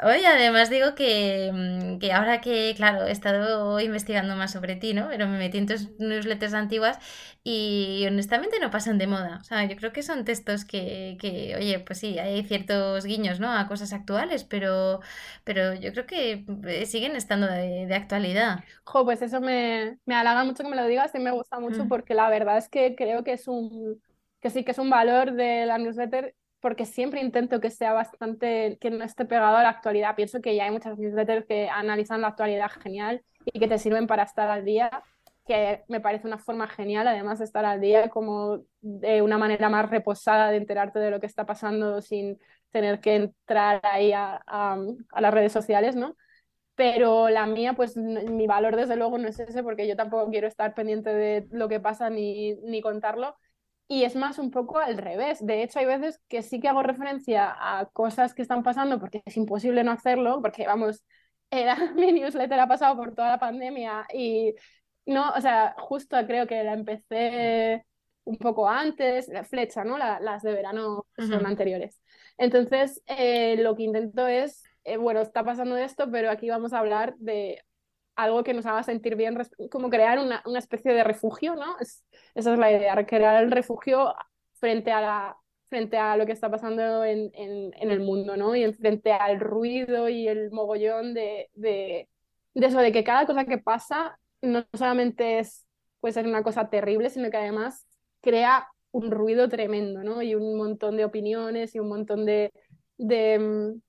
Oye, 0.00 0.26
además 0.26 0.70
digo 0.70 0.94
que, 0.94 1.50
mm, 1.52 1.98
que, 1.98 2.12
ahora 2.12 2.40
que, 2.40 2.72
claro, 2.76 3.06
he 3.06 3.12
estado 3.12 3.78
investigando 3.78 4.34
más 4.36 4.50
sobre 4.52 4.74
ti, 4.74 4.94
¿no? 4.94 5.08
Pero 5.08 5.28
me 5.28 5.36
metí 5.38 5.58
en 5.58 5.66
tus 5.66 5.90
newsletters 5.98 6.54
antiguas 6.54 6.98
y 7.44 8.04
honestamente 8.08 8.58
no 8.58 8.70
pasan 8.70 8.96
de 8.98 9.06
moda. 9.06 9.38
O 9.40 9.44
sea, 9.44 9.64
yo 9.66 9.76
creo 9.76 9.92
que 9.92 10.02
son 10.02 10.24
textos 10.24 10.64
que, 10.64 11.18
que 11.20 11.54
oye, 11.56 11.78
pues 11.80 11.98
sí, 11.98 12.18
hay 12.18 12.42
ciertos 12.44 13.04
guiños, 13.04 13.38
¿no? 13.38 13.52
A 13.52 13.68
cosas 13.68 13.92
actuales, 13.92 14.44
pero, 14.44 15.00
pero 15.44 15.74
yo 15.74 15.92
creo 15.92 16.06
que 16.06 16.44
eh, 16.66 16.86
siguen 16.86 17.14
estando 17.14 17.46
de, 17.46 17.86
de 17.86 17.94
actualidad. 17.94 18.64
Jo, 18.84 19.04
pues 19.04 19.22
eso 19.22 19.40
me, 19.40 19.98
me 20.06 20.14
halaga 20.14 20.44
mucho 20.44 20.62
que 20.64 20.70
me 20.70 20.76
lo 20.76 20.86
digas 20.86 21.14
y 21.14 21.18
me 21.18 21.30
gusta 21.32 21.60
mucho 21.60 21.84
mm. 21.84 21.88
porque 21.88 22.14
la 22.14 22.28
verdad 22.30 22.56
es 22.58 22.68
que 22.68 22.94
creo 22.96 23.22
que 23.24 23.34
es 23.34 23.46
un, 23.46 24.02
que 24.40 24.50
sí 24.50 24.64
que 24.64 24.72
es 24.72 24.78
un 24.78 24.90
valor 24.90 25.32
de 25.32 25.66
la 25.66 25.78
newsletter 25.78 26.34
porque 26.62 26.86
siempre 26.86 27.20
intento 27.20 27.60
que 27.60 27.70
sea 27.70 27.92
bastante, 27.92 28.78
que 28.80 28.90
no 28.90 29.04
esté 29.04 29.26
pegado 29.26 29.58
a 29.58 29.62
la 29.62 29.68
actualidad. 29.68 30.16
Pienso 30.16 30.40
que 30.40 30.56
ya 30.56 30.64
hay 30.64 30.70
muchas 30.70 30.98
newsletters 30.98 31.44
que 31.46 31.68
analizan 31.68 32.22
la 32.22 32.28
actualidad 32.28 32.70
genial 32.70 33.22
y 33.44 33.60
que 33.60 33.68
te 33.68 33.78
sirven 33.78 34.06
para 34.06 34.22
estar 34.22 34.48
al 34.48 34.64
día, 34.64 35.02
que 35.46 35.82
me 35.88 36.00
parece 36.00 36.26
una 36.26 36.38
forma 36.38 36.68
genial, 36.68 37.08
además 37.08 37.40
de 37.40 37.44
estar 37.44 37.64
al 37.64 37.80
día, 37.80 38.08
como 38.08 38.60
de 38.80 39.22
una 39.22 39.38
manera 39.38 39.68
más 39.68 39.90
reposada 39.90 40.50
de 40.50 40.58
enterarte 40.58 41.00
de 41.00 41.10
lo 41.10 41.20
que 41.20 41.26
está 41.26 41.44
pasando 41.44 42.00
sin 42.00 42.38
tener 42.70 43.00
que 43.00 43.16
entrar 43.16 43.80
ahí 43.84 44.12
a, 44.12 44.40
a 44.46 45.20
las 45.20 45.34
redes 45.34 45.52
sociales, 45.52 45.96
¿no? 45.96 46.16
pero 46.74 47.28
la 47.28 47.46
mía, 47.46 47.74
pues 47.74 47.96
mi 47.96 48.46
valor 48.46 48.76
desde 48.76 48.96
luego 48.96 49.18
no 49.18 49.28
es 49.28 49.38
ese, 49.38 49.62
porque 49.62 49.86
yo 49.86 49.96
tampoco 49.96 50.30
quiero 50.30 50.48
estar 50.48 50.74
pendiente 50.74 51.14
de 51.14 51.46
lo 51.50 51.68
que 51.68 51.80
pasa 51.80 52.10
ni, 52.10 52.54
ni 52.56 52.80
contarlo, 52.80 53.36
y 53.88 54.04
es 54.04 54.16
más 54.16 54.38
un 54.38 54.50
poco 54.50 54.78
al 54.78 54.96
revés. 54.96 55.44
De 55.44 55.62
hecho, 55.62 55.78
hay 55.78 55.86
veces 55.86 56.20
que 56.28 56.42
sí 56.42 56.60
que 56.60 56.68
hago 56.68 56.82
referencia 56.82 57.54
a 57.58 57.86
cosas 57.86 58.34
que 58.34 58.42
están 58.42 58.62
pasando 58.62 58.98
porque 58.98 59.22
es 59.24 59.36
imposible 59.36 59.84
no 59.84 59.92
hacerlo, 59.92 60.40
porque 60.40 60.66
vamos, 60.66 61.04
era, 61.50 61.76
mi 61.94 62.12
newsletter 62.12 62.60
ha 62.60 62.68
pasado 62.68 62.96
por 62.96 63.14
toda 63.14 63.30
la 63.30 63.38
pandemia 63.38 64.06
y 64.12 64.54
no, 65.06 65.30
o 65.30 65.40
sea, 65.40 65.74
justo 65.78 66.16
creo 66.26 66.46
que 66.46 66.62
la 66.62 66.74
empecé 66.74 67.84
un 68.24 68.38
poco 68.38 68.68
antes, 68.68 69.28
la 69.28 69.44
flecha, 69.44 69.84
¿no? 69.84 69.98
las 69.98 70.42
de 70.42 70.52
verano 70.52 71.06
son 71.18 71.44
anteriores. 71.44 72.00
Entonces, 72.38 73.02
eh, 73.06 73.56
lo 73.58 73.74
que 73.74 73.82
intento 73.82 74.26
es, 74.26 74.62
eh, 74.84 74.96
bueno, 74.96 75.20
está 75.20 75.44
pasando 75.44 75.76
esto, 75.76 76.10
pero 76.10 76.30
aquí 76.30 76.48
vamos 76.48 76.72
a 76.72 76.78
hablar 76.78 77.14
de 77.18 77.60
algo 78.16 78.44
que 78.44 78.54
nos 78.54 78.66
haga 78.66 78.82
sentir 78.82 79.16
bien, 79.16 79.38
como 79.70 79.90
crear 79.90 80.18
una, 80.18 80.42
una 80.46 80.58
especie 80.58 80.92
de 80.92 81.04
refugio, 81.04 81.54
¿no? 81.56 81.78
Es, 81.80 82.04
esa 82.34 82.52
es 82.52 82.58
la 82.58 82.70
idea, 82.70 83.06
crear 83.06 83.42
el 83.42 83.50
refugio 83.50 84.14
frente 84.54 84.92
a, 84.92 85.00
la, 85.00 85.36
frente 85.68 85.96
a 85.96 86.16
lo 86.16 86.26
que 86.26 86.32
está 86.32 86.50
pasando 86.50 87.04
en, 87.04 87.30
en, 87.34 87.90
el 87.90 88.00
mundo, 88.00 88.36
¿no? 88.36 88.54
Y 88.54 88.72
frente 88.74 89.12
al 89.12 89.40
ruido 89.40 90.08
y 90.08 90.28
el 90.28 90.50
mogollón 90.50 91.14
de, 91.14 91.50
de, 91.54 92.08
eso, 92.54 92.78
de 92.78 92.92
que 92.92 93.04
cada 93.04 93.26
cosa 93.26 93.44
que 93.44 93.58
pasa 93.58 94.18
no 94.42 94.64
solamente 94.74 95.38
es, 95.38 95.66
puede 96.00 96.12
ser 96.14 96.26
una 96.26 96.42
cosa 96.42 96.68
terrible, 96.68 97.10
sino 97.10 97.30
que 97.30 97.38
además 97.38 97.86
crea 98.20 98.68
un 98.90 99.10
ruido 99.10 99.48
tremendo, 99.48 100.04
¿no? 100.04 100.22
Y 100.22 100.34
un 100.34 100.56
montón 100.56 100.96
de 100.96 101.04
opiniones 101.04 101.74
y 101.74 101.80
un 101.80 101.88
montón 101.88 102.26
de, 102.26 102.52
de 102.98 103.38
mm, 103.38 103.80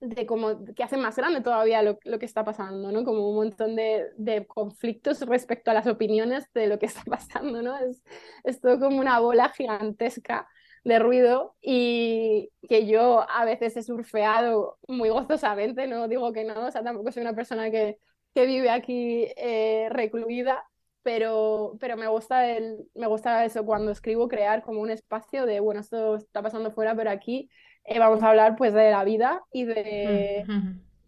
de 0.00 0.26
como 0.26 0.64
que 0.74 0.82
hace 0.82 0.96
más 0.96 1.16
grande 1.16 1.40
todavía 1.40 1.82
lo, 1.82 1.98
lo, 2.04 2.18
que 2.18 2.26
está 2.26 2.44
pasando, 2.44 2.92
¿no? 2.92 3.04
Como 3.04 3.28
un 3.30 3.36
montón 3.36 3.76
de, 3.76 4.06
de, 4.16 4.46
conflictos 4.46 5.20
respecto 5.22 5.70
a 5.70 5.74
las 5.74 5.86
opiniones 5.86 6.52
de 6.52 6.66
lo 6.66 6.78
que 6.78 6.86
está 6.86 7.02
pasando, 7.04 7.62
¿no? 7.62 7.76
Es, 7.78 8.02
es 8.44 8.60
todo 8.60 8.78
como 8.78 8.98
una 9.00 9.20
bola 9.20 9.48
gigantesca 9.50 10.48
de 10.84 10.98
ruido 11.00 11.56
y 11.60 12.50
que 12.68 12.86
yo 12.86 13.28
a 13.28 13.44
veces 13.44 13.76
he 13.76 13.82
surfeado 13.82 14.78
muy 14.86 15.08
gozosamente, 15.08 15.86
no 15.88 16.08
digo 16.08 16.32
que 16.32 16.44
no, 16.44 16.66
o 16.66 16.70
sea, 16.70 16.84
tampoco 16.84 17.10
soy 17.10 17.22
una 17.22 17.34
persona 17.34 17.70
que, 17.70 17.98
que 18.34 18.46
vive 18.46 18.70
aquí 18.70 19.26
eh, 19.36 19.88
recluida, 19.90 20.64
pero, 21.02 21.76
pero 21.80 21.96
me, 21.96 22.06
gusta 22.06 22.48
el, 22.50 22.88
me 22.94 23.06
gusta 23.06 23.44
eso 23.44 23.64
cuando 23.64 23.90
escribo, 23.90 24.28
crear 24.28 24.62
como 24.62 24.80
un 24.80 24.90
espacio 24.90 25.46
de, 25.46 25.60
bueno, 25.60 25.80
esto 25.80 26.16
está 26.16 26.42
pasando 26.42 26.70
fuera, 26.70 26.94
pero 26.94 27.10
aquí 27.10 27.48
eh, 27.86 27.98
vamos 27.98 28.22
a 28.22 28.28
hablar 28.28 28.56
pues 28.56 28.72
de 28.72 28.90
la 28.90 29.04
vida 29.04 29.42
y 29.52 29.64
de, 29.64 30.44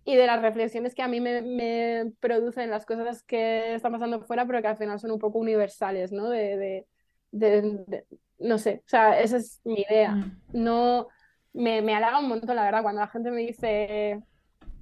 y 0.04 0.16
de 0.16 0.26
las 0.26 0.40
reflexiones 0.40 0.94
que 0.94 1.02
a 1.02 1.08
mí 1.08 1.20
me, 1.20 1.42
me, 1.42 2.12
producen 2.20 2.70
las 2.70 2.86
cosas 2.86 3.22
que 3.22 3.74
están 3.74 3.92
pasando 3.92 4.20
fuera, 4.20 4.46
pero 4.46 4.62
que 4.62 4.68
al 4.68 4.76
final 4.76 5.00
son 5.00 5.10
un 5.10 5.18
poco 5.18 5.38
universales, 5.38 6.12
¿no? 6.12 6.30
De, 6.30 6.86
de, 7.30 8.14
no 8.38 8.58
sé, 8.58 8.82
o 8.86 8.88
sea, 8.88 9.20
esa 9.20 9.38
es 9.38 9.60
mi 9.64 9.84
idea. 9.88 10.12
Mm. 10.12 10.40
No, 10.52 11.08
me, 11.52 11.82
me 11.82 11.94
halaga 11.94 12.20
un 12.20 12.28
montón, 12.28 12.54
la 12.56 12.62
verdad, 12.64 12.82
cuando 12.82 13.00
la 13.00 13.08
gente 13.08 13.30
me 13.30 13.40
dice, 13.40 14.22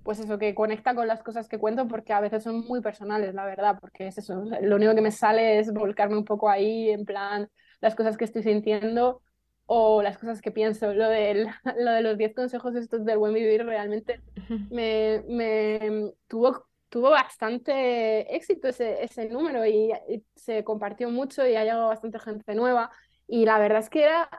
pues 0.03 0.21
eso, 0.21 0.39
que 0.39 0.55
conecta 0.55 0.95
con 0.95 1.09
las 1.09 1.23
cosas 1.23 1.49
que 1.49 1.59
cuento, 1.59 1.89
porque 1.89 2.13
a 2.13 2.21
veces 2.21 2.43
son 2.43 2.67
muy 2.67 2.83
personales, 2.83 3.35
la 3.35 3.47
verdad, 3.47 3.79
porque 3.81 4.09
es 4.09 4.19
eso, 4.19 4.45
lo 4.61 4.77
único 4.77 4.95
que 4.95 5.01
me 5.01 5.11
sale 5.11 5.59
es 5.59 5.73
volcarme 5.73 6.19
un 6.19 6.25
poco 6.25 6.49
ahí, 6.49 6.91
en 6.91 7.05
plan, 7.05 7.49
las 7.81 7.95
cosas 7.95 8.17
que 8.17 8.25
estoy 8.25 8.43
sintiendo 8.43 9.23
o 9.67 10.03
las 10.03 10.19
cosas 10.19 10.41
que 10.41 10.51
pienso. 10.51 10.93
Lo, 10.95 11.09
del, 11.09 11.47
lo 11.79 11.91
de 11.93 12.03
los 12.03 12.17
10 12.17 12.35
consejos 12.35 12.75
estos 12.77 13.05
del 13.05 13.19
buen 13.19 13.35
vivir 13.35 13.65
realmente 13.65 14.23
me, 14.71 15.23
me 15.29 16.13
tuvo, 16.29 16.67
tuvo 16.89 17.11
bastante 17.11 18.35
éxito 18.35 18.69
ese, 18.69 19.03
ese 19.03 19.29
número 19.29 19.67
y, 19.67 19.93
se 20.35 20.63
compartió 20.65 21.11
mucho 21.11 21.47
y 21.47 21.57
ha 21.57 21.65
llegado 21.65 21.89
bastante 21.89 22.19
gente 22.21 22.55
nueva. 22.55 22.91
Y 23.27 23.45
la 23.45 23.59
verdad 23.59 23.81
es 23.81 23.91
que 23.91 24.05
era 24.05 24.31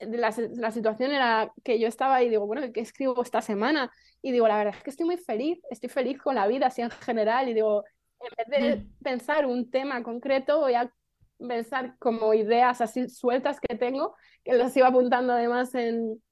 la, 0.00 0.34
la, 0.56 0.70
situación 0.70 1.12
era 1.12 1.52
que 1.62 1.78
yo 1.78 1.86
estaba 1.86 2.22
y 2.22 2.30
digo, 2.30 2.46
bueno, 2.46 2.72
¿qué 2.72 2.80
escribo 2.80 3.22
esta 3.22 3.42
semana? 3.42 3.92
Y 4.22 4.32
digo, 4.32 4.48
la 4.48 4.56
verdad 4.56 4.74
es 4.76 4.82
que 4.82 4.90
estoy 4.90 5.06
muy 5.06 5.18
feliz, 5.18 5.60
estoy 5.70 5.90
feliz 5.90 6.18
con 6.18 6.34
la 6.34 6.46
vida 6.46 6.66
así 6.66 6.80
en 6.80 6.90
general. 6.90 7.48
Y 7.48 7.54
digo, 7.54 7.84
en 8.20 8.30
vez 8.36 8.60
de 8.60 8.86
pensar 9.02 9.44
un 9.46 9.70
tema 9.70 10.02
concreto, 10.02 10.60
voy 10.60 10.74
a 10.74 10.90
pensar 11.38 11.96
como 11.98 12.34
ideas 12.34 12.80
así 12.80 13.08
sueltas 13.08 13.60
que 13.60 13.76
tengo, 13.76 14.16
que 14.44 14.54
las 14.54 14.76
iba 14.76 14.88
apuntando 14.88 15.32
además 15.32 15.74
en, 15.74 16.22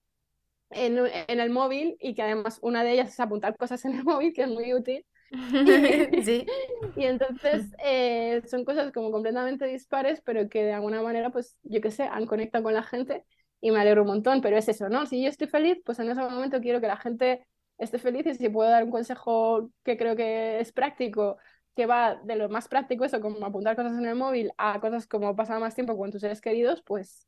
en, 0.71 0.99
en, 1.29 1.41
el 1.41 1.51
móvil 1.51 1.97
y 2.01 2.15
que 2.15 2.23
además 2.23 2.59
una 2.63 2.85
de 2.85 2.93
ellas 2.93 3.11
es 3.11 3.21
apuntar 3.21 3.57
cosas 3.57 3.85
en 3.85 3.95
el 3.95 4.05
móvil, 4.05 4.33
que 4.33 4.43
es 4.43 4.49
muy 4.49 4.75
útil. 4.75 5.05
sí. 6.25 6.47
Y 6.97 7.05
entonces 7.05 7.67
eh, 7.83 8.43
son 8.47 8.65
cosas 8.65 8.93
como 8.93 9.11
completamente 9.11 9.67
dispares, 9.67 10.21
pero 10.21 10.49
que 10.49 10.63
de 10.65 10.73
alguna 10.73 11.03
manera, 11.03 11.31
pues 11.31 11.57
yo 11.63 11.81
qué 11.81 11.91
sé, 11.91 12.05
han 12.05 12.27
conectado 12.27 12.65
con 12.65 12.75
la 12.75 12.83
gente 12.83 13.25
y 13.61 13.71
me 13.71 13.81
alegro 13.81 14.03
un 14.03 14.09
montón, 14.09 14.41
pero 14.41 14.57
es 14.59 14.69
eso, 14.69 14.89
¿no? 14.89 15.07
Si 15.07 15.23
yo 15.23 15.29
estoy 15.29 15.47
feliz, 15.47 15.79
pues 15.85 15.99
en 16.01 16.11
ese 16.11 16.21
momento 16.21 16.61
quiero 16.61 16.81
que 16.81 16.89
la 16.89 16.97
gente 16.97 17.47
esté 17.79 17.99
feliz 17.99 18.27
y 18.27 18.35
si 18.35 18.49
puedo 18.49 18.69
dar 18.71 18.85
un 18.85 18.91
consejo 18.91 19.71
que 19.85 19.97
creo 19.97 20.17
que 20.17 20.61
es 20.61 20.73
práctico 20.73 21.39
que 21.75 21.87
va 21.87 22.17
de 22.17 22.37
lo 22.37 22.49
más 22.49 22.69
práctico, 22.69 23.05
eso 23.05 23.21
como 23.21 23.45
apuntar 23.47 23.77
cosas 23.77 23.97
en 23.99 24.07
el 24.07 24.15
móvil, 24.15 24.53
a 24.59 24.81
cosas 24.81 25.07
como 25.07 25.35
pasar 25.35 25.61
más 25.61 25.75
tiempo 25.75 25.97
con 25.97 26.11
tus 26.11 26.21
seres 26.21 26.41
queridos, 26.41 26.83
pues, 26.83 27.27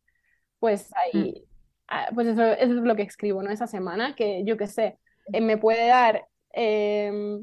pues 0.59 0.93
ahí, 0.97 1.47
mm. 1.47 1.55
ah, 1.89 2.09
pues 2.15 2.29
eso, 2.29 2.43
eso, 2.43 2.63
es 2.63 2.69
lo 2.71 2.97
que 2.97 3.03
escribo, 3.03 3.43
¿no? 3.43 3.51
Esa 3.51 3.67
semana, 3.67 4.15
que 4.15 4.45
yo 4.45 4.57
qué 4.57 4.67
sé, 4.67 4.99
eh, 5.33 5.41
me 5.41 5.57
puede 5.57 5.87
dar, 5.87 6.29
eh, 6.53 7.41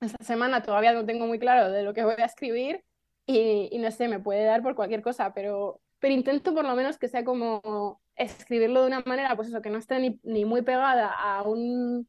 esta 0.00 0.24
semana 0.24 0.62
todavía 0.62 0.92
no 0.92 1.06
tengo 1.06 1.26
muy 1.26 1.38
claro 1.38 1.70
de 1.70 1.82
lo 1.82 1.94
que 1.94 2.04
voy 2.04 2.14
a 2.18 2.24
escribir 2.24 2.84
y, 3.26 3.68
y, 3.70 3.78
no 3.78 3.90
sé, 3.90 4.08
me 4.08 4.20
puede 4.20 4.44
dar 4.44 4.62
por 4.62 4.74
cualquier 4.74 5.02
cosa, 5.02 5.32
pero, 5.32 5.80
pero 6.00 6.12
intento 6.12 6.54
por 6.54 6.64
lo 6.64 6.74
menos 6.74 6.98
que 6.98 7.08
sea 7.08 7.24
como 7.24 8.00
escribirlo 8.16 8.82
de 8.82 8.88
una 8.88 9.02
manera, 9.06 9.36
pues 9.36 9.48
eso, 9.48 9.62
que 9.62 9.70
no 9.70 9.78
esté 9.78 9.98
ni, 9.98 10.20
ni 10.22 10.44
muy 10.44 10.62
pegada 10.62 11.08
a, 11.08 11.42
un, 11.42 12.08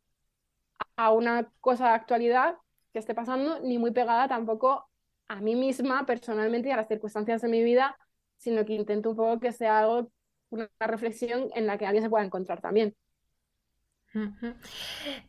a 0.96 1.12
una 1.12 1.52
cosa 1.62 1.90
de 1.90 1.94
actualidad, 1.94 2.58
que 2.94 3.00
esté 3.00 3.16
pasando, 3.16 3.60
ni 3.62 3.78
muy 3.80 3.92
pegada 3.92 4.28
tampoco 4.30 4.90
a 5.28 5.42
mí 5.42 5.56
misma 5.56 6.06
personalmente 6.06 6.70
y 6.70 6.72
a 6.72 6.78
las 6.78 6.88
circunstancias 6.90 7.42
de 7.42 7.50
mi 7.50 7.64
vida, 7.64 7.98
sino 8.38 8.66
que 8.66 8.74
intento 8.74 9.12
un 9.12 9.18
poco 9.18 9.40
que 9.42 9.52
sea 9.54 9.80
algo, 9.80 10.12
una 10.52 10.70
reflexión 10.80 11.50
en 11.56 11.68
la 11.68 11.78
que 11.78 11.86
alguien 11.88 12.04
se 12.04 12.10
pueda 12.10 12.26
encontrar 12.26 12.62
también. 12.62 12.96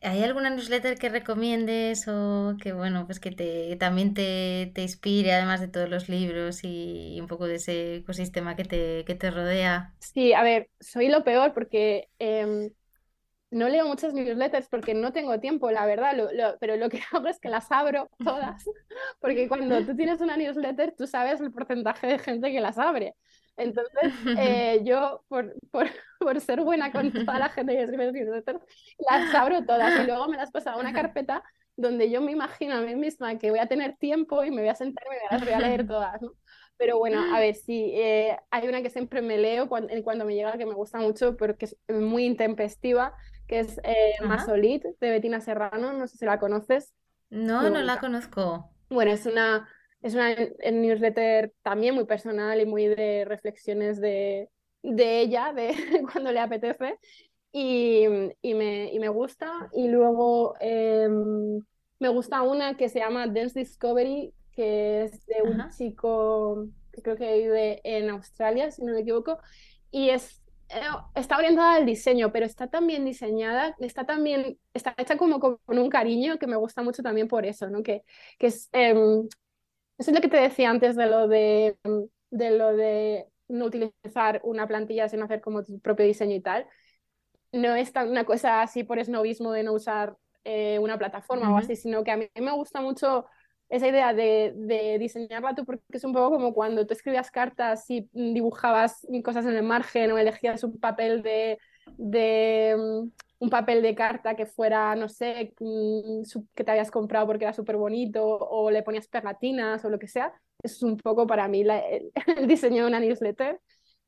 ¿Hay 0.02 0.22
alguna 0.22 0.50
newsletter 0.50 0.98
que 0.98 1.08
recomiendes 1.08 2.06
o 2.08 2.56
que 2.62 2.72
bueno, 2.72 3.06
pues 3.06 3.18
que 3.20 3.30
te 3.32 3.76
también 3.76 4.14
te, 4.14 4.70
te 4.74 4.82
inspire, 4.82 5.32
además 5.32 5.60
de 5.60 5.68
todos 5.68 5.88
los 5.88 6.08
libros 6.08 6.60
y 6.64 7.18
un 7.20 7.26
poco 7.28 7.46
de 7.46 7.56
ese 7.56 7.96
ecosistema 7.96 8.56
que 8.56 8.64
te, 8.64 9.04
que 9.06 9.14
te 9.14 9.30
rodea? 9.30 9.94
Sí, 10.00 10.32
a 10.34 10.42
ver, 10.42 10.70
soy 10.80 11.08
lo 11.08 11.24
peor 11.24 11.54
porque 11.54 12.08
em, 12.18 12.70
no 13.54 13.68
leo 13.68 13.86
muchas 13.86 14.12
newsletters 14.12 14.68
porque 14.68 14.94
no 14.94 15.12
tengo 15.12 15.38
tiempo, 15.38 15.70
la 15.70 15.86
verdad, 15.86 16.12
pero 16.58 16.76
lo 16.76 16.88
que 16.88 17.00
hago 17.12 17.28
es 17.28 17.38
que 17.38 17.48
las 17.48 17.70
abro 17.70 18.10
todas, 18.22 18.64
porque 19.20 19.48
cuando 19.48 19.80
tú 19.86 19.96
tienes 19.96 20.20
una 20.20 20.36
newsletter, 20.36 20.94
tú 20.96 21.06
sabes 21.06 21.40
el 21.40 21.52
porcentaje 21.52 22.06
de 22.06 22.18
gente 22.18 22.50
que 22.50 22.60
las 22.60 22.78
abre. 22.78 23.14
Entonces, 23.56 24.12
eh, 24.36 24.80
yo, 24.82 25.24
por, 25.28 25.54
por, 25.70 25.86
por, 26.18 26.40
ser 26.40 26.62
buena 26.62 26.90
con 26.90 27.12
toda 27.12 27.38
la 27.38 27.48
gente 27.48 27.74
que 27.74 27.82
escribe 27.82 28.10
newsletters, 28.10 28.60
las 28.98 29.32
abro 29.32 29.64
todas 29.64 30.00
y 30.00 30.06
luego 30.06 30.26
me 30.26 30.36
las 30.36 30.50
paso 30.50 30.70
a 30.70 30.76
una 30.76 30.92
carpeta 30.92 31.44
donde 31.76 32.10
yo 32.10 32.20
me 32.20 32.32
imagino 32.32 32.74
a 32.74 32.80
mí 32.80 32.96
misma 32.96 33.38
que 33.38 33.50
voy 33.50 33.60
a 33.60 33.66
tener 33.66 33.96
tiempo 33.96 34.42
y 34.44 34.50
me 34.50 34.62
voy 34.62 34.70
a 34.70 34.74
sentar 34.74 35.04
y 35.06 35.10
me 35.10 35.16
las 35.30 35.44
voy 35.44 35.54
a 35.54 35.60
leer 35.60 35.86
todas, 35.86 36.20
¿no? 36.20 36.32
Pero 36.76 36.98
bueno, 36.98 37.32
a 37.32 37.38
ver, 37.38 37.54
sí, 37.54 37.92
eh, 37.94 38.36
hay 38.50 38.66
una 38.66 38.82
que 38.82 38.90
siempre 38.90 39.22
me 39.22 39.38
leo 39.38 39.68
cuando, 39.68 39.94
cuando 40.02 40.24
me 40.24 40.34
llega 40.34 40.58
que 40.58 40.66
me 40.66 40.74
gusta 40.74 40.98
mucho 40.98 41.36
porque 41.36 41.66
es 41.66 41.76
muy 41.88 42.24
intempestiva, 42.24 43.14
que 43.54 43.60
es 43.60 43.80
eh, 43.84 44.14
Masolit, 44.24 44.84
de 45.00 45.10
Betina 45.10 45.40
Serrano, 45.40 45.92
no 45.92 46.08
sé 46.08 46.18
si 46.18 46.24
la 46.24 46.40
conoces. 46.40 46.92
No, 47.30 47.70
no 47.70 47.82
la 47.82 48.00
conozco. 48.00 48.68
Bueno, 48.90 49.12
es 49.12 49.26
una 49.26 49.68
es 50.02 50.14
una 50.14 50.34
newsletter 50.34 51.52
también 51.62 51.94
muy 51.94 52.04
personal 52.04 52.60
y 52.60 52.66
muy 52.66 52.88
de 52.88 53.24
reflexiones 53.24 54.00
de, 54.00 54.50
de 54.82 55.20
ella, 55.20 55.52
de 55.52 55.72
cuando 56.12 56.32
le 56.32 56.40
apetece. 56.40 56.98
Y, 57.52 58.06
y, 58.42 58.54
me, 58.54 58.92
y 58.92 58.98
me, 58.98 59.08
gusta. 59.08 59.70
Y 59.72 59.86
luego 59.86 60.56
em, 60.58 61.60
me 62.00 62.08
gusta 62.08 62.42
una 62.42 62.76
que 62.76 62.88
se 62.88 62.98
llama 62.98 63.28
Dance 63.28 63.56
Discovery, 63.56 64.34
que 64.50 65.04
es 65.04 65.24
de 65.26 65.42
un 65.42 65.70
chico 65.70 66.66
que 66.92 67.02
creo 67.02 67.16
que 67.16 67.38
vive 67.38 67.80
en 67.84 68.10
Australia, 68.10 68.72
si 68.72 68.84
no 68.84 68.92
me 68.92 69.00
equivoco. 69.00 69.38
Y 69.92 70.10
es, 70.10 70.42
eh, 70.42 70.43
está 71.14 71.38
orientada 71.38 71.74
al 71.74 71.86
diseño, 71.86 72.32
pero 72.32 72.46
está 72.46 72.68
también 72.68 73.04
diseñada, 73.04 73.76
está 73.78 74.04
también, 74.04 74.58
está 74.72 74.94
hecha 74.96 75.16
como 75.16 75.40
con, 75.40 75.58
un 75.66 75.90
cariño 75.90 76.38
que 76.38 76.46
me 76.46 76.56
gusta 76.56 76.82
mucho 76.82 77.02
también 77.02 77.28
por 77.28 77.46
eso, 77.46 77.70
¿no? 77.70 77.82
Que, 77.82 78.02
que 78.38 78.48
es, 78.48 78.68
em, 78.72 79.28
eso 79.98 80.10
es 80.10 80.14
lo 80.14 80.20
que 80.20 80.28
te 80.28 80.36
decía 80.38 80.70
antes 80.70 80.96
de 80.96 81.06
lo 81.06 81.28
de, 81.28 81.76
de 82.30 82.50
lo 82.50 82.76
de 82.76 83.26
no 83.48 83.66
utilizar 83.66 84.40
una 84.42 84.66
plantilla 84.66 85.08
sin 85.08 85.22
hacer 85.22 85.40
como 85.40 85.62
tu 85.62 85.78
propio 85.80 86.06
diseño 86.06 86.34
y 86.34 86.40
tal. 86.40 86.66
No 87.52 87.74
es 87.76 87.92
tan 87.92 88.10
una 88.10 88.24
cosa 88.24 88.62
así 88.62 88.84
por 88.84 88.98
esnovismo 88.98 89.52
de 89.52 89.62
no 89.62 89.72
usar 89.72 90.16
eh, 90.44 90.78
una 90.80 90.98
plataforma 90.98 91.52
o 91.52 91.56
así, 91.56 91.76
sino 91.76 92.04
que 92.04 92.10
a 92.10 92.16
mí 92.16 92.28
me 92.34 92.52
gusta 92.52 92.80
mucho 92.80 93.26
esa 93.74 93.88
idea 93.88 94.14
de, 94.14 94.52
de, 94.54 94.98
diseñarla 94.98 95.54
tú, 95.54 95.64
porque 95.64 95.82
es 95.90 96.04
un 96.04 96.12
poco 96.12 96.36
como 96.36 96.54
cuando 96.54 96.86
tú 96.86 96.94
escribías 96.94 97.30
cartas 97.30 97.84
y 97.90 98.08
dibujabas 98.12 99.06
cosas 99.24 99.46
en 99.46 99.56
el 99.56 99.64
margen 99.64 100.12
o 100.12 100.18
elegías 100.18 100.62
un 100.62 100.78
papel 100.78 101.22
de, 101.22 101.58
de 101.96 102.76
un 103.38 103.50
papel 103.50 103.82
de 103.82 103.94
carta 103.94 104.36
que 104.36 104.46
fuera, 104.46 104.94
no 104.94 105.08
sé, 105.08 105.54
mm, 105.58 106.22
que 106.54 106.64
te 106.64 106.70
habías 106.70 106.90
comprado 106.90 107.26
porque 107.26 107.44
era 107.44 107.52
súper 107.52 107.76
bonito 107.76 108.24
o 108.24 108.70
le 108.70 108.82
ponías 108.84 109.08
pegatinas 109.08 109.84
o 109.84 109.90
lo 109.90 109.98
que 109.98 110.08
sea. 110.08 110.32
Es 110.62 110.82
un 110.82 110.96
poco 110.96 111.26
para 111.26 111.48
mí 111.48 111.62
el, 112.26 112.46
diseño 112.46 112.82
de 112.82 112.88
una 112.88 113.00
newsletter. 113.00 113.60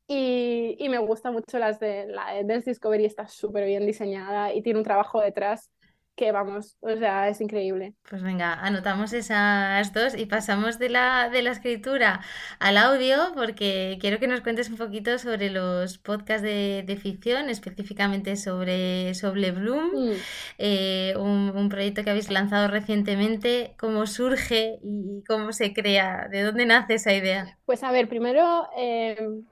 Y, 0.09 0.77
y, 0.79 0.89
me 0.89 0.99
gusta 0.99 1.33
mucho 1.33 1.59
las 1.59 1.81
de 1.81 2.07
la 2.07 2.33
de 2.33 2.45
Dance 2.45 2.71
Discovery, 2.71 3.05
está 3.05 3.27
súper 3.27 3.67
bien 3.67 3.85
diseñada 3.85 4.55
y 4.55 4.63
tiene 4.63 4.79
un 4.79 4.85
trabajo 4.85 5.21
detrás 5.21 5.69
que 6.17 6.33
vamos, 6.33 6.79
o 6.81 6.97
sea, 6.97 7.29
es 7.29 7.41
increíble. 7.41 7.95
Pues 8.09 8.23
venga, 8.23 8.55
anotamos 8.55 9.13
esas 9.13 9.93
dos 9.93 10.17
y 10.17 10.25
pasamos 10.25 10.79
de 10.79 10.89
la, 10.89 11.29
de 11.29 11.43
la 11.43 11.51
escritura 11.51 12.23
al 12.59 12.79
audio 12.79 13.33
porque 13.35 13.99
quiero 14.01 14.19
que 14.19 14.27
nos 14.27 14.41
cuentes 14.41 14.71
un 14.71 14.79
poquito 14.79 15.19
sobre 15.19 15.51
los 15.51 15.99
podcasts 15.99 16.43
de, 16.43 16.99
ficción, 17.01 17.51
específicamente 17.51 18.37
sobre, 18.37 19.15
sobre 19.15 19.53
Bloom, 19.53 19.91
mm. 19.93 20.13
eh, 20.59 21.15
un, 21.19 21.69
proyecto 21.69 22.03
que 22.03 22.11
habéis 22.11 22.31
lanzado 22.31 22.69
recientemente, 22.69 23.75
cómo 23.79 24.07
surge 24.07 24.79
y 24.83 25.23
cómo 25.29 25.53
se 25.53 25.75
crea, 25.75 26.29
de 26.31 26.43
dónde 26.43 26.65
nace 26.65 26.95
esa 26.95 27.13
idea. 27.13 27.59
Pues 27.67 27.83
a 27.83 27.93
ver, 27.93 28.09
primero... 28.09 28.69
Em, 28.77 29.45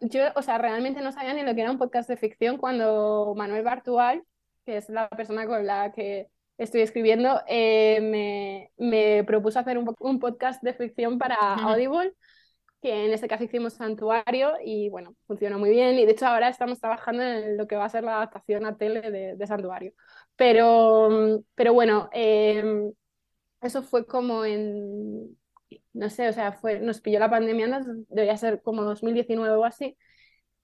yo, 0.00 0.24
o 0.34 0.42
sea, 0.42 0.58
realmente 0.58 1.00
no 1.00 1.12
sabía 1.12 1.32
ni 1.32 1.42
lo 1.42 1.54
que 1.54 1.60
era 1.60 1.70
un 1.70 1.78
podcast 1.78 2.08
de 2.08 2.16
ficción 2.16 2.56
cuando 2.56 3.34
Manuel 3.36 3.62
Bartual, 3.62 4.24
que 4.64 4.76
es 4.76 4.88
la 4.88 5.08
persona 5.08 5.46
con 5.46 5.66
la 5.66 5.92
que 5.92 6.28
estoy 6.58 6.82
escribiendo, 6.82 7.40
eh, 7.46 8.00
me, 8.00 8.70
me, 8.76 9.24
propuso 9.24 9.58
hacer 9.58 9.78
un, 9.78 9.94
un, 9.98 10.20
podcast 10.20 10.62
de 10.62 10.74
ficción 10.74 11.18
para 11.18 11.36
Audible, 11.54 12.14
que 12.80 13.06
en 13.06 13.12
este 13.12 13.28
caso 13.28 13.44
hicimos 13.44 13.74
Santuario 13.74 14.54
y 14.64 14.88
bueno, 14.90 15.14
funcionó 15.26 15.58
muy 15.58 15.70
bien 15.70 15.98
y 15.98 16.04
de 16.04 16.12
hecho 16.12 16.26
ahora 16.26 16.48
estamos 16.48 16.80
trabajando 16.80 17.22
en 17.22 17.56
lo 17.56 17.66
que 17.66 17.76
va 17.76 17.84
a 17.84 17.88
ser 17.88 18.04
la 18.04 18.16
adaptación 18.16 18.66
a 18.66 18.76
tele 18.76 19.10
de, 19.10 19.36
de 19.36 19.46
Santuario. 19.46 19.92
Pero, 20.36 21.42
pero 21.54 21.72
bueno, 21.74 22.08
em, 22.12 22.92
eso 23.60 23.82
fue 23.82 24.06
como 24.06 24.44
en, 24.44 25.36
no 25.92 26.10
sé, 26.10 26.28
o 26.28 26.32
sea, 26.32 26.52
fue, 26.52 26.80
nos 26.80 27.00
pilló 27.00 27.18
la 27.18 27.30
pandemia, 27.30 27.82
debería 28.08 28.36
ser 28.36 28.62
como 28.62 28.82
2019 28.82 29.56
o 29.56 29.64
así. 29.64 29.96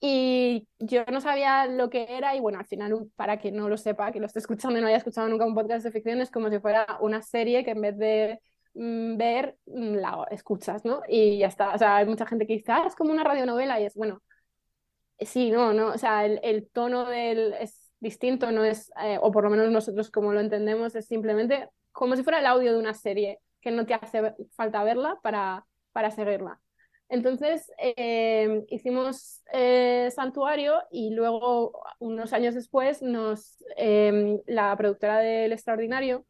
Y 0.01 0.67
yo 0.79 1.03
no 1.11 1.19
sabía 1.19 1.65
lo 1.67 1.89
que 1.89 2.05
era 2.09 2.35
y 2.35 2.39
bueno, 2.39 2.59
al 2.59 2.65
final, 2.65 3.09
para 3.15 3.37
que 3.37 3.51
no 3.51 3.67
lo 3.67 3.77
sepa, 3.77 4.11
que 4.11 4.19
lo 4.19 4.27
esté 4.27 4.39
escuchando 4.39 4.79
y 4.79 4.81
no 4.81 4.87
haya 4.87 4.97
escuchado 4.97 5.27
nunca 5.27 5.45
un 5.45 5.55
podcast 5.55 5.83
de 5.83 5.91
ficción, 5.91 6.21
es 6.21 6.31
como 6.31 6.49
si 6.49 6.59
fuera 6.59 6.97
una 7.01 7.21
serie 7.21 7.65
que 7.65 7.71
en 7.71 7.81
vez 7.81 7.97
de 7.97 8.39
mm, 8.75 9.17
ver, 9.17 9.57
mm, 9.65 9.95
la 9.95 10.25
escuchas, 10.31 10.85
¿no? 10.85 11.01
Y 11.07 11.39
ya 11.39 11.47
está. 11.47 11.73
O 11.73 11.77
sea, 11.77 11.97
hay 11.97 12.05
mucha 12.05 12.25
gente 12.25 12.47
que 12.47 12.53
dice, 12.53 12.71
ah, 12.71 12.83
es 12.87 12.95
como 12.95 13.11
una 13.11 13.23
radionovela 13.23 13.79
y 13.81 13.85
es, 13.85 13.95
bueno, 13.95 14.21
sí, 15.19 15.51
no, 15.51 15.73
no, 15.73 15.89
o 15.89 15.97
sea, 15.97 16.25
el, 16.25 16.39
el 16.43 16.69
tono 16.69 17.05
del, 17.05 17.53
es 17.59 17.91
distinto, 17.99 18.51
no 18.51 18.63
es, 18.63 18.91
eh, 19.03 19.19
o 19.21 19.31
por 19.31 19.43
lo 19.43 19.49
menos 19.49 19.69
nosotros 19.71 20.09
como 20.11 20.33
lo 20.33 20.39
entendemos, 20.39 20.95
es 20.95 21.07
simplemente 21.07 21.69
como 21.91 22.15
si 22.15 22.23
fuera 22.23 22.39
el 22.39 22.45
audio 22.45 22.71
de 22.73 22.79
una 22.79 22.93
serie 22.93 23.39
que 23.61 23.71
no 23.71 23.85
te 23.85 23.93
hace 23.93 24.35
falta 24.55 24.83
verla 24.83 25.19
para, 25.21 25.65
para 25.91 26.11
seguirla. 26.11 26.61
Entonces 27.09 27.71
em, 27.79 28.65
hicimos 28.69 29.41
eh, 29.51 30.09
Santuario 30.11 30.75
y 30.91 31.09
luego, 31.09 31.81
unos 31.97 32.33
años 32.33 32.53
después, 32.53 33.01
nos, 33.01 33.63
em, 33.77 34.39
la 34.45 34.75
productora 34.77 35.19
del 35.19 35.51
Extraordinario 35.51 36.25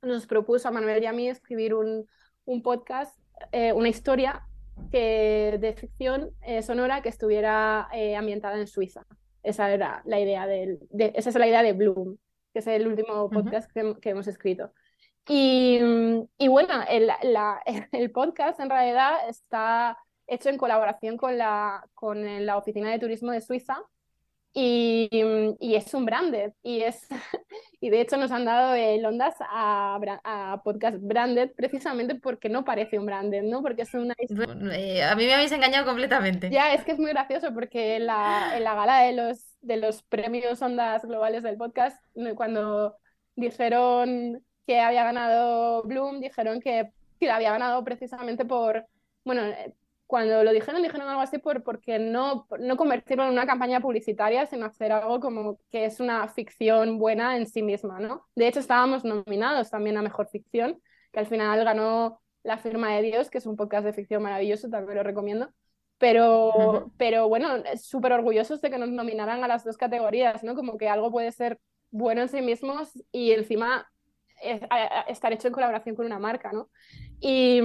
nos 0.00 0.26
propuso 0.26 0.68
a 0.68 0.70
Manuel 0.70 1.02
y 1.02 1.06
a 1.06 1.12
mí 1.12 1.28
escribir 1.28 1.74
un, 1.74 2.06
un 2.46 2.62
podcast, 2.62 3.16
eh, 3.52 3.72
una 3.74 3.90
historia 3.90 4.46
que, 4.90 5.58
de 5.60 5.74
ficción 5.74 6.30
eh, 6.40 6.62
sonora 6.62 7.02
que 7.02 7.10
estuviera 7.10 7.88
ambientada 8.16 8.58
en 8.58 8.66
Suiza. 8.66 9.06
Esa 9.42 9.70
era 9.70 10.02
la 10.06 10.18
idea 10.18 10.46
de, 10.46 10.78
esa 11.14 11.28
es 11.28 11.36
la 11.36 11.46
idea 11.46 11.62
de 11.62 11.74
Bloom, 11.74 12.16
que 12.52 12.60
es 12.60 12.66
el 12.66 12.88
último 12.88 13.28
podcast 13.28 13.70
que 13.70 14.10
hemos 14.10 14.26
escrito. 14.26 14.72
Y, 15.28 15.78
y 16.38 16.48
bueno, 16.48 16.74
el, 16.88 17.06
la, 17.06 17.62
el, 17.92 18.10
podcast 18.10 18.58
en 18.60 18.70
realidad 18.70 19.28
está 19.28 19.96
hecho 20.26 20.48
en 20.48 20.58
colaboración 20.58 21.16
con 21.16 21.38
la, 21.38 21.84
con 21.94 22.44
la 22.44 22.56
Oficina 22.56 22.90
de 22.90 22.98
Turismo 22.98 23.30
de 23.30 23.40
Suiza 23.40 23.78
y, 24.54 25.08
y 25.60 25.74
es 25.76 25.94
un 25.94 26.04
branded. 26.04 26.52
Y, 26.62 26.82
es, 26.82 27.06
y 27.80 27.90
de 27.90 28.00
hecho 28.00 28.16
nos 28.16 28.32
han 28.32 28.44
dado 28.44 28.74
el 28.74 29.04
Ondas 29.04 29.36
a, 29.40 29.98
a, 30.24 30.62
podcast 30.62 30.98
branded 31.00 31.52
precisamente 31.56 32.16
porque 32.16 32.48
no 32.48 32.64
parece 32.64 32.98
un 32.98 33.06
branded, 33.06 33.44
¿no? 33.44 33.62
Porque 33.62 33.82
es 33.82 33.94
una... 33.94 34.14
Eh, 34.18 35.02
a 35.02 35.14
mí 35.14 35.24
me 35.24 35.34
habéis 35.34 35.52
engañado 35.52 35.86
completamente. 35.86 36.50
Ya, 36.50 36.74
es 36.74 36.84
que 36.84 36.92
es 36.92 36.98
muy 36.98 37.10
gracioso 37.10 37.54
porque 37.54 37.96
en 37.96 38.06
la, 38.06 38.56
en 38.56 38.64
la 38.64 38.74
gala 38.74 39.02
de 39.02 39.12
los, 39.12 39.56
de 39.60 39.76
los 39.76 40.02
premios 40.02 40.60
Ondas 40.60 41.04
Globales 41.04 41.42
del 41.42 41.56
podcast, 41.56 42.02
cuando 42.36 42.96
dijeron 43.36 44.44
que 44.66 44.80
había 44.80 45.04
ganado 45.04 45.82
Bloom, 45.82 46.20
dijeron 46.20 46.60
que, 46.60 46.90
que 47.18 47.30
había 47.30 47.52
ganado 47.52 47.82
precisamente 47.84 48.44
por, 48.44 48.86
bueno, 49.24 49.42
eh, 49.42 49.74
cuando 50.12 50.44
lo 50.44 50.52
dijeron, 50.52 50.82
dijeron 50.82 51.08
algo 51.08 51.22
así 51.22 51.38
por, 51.38 51.62
porque 51.62 51.98
no, 51.98 52.46
no 52.58 52.76
convertirlo 52.76 53.24
en 53.24 53.30
una 53.30 53.46
campaña 53.46 53.80
publicitaria, 53.80 54.44
sino 54.44 54.66
hacer 54.66 54.92
algo 54.92 55.20
como 55.20 55.58
que 55.70 55.86
es 55.86 56.00
una 56.00 56.28
ficción 56.28 56.98
buena 56.98 57.38
en 57.38 57.46
sí 57.46 57.62
misma, 57.62 57.98
¿no? 57.98 58.26
De 58.34 58.46
hecho, 58.46 58.60
estábamos 58.60 59.04
nominados 59.04 59.70
también 59.70 59.96
a 59.96 60.02
Mejor 60.02 60.28
Ficción, 60.28 60.82
que 61.12 61.20
al 61.20 61.26
final 61.26 61.64
ganó 61.64 62.20
La 62.42 62.58
Firma 62.58 62.94
de 62.94 63.00
Dios, 63.00 63.30
que 63.30 63.38
es 63.38 63.46
un 63.46 63.56
podcast 63.56 63.86
de 63.86 63.94
ficción 63.94 64.22
maravilloso, 64.22 64.68
también 64.68 64.98
lo 64.98 65.02
recomiendo. 65.02 65.48
Pero, 65.96 66.90
pero 66.98 67.28
bueno, 67.28 67.62
súper 67.80 68.12
orgullosos 68.12 68.60
de 68.60 68.70
que 68.70 68.76
nos 68.76 68.90
nominaran 68.90 69.42
a 69.44 69.48
las 69.48 69.64
dos 69.64 69.78
categorías, 69.78 70.44
¿no? 70.44 70.54
Como 70.54 70.76
que 70.76 70.90
algo 70.90 71.10
puede 71.10 71.32
ser 71.32 71.58
bueno 71.90 72.20
en 72.20 72.28
sí 72.28 72.42
mismo 72.42 72.74
y 73.12 73.32
encima 73.32 73.90
estar 75.08 75.32
hecho 75.32 75.48
en 75.48 75.54
colaboración 75.54 75.94
con 75.94 76.06
una 76.06 76.18
marca, 76.18 76.52
¿no? 76.52 76.68
Y, 77.20 77.60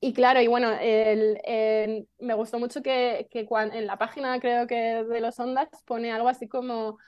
y 0.00 0.12
claro, 0.12 0.40
y 0.40 0.46
bueno, 0.46 0.70
me 0.70 2.34
gustó 2.34 2.58
mucho 2.58 2.82
que, 2.82 3.28
que 3.30 3.46
en 3.50 3.86
la 3.86 3.98
página 3.98 4.38
creo 4.40 4.66
que 4.66 5.04
de 5.04 5.20
los 5.20 5.38
Ondas 5.38 5.68
pone 5.86 6.12
algo 6.12 6.28
así 6.28 6.48
como 6.48 6.98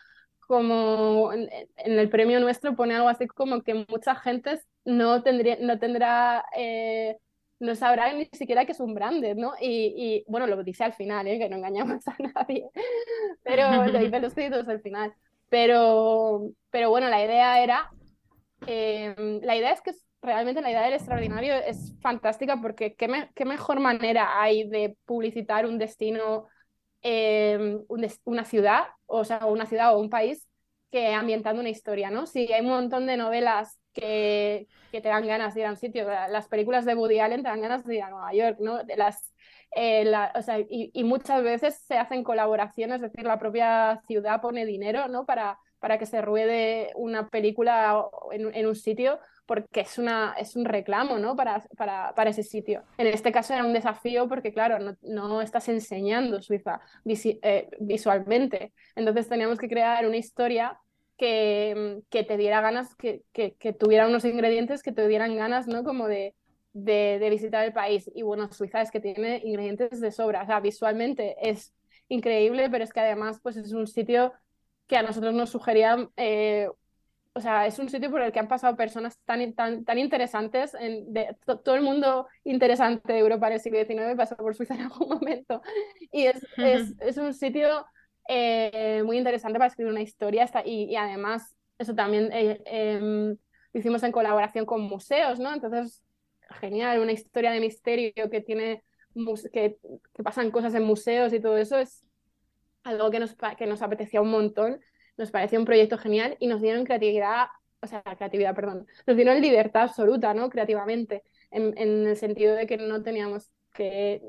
como 0.47 1.33
en, 1.33 1.49
el 1.77 2.09
premio 2.09 2.41
nuestro 2.41 2.77
pone 2.77 2.95
algo 2.95 3.09
así 3.09 3.27
como 3.27 3.63
que 3.63 3.87
mucha 3.89 4.15
gente 4.15 4.61
no 4.85 5.23
tendría, 5.23 5.57
no 5.61 5.79
tendrá, 5.79 6.45
eh, 6.57 7.17
no 7.59 7.75
sabrá 7.75 8.13
ni 8.13 8.27
siquiera 8.33 8.65
que 8.65 8.73
es 8.73 8.81
un 8.81 8.95
branded, 8.95 9.37
¿no? 9.37 9.55
Y, 9.61 9.95
y, 9.97 10.25
bueno, 10.29 10.47
lo 10.47 10.63
dice 10.63 10.85
al 10.85 10.93
final, 10.93 11.27
¿eh? 11.27 11.39
que 11.39 11.49
no 11.49 11.57
engañamos 11.57 12.07
a 12.07 12.17
nadie, 12.19 12.69
pero 13.43 13.87
lo 13.87 13.99
dice 13.99 14.21
los 14.21 14.35
créditos 14.35 14.69
al 14.69 14.81
final. 14.81 15.13
Pero, 15.49 16.51
pero 16.71 16.91
bueno, 16.91 17.09
la 17.09 17.25
idea 17.25 17.63
era, 17.63 17.91
eh, 18.67 19.15
la 19.43 19.57
idea 19.57 19.73
es 19.73 19.81
que 19.81 19.93
realmente 20.23 20.61
la 20.61 20.71
idea 20.71 20.83
del 20.83 20.95
extraordinario 20.95 21.55
es 21.55 21.95
fantástica 22.01 22.61
porque 22.61 22.95
qué, 22.95 23.29
qué 23.35 23.45
mejor 23.45 23.81
manera 23.81 24.41
hay 24.41 24.69
de 24.69 24.97
publicitar 25.05 25.67
un 25.67 25.79
destino 25.79 26.49
Em, 27.09 27.85
una 28.25 28.45
ciudad, 28.45 28.83
o 29.07 29.25
sea, 29.25 29.47
una 29.47 29.67
ciudad 29.67 29.95
o 29.95 30.01
un 30.01 30.11
país 30.11 30.49
que 30.91 31.15
ambientando 31.15 31.61
una 31.61 31.69
historia, 31.69 32.11
¿no? 32.11 32.27
Sí, 32.27 32.53
hay 32.53 32.63
un 32.63 32.69
montón 32.69 33.07
de 33.07 33.17
novelas 33.17 33.79
que, 33.93 34.67
que 34.91 35.01
te 35.01 35.09
dan 35.09 35.25
ganas 35.25 35.55
de 35.55 35.61
ir 35.61 35.67
a 35.67 35.71
un 35.71 35.77
sitio. 35.77 36.09
Las 36.09 36.49
películas 36.49 36.85
de 36.85 36.97
Woody 36.97 37.21
Allen 37.21 37.45
te 37.45 37.49
dan 37.49 37.61
ganas 37.61 37.85
de 37.85 37.97
ir 37.97 38.03
a 38.03 38.11
Nueva 38.11 38.33
York, 38.35 38.57
¿no? 38.59 38.81
Las, 38.97 39.33
eh, 39.77 40.13
o 40.35 40.43
sea, 40.43 40.59
y, 40.59 40.91
y, 40.93 41.05
muchas 41.05 41.45
veces 41.45 41.79
se 41.87 41.97
hacen 41.97 42.25
colaboraciones, 42.25 42.97
es 42.97 43.13
decir, 43.13 43.25
la 43.25 43.39
propia 43.39 44.01
ciudad 44.09 44.41
pone 44.41 44.67
dinero, 44.67 45.07
¿no? 45.07 45.27
Para, 45.27 45.61
para 45.79 45.99
que 45.99 46.07
se 46.07 46.23
ruede 46.23 46.91
una 46.95 47.29
película 47.29 48.05
en, 48.33 48.67
un 48.67 48.75
sitio 48.75 49.19
porque 49.47 49.83
es, 49.83 49.99
una, 49.99 50.35
es 50.39 50.57
un 50.57 50.65
reclamo 50.65 51.19
¿no? 51.19 51.37
para, 51.37 51.65
para, 51.77 52.13
para, 52.15 52.31
ese 52.31 52.43
sitio. 52.43 52.83
En 52.99 53.07
este 53.07 53.31
caso 53.31 53.55
era 53.55 53.65
un 53.65 53.73
desafío 53.73 54.29
porque, 54.29 54.53
claro, 54.53 54.79
no, 54.79 54.97
no 55.03 55.41
estás 55.41 55.69
enseñando 55.69 56.43
Suiza 56.43 56.81
eh, 57.05 57.69
visualmente. 57.79 58.73
Entonces 58.97 59.29
teníamos 59.29 59.59
que 59.59 59.69
crear 59.69 60.07
una 60.07 60.17
historia 60.17 60.81
que, 61.17 62.03
que 62.11 62.25
te 62.25 62.37
diera 62.37 62.61
ganas, 62.61 62.95
que, 62.97 63.23
que, 63.33 63.55
que, 63.55 63.73
tuviera 63.73 64.07
unos 64.07 64.25
ingredientes 64.25 64.83
que 64.83 64.93
te 64.93 65.07
dieran 65.07 65.37
ganas, 65.37 65.67
¿no? 65.67 65.85
Como 65.85 66.09
de, 66.09 66.35
de, 66.73 67.19
de, 67.21 67.31
visitar 67.31 67.65
el 67.65 67.73
país. 67.73 68.11
Y 68.15 68.23
bueno, 68.23 68.53
Suiza 68.53 68.83
es 68.83 68.91
que 68.91 69.01
tiene 69.01 69.41
ingredientes 69.45 70.01
de 70.01 70.11
sobra. 70.13 70.43
O 70.43 70.47
sea, 70.47 70.61
visualmente 70.61 71.37
es 71.41 71.75
increíble, 72.09 72.69
pero 72.71 72.85
es 72.85 72.93
que 72.93 73.01
además 73.01 73.41
pues 73.43 73.57
es 73.57 73.73
un 73.73 73.87
sitio 73.87 74.33
que 74.87 74.97
a 74.97 75.03
nosotros 75.03 75.35
nos 75.35 75.51
sugería 75.51 76.09
eh, 76.17 76.69
o 77.37 77.41
sea, 77.43 77.67
es 77.67 77.79
un 77.79 77.91
sitio 77.91 78.11
por 78.11 78.23
el 78.23 78.33
que 78.33 78.39
han 78.39 78.49
pasado 78.49 78.77
personas 78.77 79.19
tan, 79.27 79.53
tan, 79.53 79.85
tan 79.85 79.99
interesantes, 79.99 80.73
en, 80.73 81.13
de, 81.13 81.37
todo 81.45 81.75
el 81.75 81.83
mundo 81.83 82.27
interesante 82.45 83.13
de 83.13 83.19
Europa 83.19 83.49
en 83.49 83.53
el 83.53 83.61
siglo 83.61 83.79
XIX 83.79 84.17
pasó 84.17 84.37
por 84.37 84.55
Suiza 84.55 84.75
en 84.75 84.81
algún 84.81 85.09
momento. 85.21 85.61
Y 86.11 86.25
es, 86.25 86.43
es, 86.57 86.95
es 86.99 87.19
un 87.19 87.35
sitio 87.35 87.85
eh, 88.27 89.03
muy 89.05 89.19
interesante 89.19 89.59
para 89.59 89.69
escribir 89.69 89.93
una 89.93 90.01
historia 90.01 90.45
hasta, 90.45 90.63
y, 90.65 90.85
y, 90.85 90.97
además 90.97 91.55
eso 91.77 91.95
también 91.95 92.31
eh, 92.33 92.63
eh, 92.65 93.37
hicimos 93.75 94.03
en 94.03 94.13
colaboración 94.13 94.65
con 94.65 94.81
museos, 94.81 95.39
¿no? 95.39 95.53
Entonces, 95.53 96.03
genial, 96.59 97.01
una 97.01 97.13
historia 97.13 97.51
de 97.51 97.61
misterio 97.61 98.31
que 98.31 98.41
tiene, 98.41 98.83
que, 99.53 99.77
que 100.15 100.23
pasan 100.23 100.51
cosas 100.51 100.75
en 100.75 100.85
museos 100.85 101.35
y 101.35 101.41
todo 101.41 101.59
eso 101.59 101.79
es 101.79 102.03
algo 102.87 103.11
que 103.11 103.21
nos, 103.21 103.37
que 103.59 103.67
nos 103.67 103.83
apetecía 103.83 104.21
un 104.21 104.31
montón 104.31 104.81
nos 105.17 105.31
pareció 105.31 105.59
un 105.59 105.65
proyecto 105.65 105.99
genial 105.99 106.37
y 106.39 106.47
nos 106.47 106.61
dieron 106.61 106.85
creatividad, 106.85 107.47
o 107.81 107.87
sea, 107.87 108.03
creatividad, 108.03 108.55
perdón, 108.55 108.87
nos 109.07 109.17
dieron 109.17 109.41
libertad 109.41 109.85
absoluta, 109.85 110.35
¿no? 110.35 110.51
Creativamente, 110.51 111.23
en, 111.51 111.77
en 111.79 112.07
el 112.07 112.17
sentido 112.17 112.55
de 112.55 112.67
que 112.67 112.77
no 112.77 113.03
teníamos 113.03 113.51
que, 113.73 114.23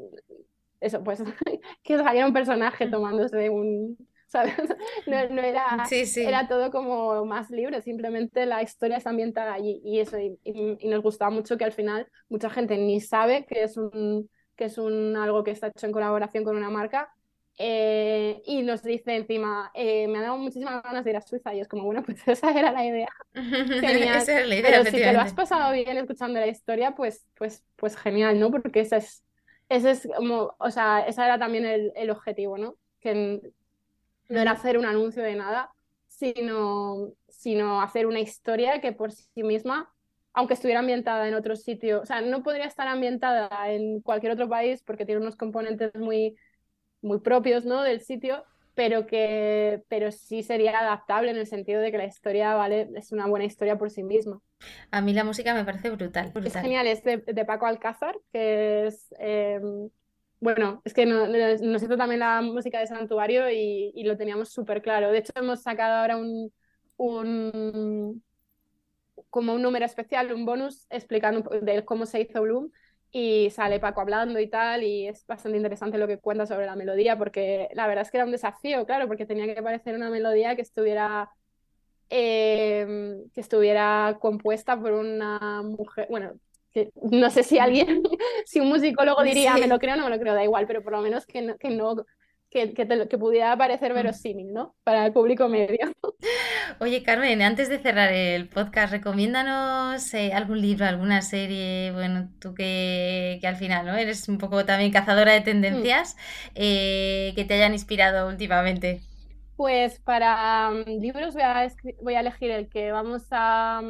eso, 0.79 1.03
pues, 1.03 1.23
que 1.83 1.97
saliera 1.97 2.27
un 2.27 2.33
personaje 2.33 2.87
mm. 2.87 2.91
tomándose 2.91 3.49
un, 3.49 3.97
¿sabes? 4.27 4.53
No, 5.07 5.29
no 5.29 5.41
era, 5.41 5.85
sí, 5.87 6.05
sí. 6.05 6.23
era 6.23 6.47
todo 6.47 6.71
como 6.71 7.25
más 7.25 7.49
libre, 7.49 7.81
simplemente 7.81 8.45
la 8.45 8.61
historia 8.61 8.97
está 8.97 9.09
ambientada 9.09 9.53
allí 9.53 9.81
y 9.83 9.99
eso, 9.99 10.17
y, 10.19 10.37
y, 10.43 10.87
nos 10.87 11.01
gustaba 11.01 11.31
mucho 11.31 11.57
que 11.57 11.65
al 11.65 11.71
final 11.71 12.07
mucha 12.29 12.49
gente 12.49 12.77
ni 12.77 12.99
sabe 13.01 13.45
que 13.45 13.63
es 13.63 13.77
un 13.77 14.29
que 14.55 14.65
es 14.65 14.79
un 14.79 15.15
algo 15.15 15.43
que 15.43 15.51
está 15.51 15.67
hecho 15.67 15.85
en 15.85 15.91
colaboración 15.91 16.43
con 16.43 16.57
una 16.57 16.71
marca 16.71 17.13
eh, 17.57 18.41
y 18.45 18.61
nos 18.61 18.83
dice 18.83 19.15
encima, 19.15 19.71
eh, 19.73 20.07
me 20.07 20.19
ha 20.19 20.21
dado 20.21 20.37
muchísimas 20.37 20.83
ganas 20.83 21.03
de 21.03 21.09
ir 21.09 21.17
a 21.17 21.21
Suiza. 21.21 21.53
Y 21.55 21.59
es 21.59 21.67
como, 21.67 21.83
bueno, 21.83 22.03
pues 22.05 22.27
esa 22.27 22.51
era 22.51 22.71
la 22.71 22.85
idea. 22.85 23.09
Genial. 23.33 24.17
esa 24.17 24.37
era 24.37 24.45
la 24.45 24.55
idea, 24.55 24.71
Pero 24.71 24.83
si 24.85 24.91
te 24.97 25.13
lo 25.13 25.19
has 25.19 25.33
pasado 25.33 25.73
bien 25.73 25.97
escuchando 25.97 26.39
la 26.39 26.47
historia, 26.47 26.95
pues, 26.95 27.27
pues, 27.35 27.65
pues 27.75 27.97
genial, 27.97 28.39
¿no? 28.39 28.51
Porque 28.51 28.81
ese 28.81 28.97
es, 28.97 29.23
ese 29.69 29.91
es 29.91 30.07
como, 30.15 30.55
o 30.59 30.71
sea, 30.71 31.01
esa 31.07 31.25
era 31.25 31.39
también 31.39 31.65
el, 31.65 31.91
el 31.95 32.09
objetivo, 32.11 32.57
¿no? 32.57 32.75
Que 32.99 33.41
no 34.29 34.39
era 34.39 34.51
hacer 34.51 34.77
un 34.77 34.85
anuncio 34.85 35.23
de 35.23 35.35
nada, 35.35 35.71
sino, 36.07 37.11
sino 37.27 37.81
hacer 37.81 38.05
una 38.05 38.19
historia 38.19 38.81
que 38.81 38.91
por 38.91 39.11
sí 39.11 39.43
misma 39.43 39.91
aunque 40.37 40.53
estuviera 40.53 40.81
ambientada 40.81 41.27
en 41.27 41.33
otro 41.33 41.55
sitio, 41.55 42.01
o 42.01 42.05
sea, 42.05 42.21
no 42.21 42.43
podría 42.43 42.65
estar 42.65 42.87
ambientada 42.87 43.49
en 43.71 44.01
cualquier 44.01 44.33
otro 44.33 44.47
país 44.47 44.83
porque 44.83 45.03
tiene 45.03 45.19
unos 45.19 45.35
componentes 45.35 45.95
muy 45.95 46.37
muy 47.07 47.19
propios 47.19 47.65
¿no? 47.65 47.81
del 47.81 48.01
sitio, 48.01 48.43
pero 48.75 49.07
que 49.07 49.83
pero 49.87 50.11
sí 50.11 50.43
sería 50.43 50.79
adaptable 50.79 51.31
en 51.31 51.37
el 51.37 51.47
sentido 51.47 51.81
de 51.81 51.91
que 51.91 51.97
la 51.97 52.05
historia 52.05 52.53
vale 52.55 52.89
es 52.95 53.11
una 53.11 53.25
buena 53.27 53.45
historia 53.45 53.77
por 53.77 53.89
sí 53.89 54.03
misma. 54.03 54.39
A 54.91 55.01
mí 55.01 55.13
la 55.13 55.23
música 55.23 55.53
me 55.53 55.65
parece 55.65 55.89
brutal. 55.89 56.31
Es 56.43 56.53
genial, 56.53 56.87
es 56.87 57.03
de, 57.03 57.45
Paco 57.45 57.65
Alcázar, 57.65 58.15
que 58.31 58.87
es 58.87 59.07
em, 59.19 59.89
bueno, 60.39 60.81
es 60.85 60.93
que 60.93 61.05
nos, 61.05 61.29
nos 61.61 61.81
hizo 61.81 61.97
también 61.97 62.19
la 62.19 62.41
música 62.41 62.79
de 62.79 62.87
Santuario 62.87 63.49
y, 63.49 63.91
y 63.95 64.03
lo 64.03 64.17
teníamos 64.17 64.49
súper 64.49 64.81
claro. 64.81 65.11
De 65.11 65.19
hecho, 65.19 65.33
hemos 65.35 65.63
sacado 65.63 65.95
ahora 65.95 66.17
un, 66.17 66.51
un 66.97 68.23
como 69.29 69.53
un 69.53 69.61
número 69.61 69.85
especial, 69.85 70.33
un 70.33 70.45
bonus 70.45 70.85
explicando 70.89 71.49
de 71.61 71.83
cómo 71.85 72.05
se 72.05 72.21
hizo 72.21 72.41
Bloom 72.41 72.71
y 73.11 73.49
sale 73.51 73.79
Paco 73.79 74.01
hablando 74.01 74.39
y 74.39 74.47
tal, 74.47 74.83
y 74.83 75.07
es 75.07 75.25
bastante 75.25 75.57
interesante 75.57 75.97
lo 75.97 76.07
que 76.07 76.19
cuenta 76.19 76.45
sobre 76.45 76.65
la 76.65 76.75
melodía, 76.75 77.17
porque 77.17 77.69
la 77.73 77.87
verdad 77.87 78.03
es 78.03 78.11
que 78.11 78.17
era 78.17 78.25
un 78.25 78.31
desafío, 78.31 78.85
claro, 78.85 79.07
porque 79.07 79.25
tenía 79.25 79.53
que 79.53 79.61
parecer 79.63 79.95
una 79.95 80.09
melodía 80.09 80.55
que 80.55 80.61
estuviera, 80.61 81.29
em, 82.09 83.29
que 83.31 83.41
estuviera 83.41 84.17
compuesta 84.19 84.79
por 84.79 84.91
una 84.93 85.61
mujer, 85.63 86.07
bueno, 86.09 86.33
que 86.73 86.91
no 87.11 87.29
sé 87.29 87.43
si 87.43 87.59
alguien, 87.59 88.03
si 88.45 88.59
un 88.59 88.69
musicólogo 88.69 89.23
diría, 89.23 89.55
me 89.57 89.67
lo 89.67 89.79
creo 89.79 89.95
o 89.95 89.97
no 89.97 90.03
me 90.05 90.15
lo 90.15 90.19
creo, 90.19 90.33
da 90.33 90.43
igual, 90.43 90.67
pero 90.67 90.83
por 90.83 90.91
lo 90.93 91.01
menos 91.01 91.25
que 91.25 91.41
no, 91.41 91.57
que 91.57 91.69
no 91.69 92.05
que, 92.73 93.07
que, 93.07 93.17
pudiera 93.17 93.55
parecer 93.57 93.91
mm. 93.91 93.95
verosímil, 93.95 94.53
¿no? 94.53 94.75
Para 94.83 95.05
el 95.05 95.13
público 95.13 95.47
medio. 95.47 95.91
Oye, 96.79 97.03
Carmen, 97.03 97.41
antes 97.41 97.69
de 97.69 97.79
cerrar 97.79 98.11
el 98.11 98.47
podcast, 98.49 98.91
recomiéndanos 98.91 100.13
eh, 100.13 100.33
algún 100.33 100.61
libro, 100.61 100.85
alguna 100.85 101.21
serie, 101.21 101.91
bueno, 101.91 102.29
tú 102.39 102.53
que, 102.53 103.37
que, 103.41 103.47
al 103.47 103.55
final, 103.55 103.85
¿no? 103.85 103.95
Eres 103.95 104.27
un 104.27 104.37
poco 104.37 104.65
también 104.65 104.91
cazadora 104.91 105.33
de 105.33 105.41
tendencias, 105.41 106.15
mm. 106.15 106.49
eh, 106.55 107.33
que 107.35 107.45
te 107.45 107.55
hayan 107.55 107.73
inspirado 107.73 108.27
últimamente. 108.27 109.01
Pues 109.55 109.99
para 109.99 110.69
mm, 110.71 110.99
libros 110.99 111.33
voy 111.33 111.43
a, 111.43 111.67
voy 112.01 112.13
a 112.15 112.19
elegir 112.19 112.51
el 112.51 112.69
que 112.69 112.91
vamos 112.91 113.23
a, 113.31 113.81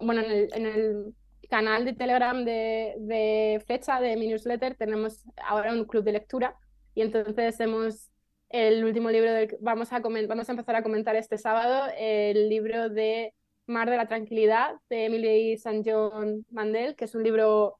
bueno, 0.00 0.20
en 0.22 0.30
el, 0.30 0.48
en 0.54 0.66
el 0.66 1.14
canal 1.48 1.84
de 1.84 1.92
Telegram 1.92 2.44
de, 2.44 2.94
de 2.98 3.62
Fecha, 3.66 4.00
de 4.00 4.16
mi 4.16 4.26
newsletter, 4.26 4.74
tenemos 4.74 5.22
ahora 5.46 5.72
un 5.72 5.84
club 5.84 6.02
de 6.02 6.12
lectura 6.12 6.56
y 6.94 7.02
entonces 7.02 7.58
hemos, 7.60 8.10
el 8.52 8.84
último 8.84 9.10
libro 9.10 9.32
del, 9.32 9.56
vamos, 9.60 9.92
a 9.92 10.00
vamos 10.00 10.48
a 10.48 10.52
empezar 10.52 10.76
a 10.76 10.82
comentar 10.82 11.16
este 11.16 11.38
sábado, 11.38 11.90
el 11.98 12.48
libro 12.48 12.88
de 12.90 13.34
Mar 13.66 13.90
de 13.90 13.96
la 13.96 14.06
Tranquilidad 14.06 14.76
de 14.88 15.06
Emily 15.06 15.52
St. 15.54 15.82
John 15.84 16.46
Mandel, 16.50 16.94
que 16.94 17.06
es 17.06 17.14
un 17.14 17.22
libro 17.24 17.78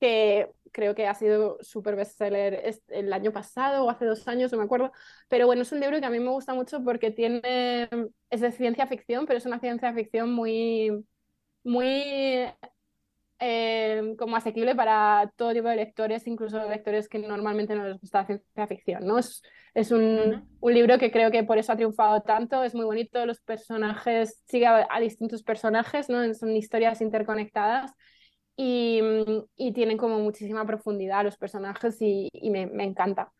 que 0.00 0.50
creo 0.72 0.94
que 0.94 1.06
ha 1.06 1.14
sido 1.14 1.58
súper 1.60 1.96
bestseller 1.96 2.74
el 2.88 3.12
año 3.12 3.32
pasado 3.32 3.84
o 3.84 3.90
hace 3.90 4.06
dos 4.06 4.26
años, 4.26 4.50
no 4.52 4.58
me 4.58 4.64
acuerdo. 4.64 4.92
Pero 5.28 5.46
bueno, 5.46 5.62
es 5.62 5.72
un 5.72 5.80
libro 5.80 6.00
que 6.00 6.06
a 6.06 6.10
mí 6.10 6.18
me 6.18 6.30
gusta 6.30 6.54
mucho 6.54 6.82
porque 6.82 7.10
tiene, 7.10 7.88
es 8.30 8.40
de 8.40 8.52
ciencia 8.52 8.86
ficción, 8.86 9.26
pero 9.26 9.38
es 9.38 9.46
una 9.46 9.60
ciencia 9.60 9.92
ficción 9.92 10.32
muy, 10.32 11.04
muy 11.64 12.46
eh, 13.44 14.14
como 14.18 14.36
asequible 14.36 14.76
para 14.76 15.32
todo 15.34 15.52
tipo 15.52 15.66
de 15.66 15.74
lectores, 15.74 16.28
incluso 16.28 16.68
lectores 16.68 17.08
que 17.08 17.18
normalmente 17.18 17.74
no 17.74 17.84
les 17.88 18.00
gusta 18.00 18.20
la 18.20 18.26
ciencia 18.26 18.66
ficción, 18.68 19.04
¿no? 19.04 19.18
Es, 19.18 19.42
es 19.74 19.90
un, 19.90 20.48
un, 20.60 20.74
libro 20.74 20.96
que 20.96 21.10
creo 21.10 21.32
que 21.32 21.42
por 21.42 21.58
eso 21.58 21.72
ha 21.72 21.76
triunfado 21.76 22.20
tanto, 22.22 22.62
es 22.62 22.72
muy 22.72 22.84
bonito, 22.84 23.26
los 23.26 23.40
personajes, 23.40 24.40
sigue 24.46 24.66
a, 24.66 24.86
distintos 25.00 25.42
personajes, 25.42 26.08
¿no? 26.08 26.32
Son 26.34 26.54
historias 26.54 27.00
interconectadas 27.00 27.90
y, 28.56 29.00
y, 29.56 29.72
tienen 29.72 29.98
como 29.98 30.20
muchísima 30.20 30.64
profundidad 30.64 31.24
los 31.24 31.36
personajes 31.36 32.00
y, 32.00 32.28
y 32.32 32.50
me, 32.50 32.68
me, 32.68 32.84
encanta. 32.84 33.32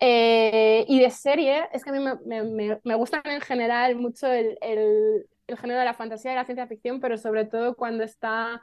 Eh, 0.00 0.84
y 0.88 0.98
de 0.98 1.10
serie, 1.10 1.68
es 1.72 1.84
que 1.84 1.90
a 1.90 1.92
mí 1.92 2.00
me, 2.00 2.42
me, 2.42 2.80
me, 2.82 2.94
gustan 2.96 3.22
en 3.26 3.40
general 3.40 3.94
mucho 3.94 4.26
el, 4.26 4.58
el 4.60 5.24
el 5.46 5.56
género 5.56 5.78
de 5.78 5.84
la 5.84 5.94
fantasía 5.94 6.32
y 6.32 6.34
la 6.34 6.44
ciencia 6.44 6.66
ficción, 6.66 7.00
pero 7.00 7.18
sobre 7.18 7.44
todo 7.44 7.76
cuando 7.76 8.04
está 8.04 8.60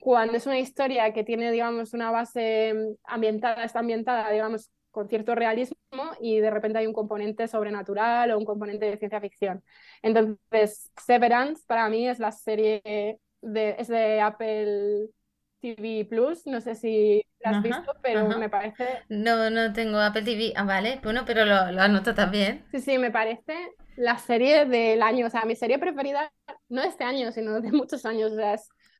cuando 0.00 0.36
es 0.36 0.46
una 0.46 0.58
historia 0.58 1.12
que 1.12 1.24
tiene, 1.24 1.50
digamos, 1.50 1.92
una 1.92 2.10
base 2.10 2.74
mm, 2.74 2.94
ambientada, 3.04 3.64
está 3.64 3.80
ambientada, 3.80 4.30
digamos, 4.30 4.70
con 4.90 5.08
cierto 5.08 5.34
realismo 5.34 5.76
y 6.20 6.40
de 6.40 6.50
repente 6.50 6.78
hay 6.78 6.86
un 6.86 6.92
componente 6.92 7.46
sobrenatural 7.46 8.32
o 8.32 8.38
un 8.38 8.44
componente 8.44 8.86
de 8.86 8.98
ciencia 8.98 9.20
ficción. 9.20 9.62
Entonces, 10.02 10.90
Severance 11.06 11.62
para 11.66 11.88
mí 11.88 12.08
es 12.08 12.18
la 12.18 12.32
serie 12.32 12.82
de, 13.40 13.76
es 13.78 13.88
de 13.88 14.20
Apple 14.20 15.08
TV 15.60 16.06
Plus, 16.06 16.46
no 16.46 16.60
sé 16.60 16.74
si 16.74 17.22
la 17.40 17.50
has 17.50 17.62
visto, 17.62 17.92
pero 18.02 18.26
me 18.38 18.48
parece... 18.48 19.04
No, 19.08 19.50
no 19.50 19.72
tengo 19.72 19.98
Apple 19.98 20.22
TV, 20.22 20.52
ah, 20.56 20.64
vale, 20.64 21.00
bueno, 21.02 21.22
pero 21.26 21.44
lo, 21.44 21.70
lo 21.70 21.82
anoto 21.82 22.14
también. 22.14 22.64
Sí, 22.72 22.80
sí, 22.80 22.98
me 22.98 23.10
parece 23.10 23.54
la 23.96 24.18
serie 24.18 24.64
del 24.64 25.02
año, 25.02 25.26
o 25.26 25.30
sea, 25.30 25.44
mi 25.44 25.54
serie 25.54 25.78
preferida, 25.78 26.32
no 26.68 26.82
de 26.82 26.88
este 26.88 27.04
año, 27.04 27.30
sino 27.32 27.60
de 27.60 27.70
muchos 27.72 28.06
años, 28.06 28.32
o 28.32 28.36
sea, 28.36 28.56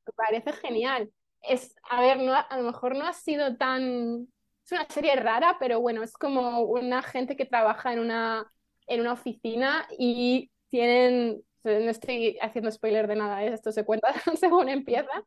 me 0.07 0.13
parece 0.15 0.53
genial. 0.53 1.11
Es, 1.43 1.75
a 1.89 2.01
ver, 2.01 2.19
no, 2.19 2.35
a 2.35 2.57
lo 2.57 2.65
mejor 2.65 2.97
no 2.97 3.07
ha 3.07 3.13
sido 3.13 3.57
tan... 3.57 4.29
Es 4.65 4.73
una 4.73 4.87
serie 4.89 5.17
rara, 5.17 5.57
pero 5.59 5.81
bueno, 5.81 6.03
es 6.03 6.13
como 6.13 6.61
una 6.61 7.03
gente 7.03 7.37
que 7.37 7.47
trabaja 7.47 7.93
en 7.93 7.99
una, 7.99 8.53
en 8.87 9.01
una 9.01 9.15
oficina 9.15 9.87
y 9.99 10.51
tienen, 10.69 11.43
no 11.65 11.71
estoy 11.73 12.39
haciendo 12.41 12.71
spoiler 12.71 13.07
de 13.07 13.17
nada, 13.17 13.45
¿eh? 13.45 13.53
esto 13.53 13.73
se 13.73 13.85
cuenta 13.85 14.13
según 14.39 14.69
empieza, 14.69 15.25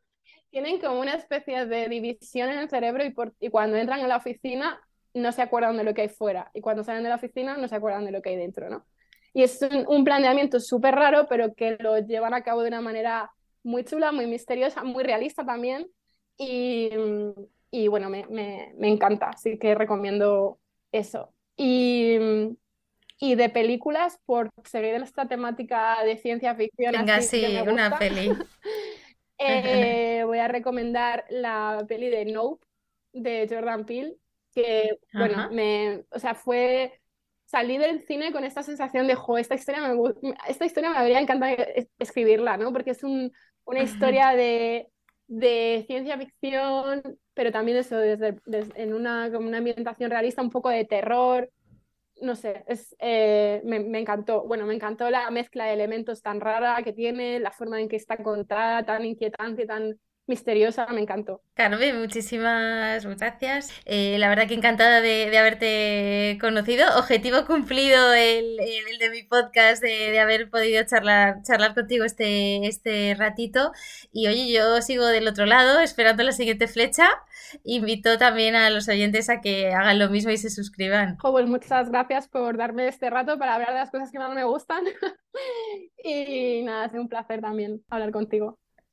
tienen 0.49 0.79
como 0.79 0.99
una 0.99 1.15
especie 1.15 1.65
de 1.65 1.89
división 1.89 2.49
en 2.49 2.59
el 2.59 2.69
cerebro 2.69 3.03
y, 3.03 3.09
por, 3.09 3.33
y 3.39 3.49
cuando 3.49 3.75
entran 3.75 3.99
en 3.99 4.09
la 4.09 4.17
oficina 4.17 4.79
no 5.13 5.31
se 5.31 5.41
acuerdan 5.41 5.77
de 5.77 5.83
lo 5.83 5.93
que 5.93 6.03
hay 6.03 6.09
fuera 6.09 6.51
y 6.53 6.61
cuando 6.61 6.83
salen 6.83 7.03
de 7.03 7.09
la 7.09 7.15
oficina 7.15 7.57
no 7.57 7.67
se 7.67 7.75
acuerdan 7.75 8.05
de 8.05 8.11
lo 8.11 8.21
que 8.21 8.29
hay 8.29 8.37
dentro, 8.37 8.69
¿no? 8.69 8.85
Y 9.33 9.41
es 9.41 9.59
un, 9.87 10.03
planteamiento 10.03 10.59
súper 10.59 10.93
raro, 10.93 11.25
pero 11.27 11.55
que 11.55 11.75
lo 11.79 11.97
llevan 11.97 12.35
a 12.35 12.43
cabo 12.43 12.61
de 12.61 12.67
una 12.67 12.81
manera 12.81 13.31
muy 13.63 13.83
chula, 13.83 14.11
muy 14.11 14.27
misteriosa, 14.27 14.83
muy 14.83 15.03
realista 15.03 15.45
también. 15.45 15.87
Y, 16.37 16.89
y 17.71 17.87
bueno, 17.87 18.09
me, 18.09 18.25
me, 18.27 18.73
me, 18.77 18.89
encanta, 18.89 19.29
así 19.29 19.57
que 19.57 19.75
recomiendo 19.75 20.59
eso. 20.91 21.33
Y, 21.55 22.17
y 23.19 23.35
de 23.35 23.49
películas, 23.49 24.19
por 24.25 24.49
seguir 24.65 24.95
en 24.95 25.03
esta 25.03 25.27
temática 25.27 26.03
de 26.03 26.17
ciencia 26.17 26.55
ficción. 26.55 26.91
Venga, 26.91 27.21
sí, 27.21 27.45
una 27.67 27.97
peli. 27.97 28.31
eh, 29.37 30.23
voy 30.25 30.39
a 30.39 30.47
recomendar 30.47 31.25
la 31.29 31.85
peli 31.87 32.09
de 32.09 32.25
Nope 32.25 32.65
de 33.13 33.47
Jordan 33.49 33.85
Peele, 33.85 34.17
que, 34.53 34.97
bueno, 35.13 35.49
me, 35.51 36.03
o 36.09 36.19
sea, 36.19 36.35
fue 36.35 36.99
salí 37.45 37.77
del 37.77 38.01
cine 38.01 38.31
con 38.31 38.43
esta 38.43 38.63
sensación 38.63 39.05
de, 39.05 39.13
jo, 39.13 39.37
esta 39.37 39.53
historia 39.53 39.87
me, 39.87 39.95
esta 40.47 40.65
historia 40.65 40.89
me 40.89 40.97
habría 40.97 41.19
encantado 41.19 41.55
escribirla, 41.99 42.57
¿no? 42.57 42.73
Porque 42.73 42.91
es 42.91 43.03
un, 43.03 43.31
una 43.65 43.81
historia 43.81 44.31
de, 44.31 44.89
de, 45.27 45.83
ciencia 45.87 46.17
ficción, 46.17 47.01
pero 47.33 47.51
también 47.51 47.77
eso, 47.77 47.97
desde, 47.97 48.39
en 48.75 48.93
una, 48.93 49.27
una 49.37 49.57
ambientación 49.57 50.11
realista, 50.11 50.41
un 50.41 50.49
poco 50.49 50.69
de 50.69 50.85
terror. 50.85 51.49
No 52.21 52.35
sé, 52.35 52.63
es, 52.67 52.95
eh, 52.99 53.61
me, 53.65 53.79
me, 53.79 53.99
encantó. 53.99 54.43
Bueno, 54.43 54.65
me 54.65 54.75
encantó 54.75 55.09
la 55.09 55.29
mezcla 55.31 55.65
de 55.65 55.73
elementos 55.73 56.21
tan 56.21 56.39
rara 56.39 56.81
que 56.83 56.93
tiene, 56.93 57.39
la 57.39 57.51
forma 57.51 57.81
en 57.81 57.89
que 57.89 57.95
está 57.95 58.17
contada, 58.17 58.85
tan 58.85 59.03
inquietante, 59.03 59.65
tan 59.65 59.99
misteriosa, 60.27 60.87
me 60.87 61.01
encantó. 61.01 61.41
Carmen, 61.53 61.99
muchísimas 61.99 63.05
gracias. 63.05 63.71
Eh, 63.85 64.17
la 64.19 64.29
verdad 64.29 64.47
que 64.47 64.53
encantada 64.53 65.01
de, 65.01 65.37
haberte 65.37 66.37
conocido. 66.39 66.85
Objetivo 66.97 67.45
cumplido 67.45 68.13
el, 68.13 68.57
de 68.99 69.09
mi 69.09 69.23
podcast, 69.23 69.81
de, 69.83 70.19
haber 70.19 70.49
podido 70.49 70.83
charlar, 70.85 71.41
charlar 71.43 71.73
contigo 71.73 72.05
este, 72.05 72.67
este 72.67 73.15
ratito. 73.15 73.71
Y 74.11 74.27
oye, 74.27 74.51
yo 74.51 74.81
sigo 74.81 75.05
del 75.07 75.27
otro 75.27 75.45
lado 75.45 75.79
esperando 75.79 76.23
la 76.23 76.31
siguiente 76.31 76.67
flecha. 76.67 77.09
Invito 77.63 78.17
también 78.17 78.55
a 78.55 78.69
los 78.69 78.87
oyentes 78.87 79.29
a 79.29 79.41
que 79.41 79.73
hagan 79.73 79.99
lo 79.99 80.09
mismo 80.09 80.31
y 80.31 80.37
se 80.37 80.49
suscriban. 80.49 81.17
pues 81.21 81.47
muchas 81.47 81.89
gracias 81.89 82.27
por 82.27 82.57
darme 82.57 82.87
este 82.87 83.09
rato 83.09 83.37
para 83.37 83.55
hablar 83.55 83.69
de 83.69 83.79
las 83.79 83.91
cosas 83.91 84.11
que 84.11 84.19
más 84.19 84.33
me 84.33 84.43
gustan. 84.43 84.83
y 86.03 86.63
nada, 86.63 86.85
ha 86.85 86.89
sido 86.89 87.01
un 87.01 87.09
placer 87.09 87.41
también 87.41 87.83
hablar 87.89 88.11
contigo. 88.11 88.59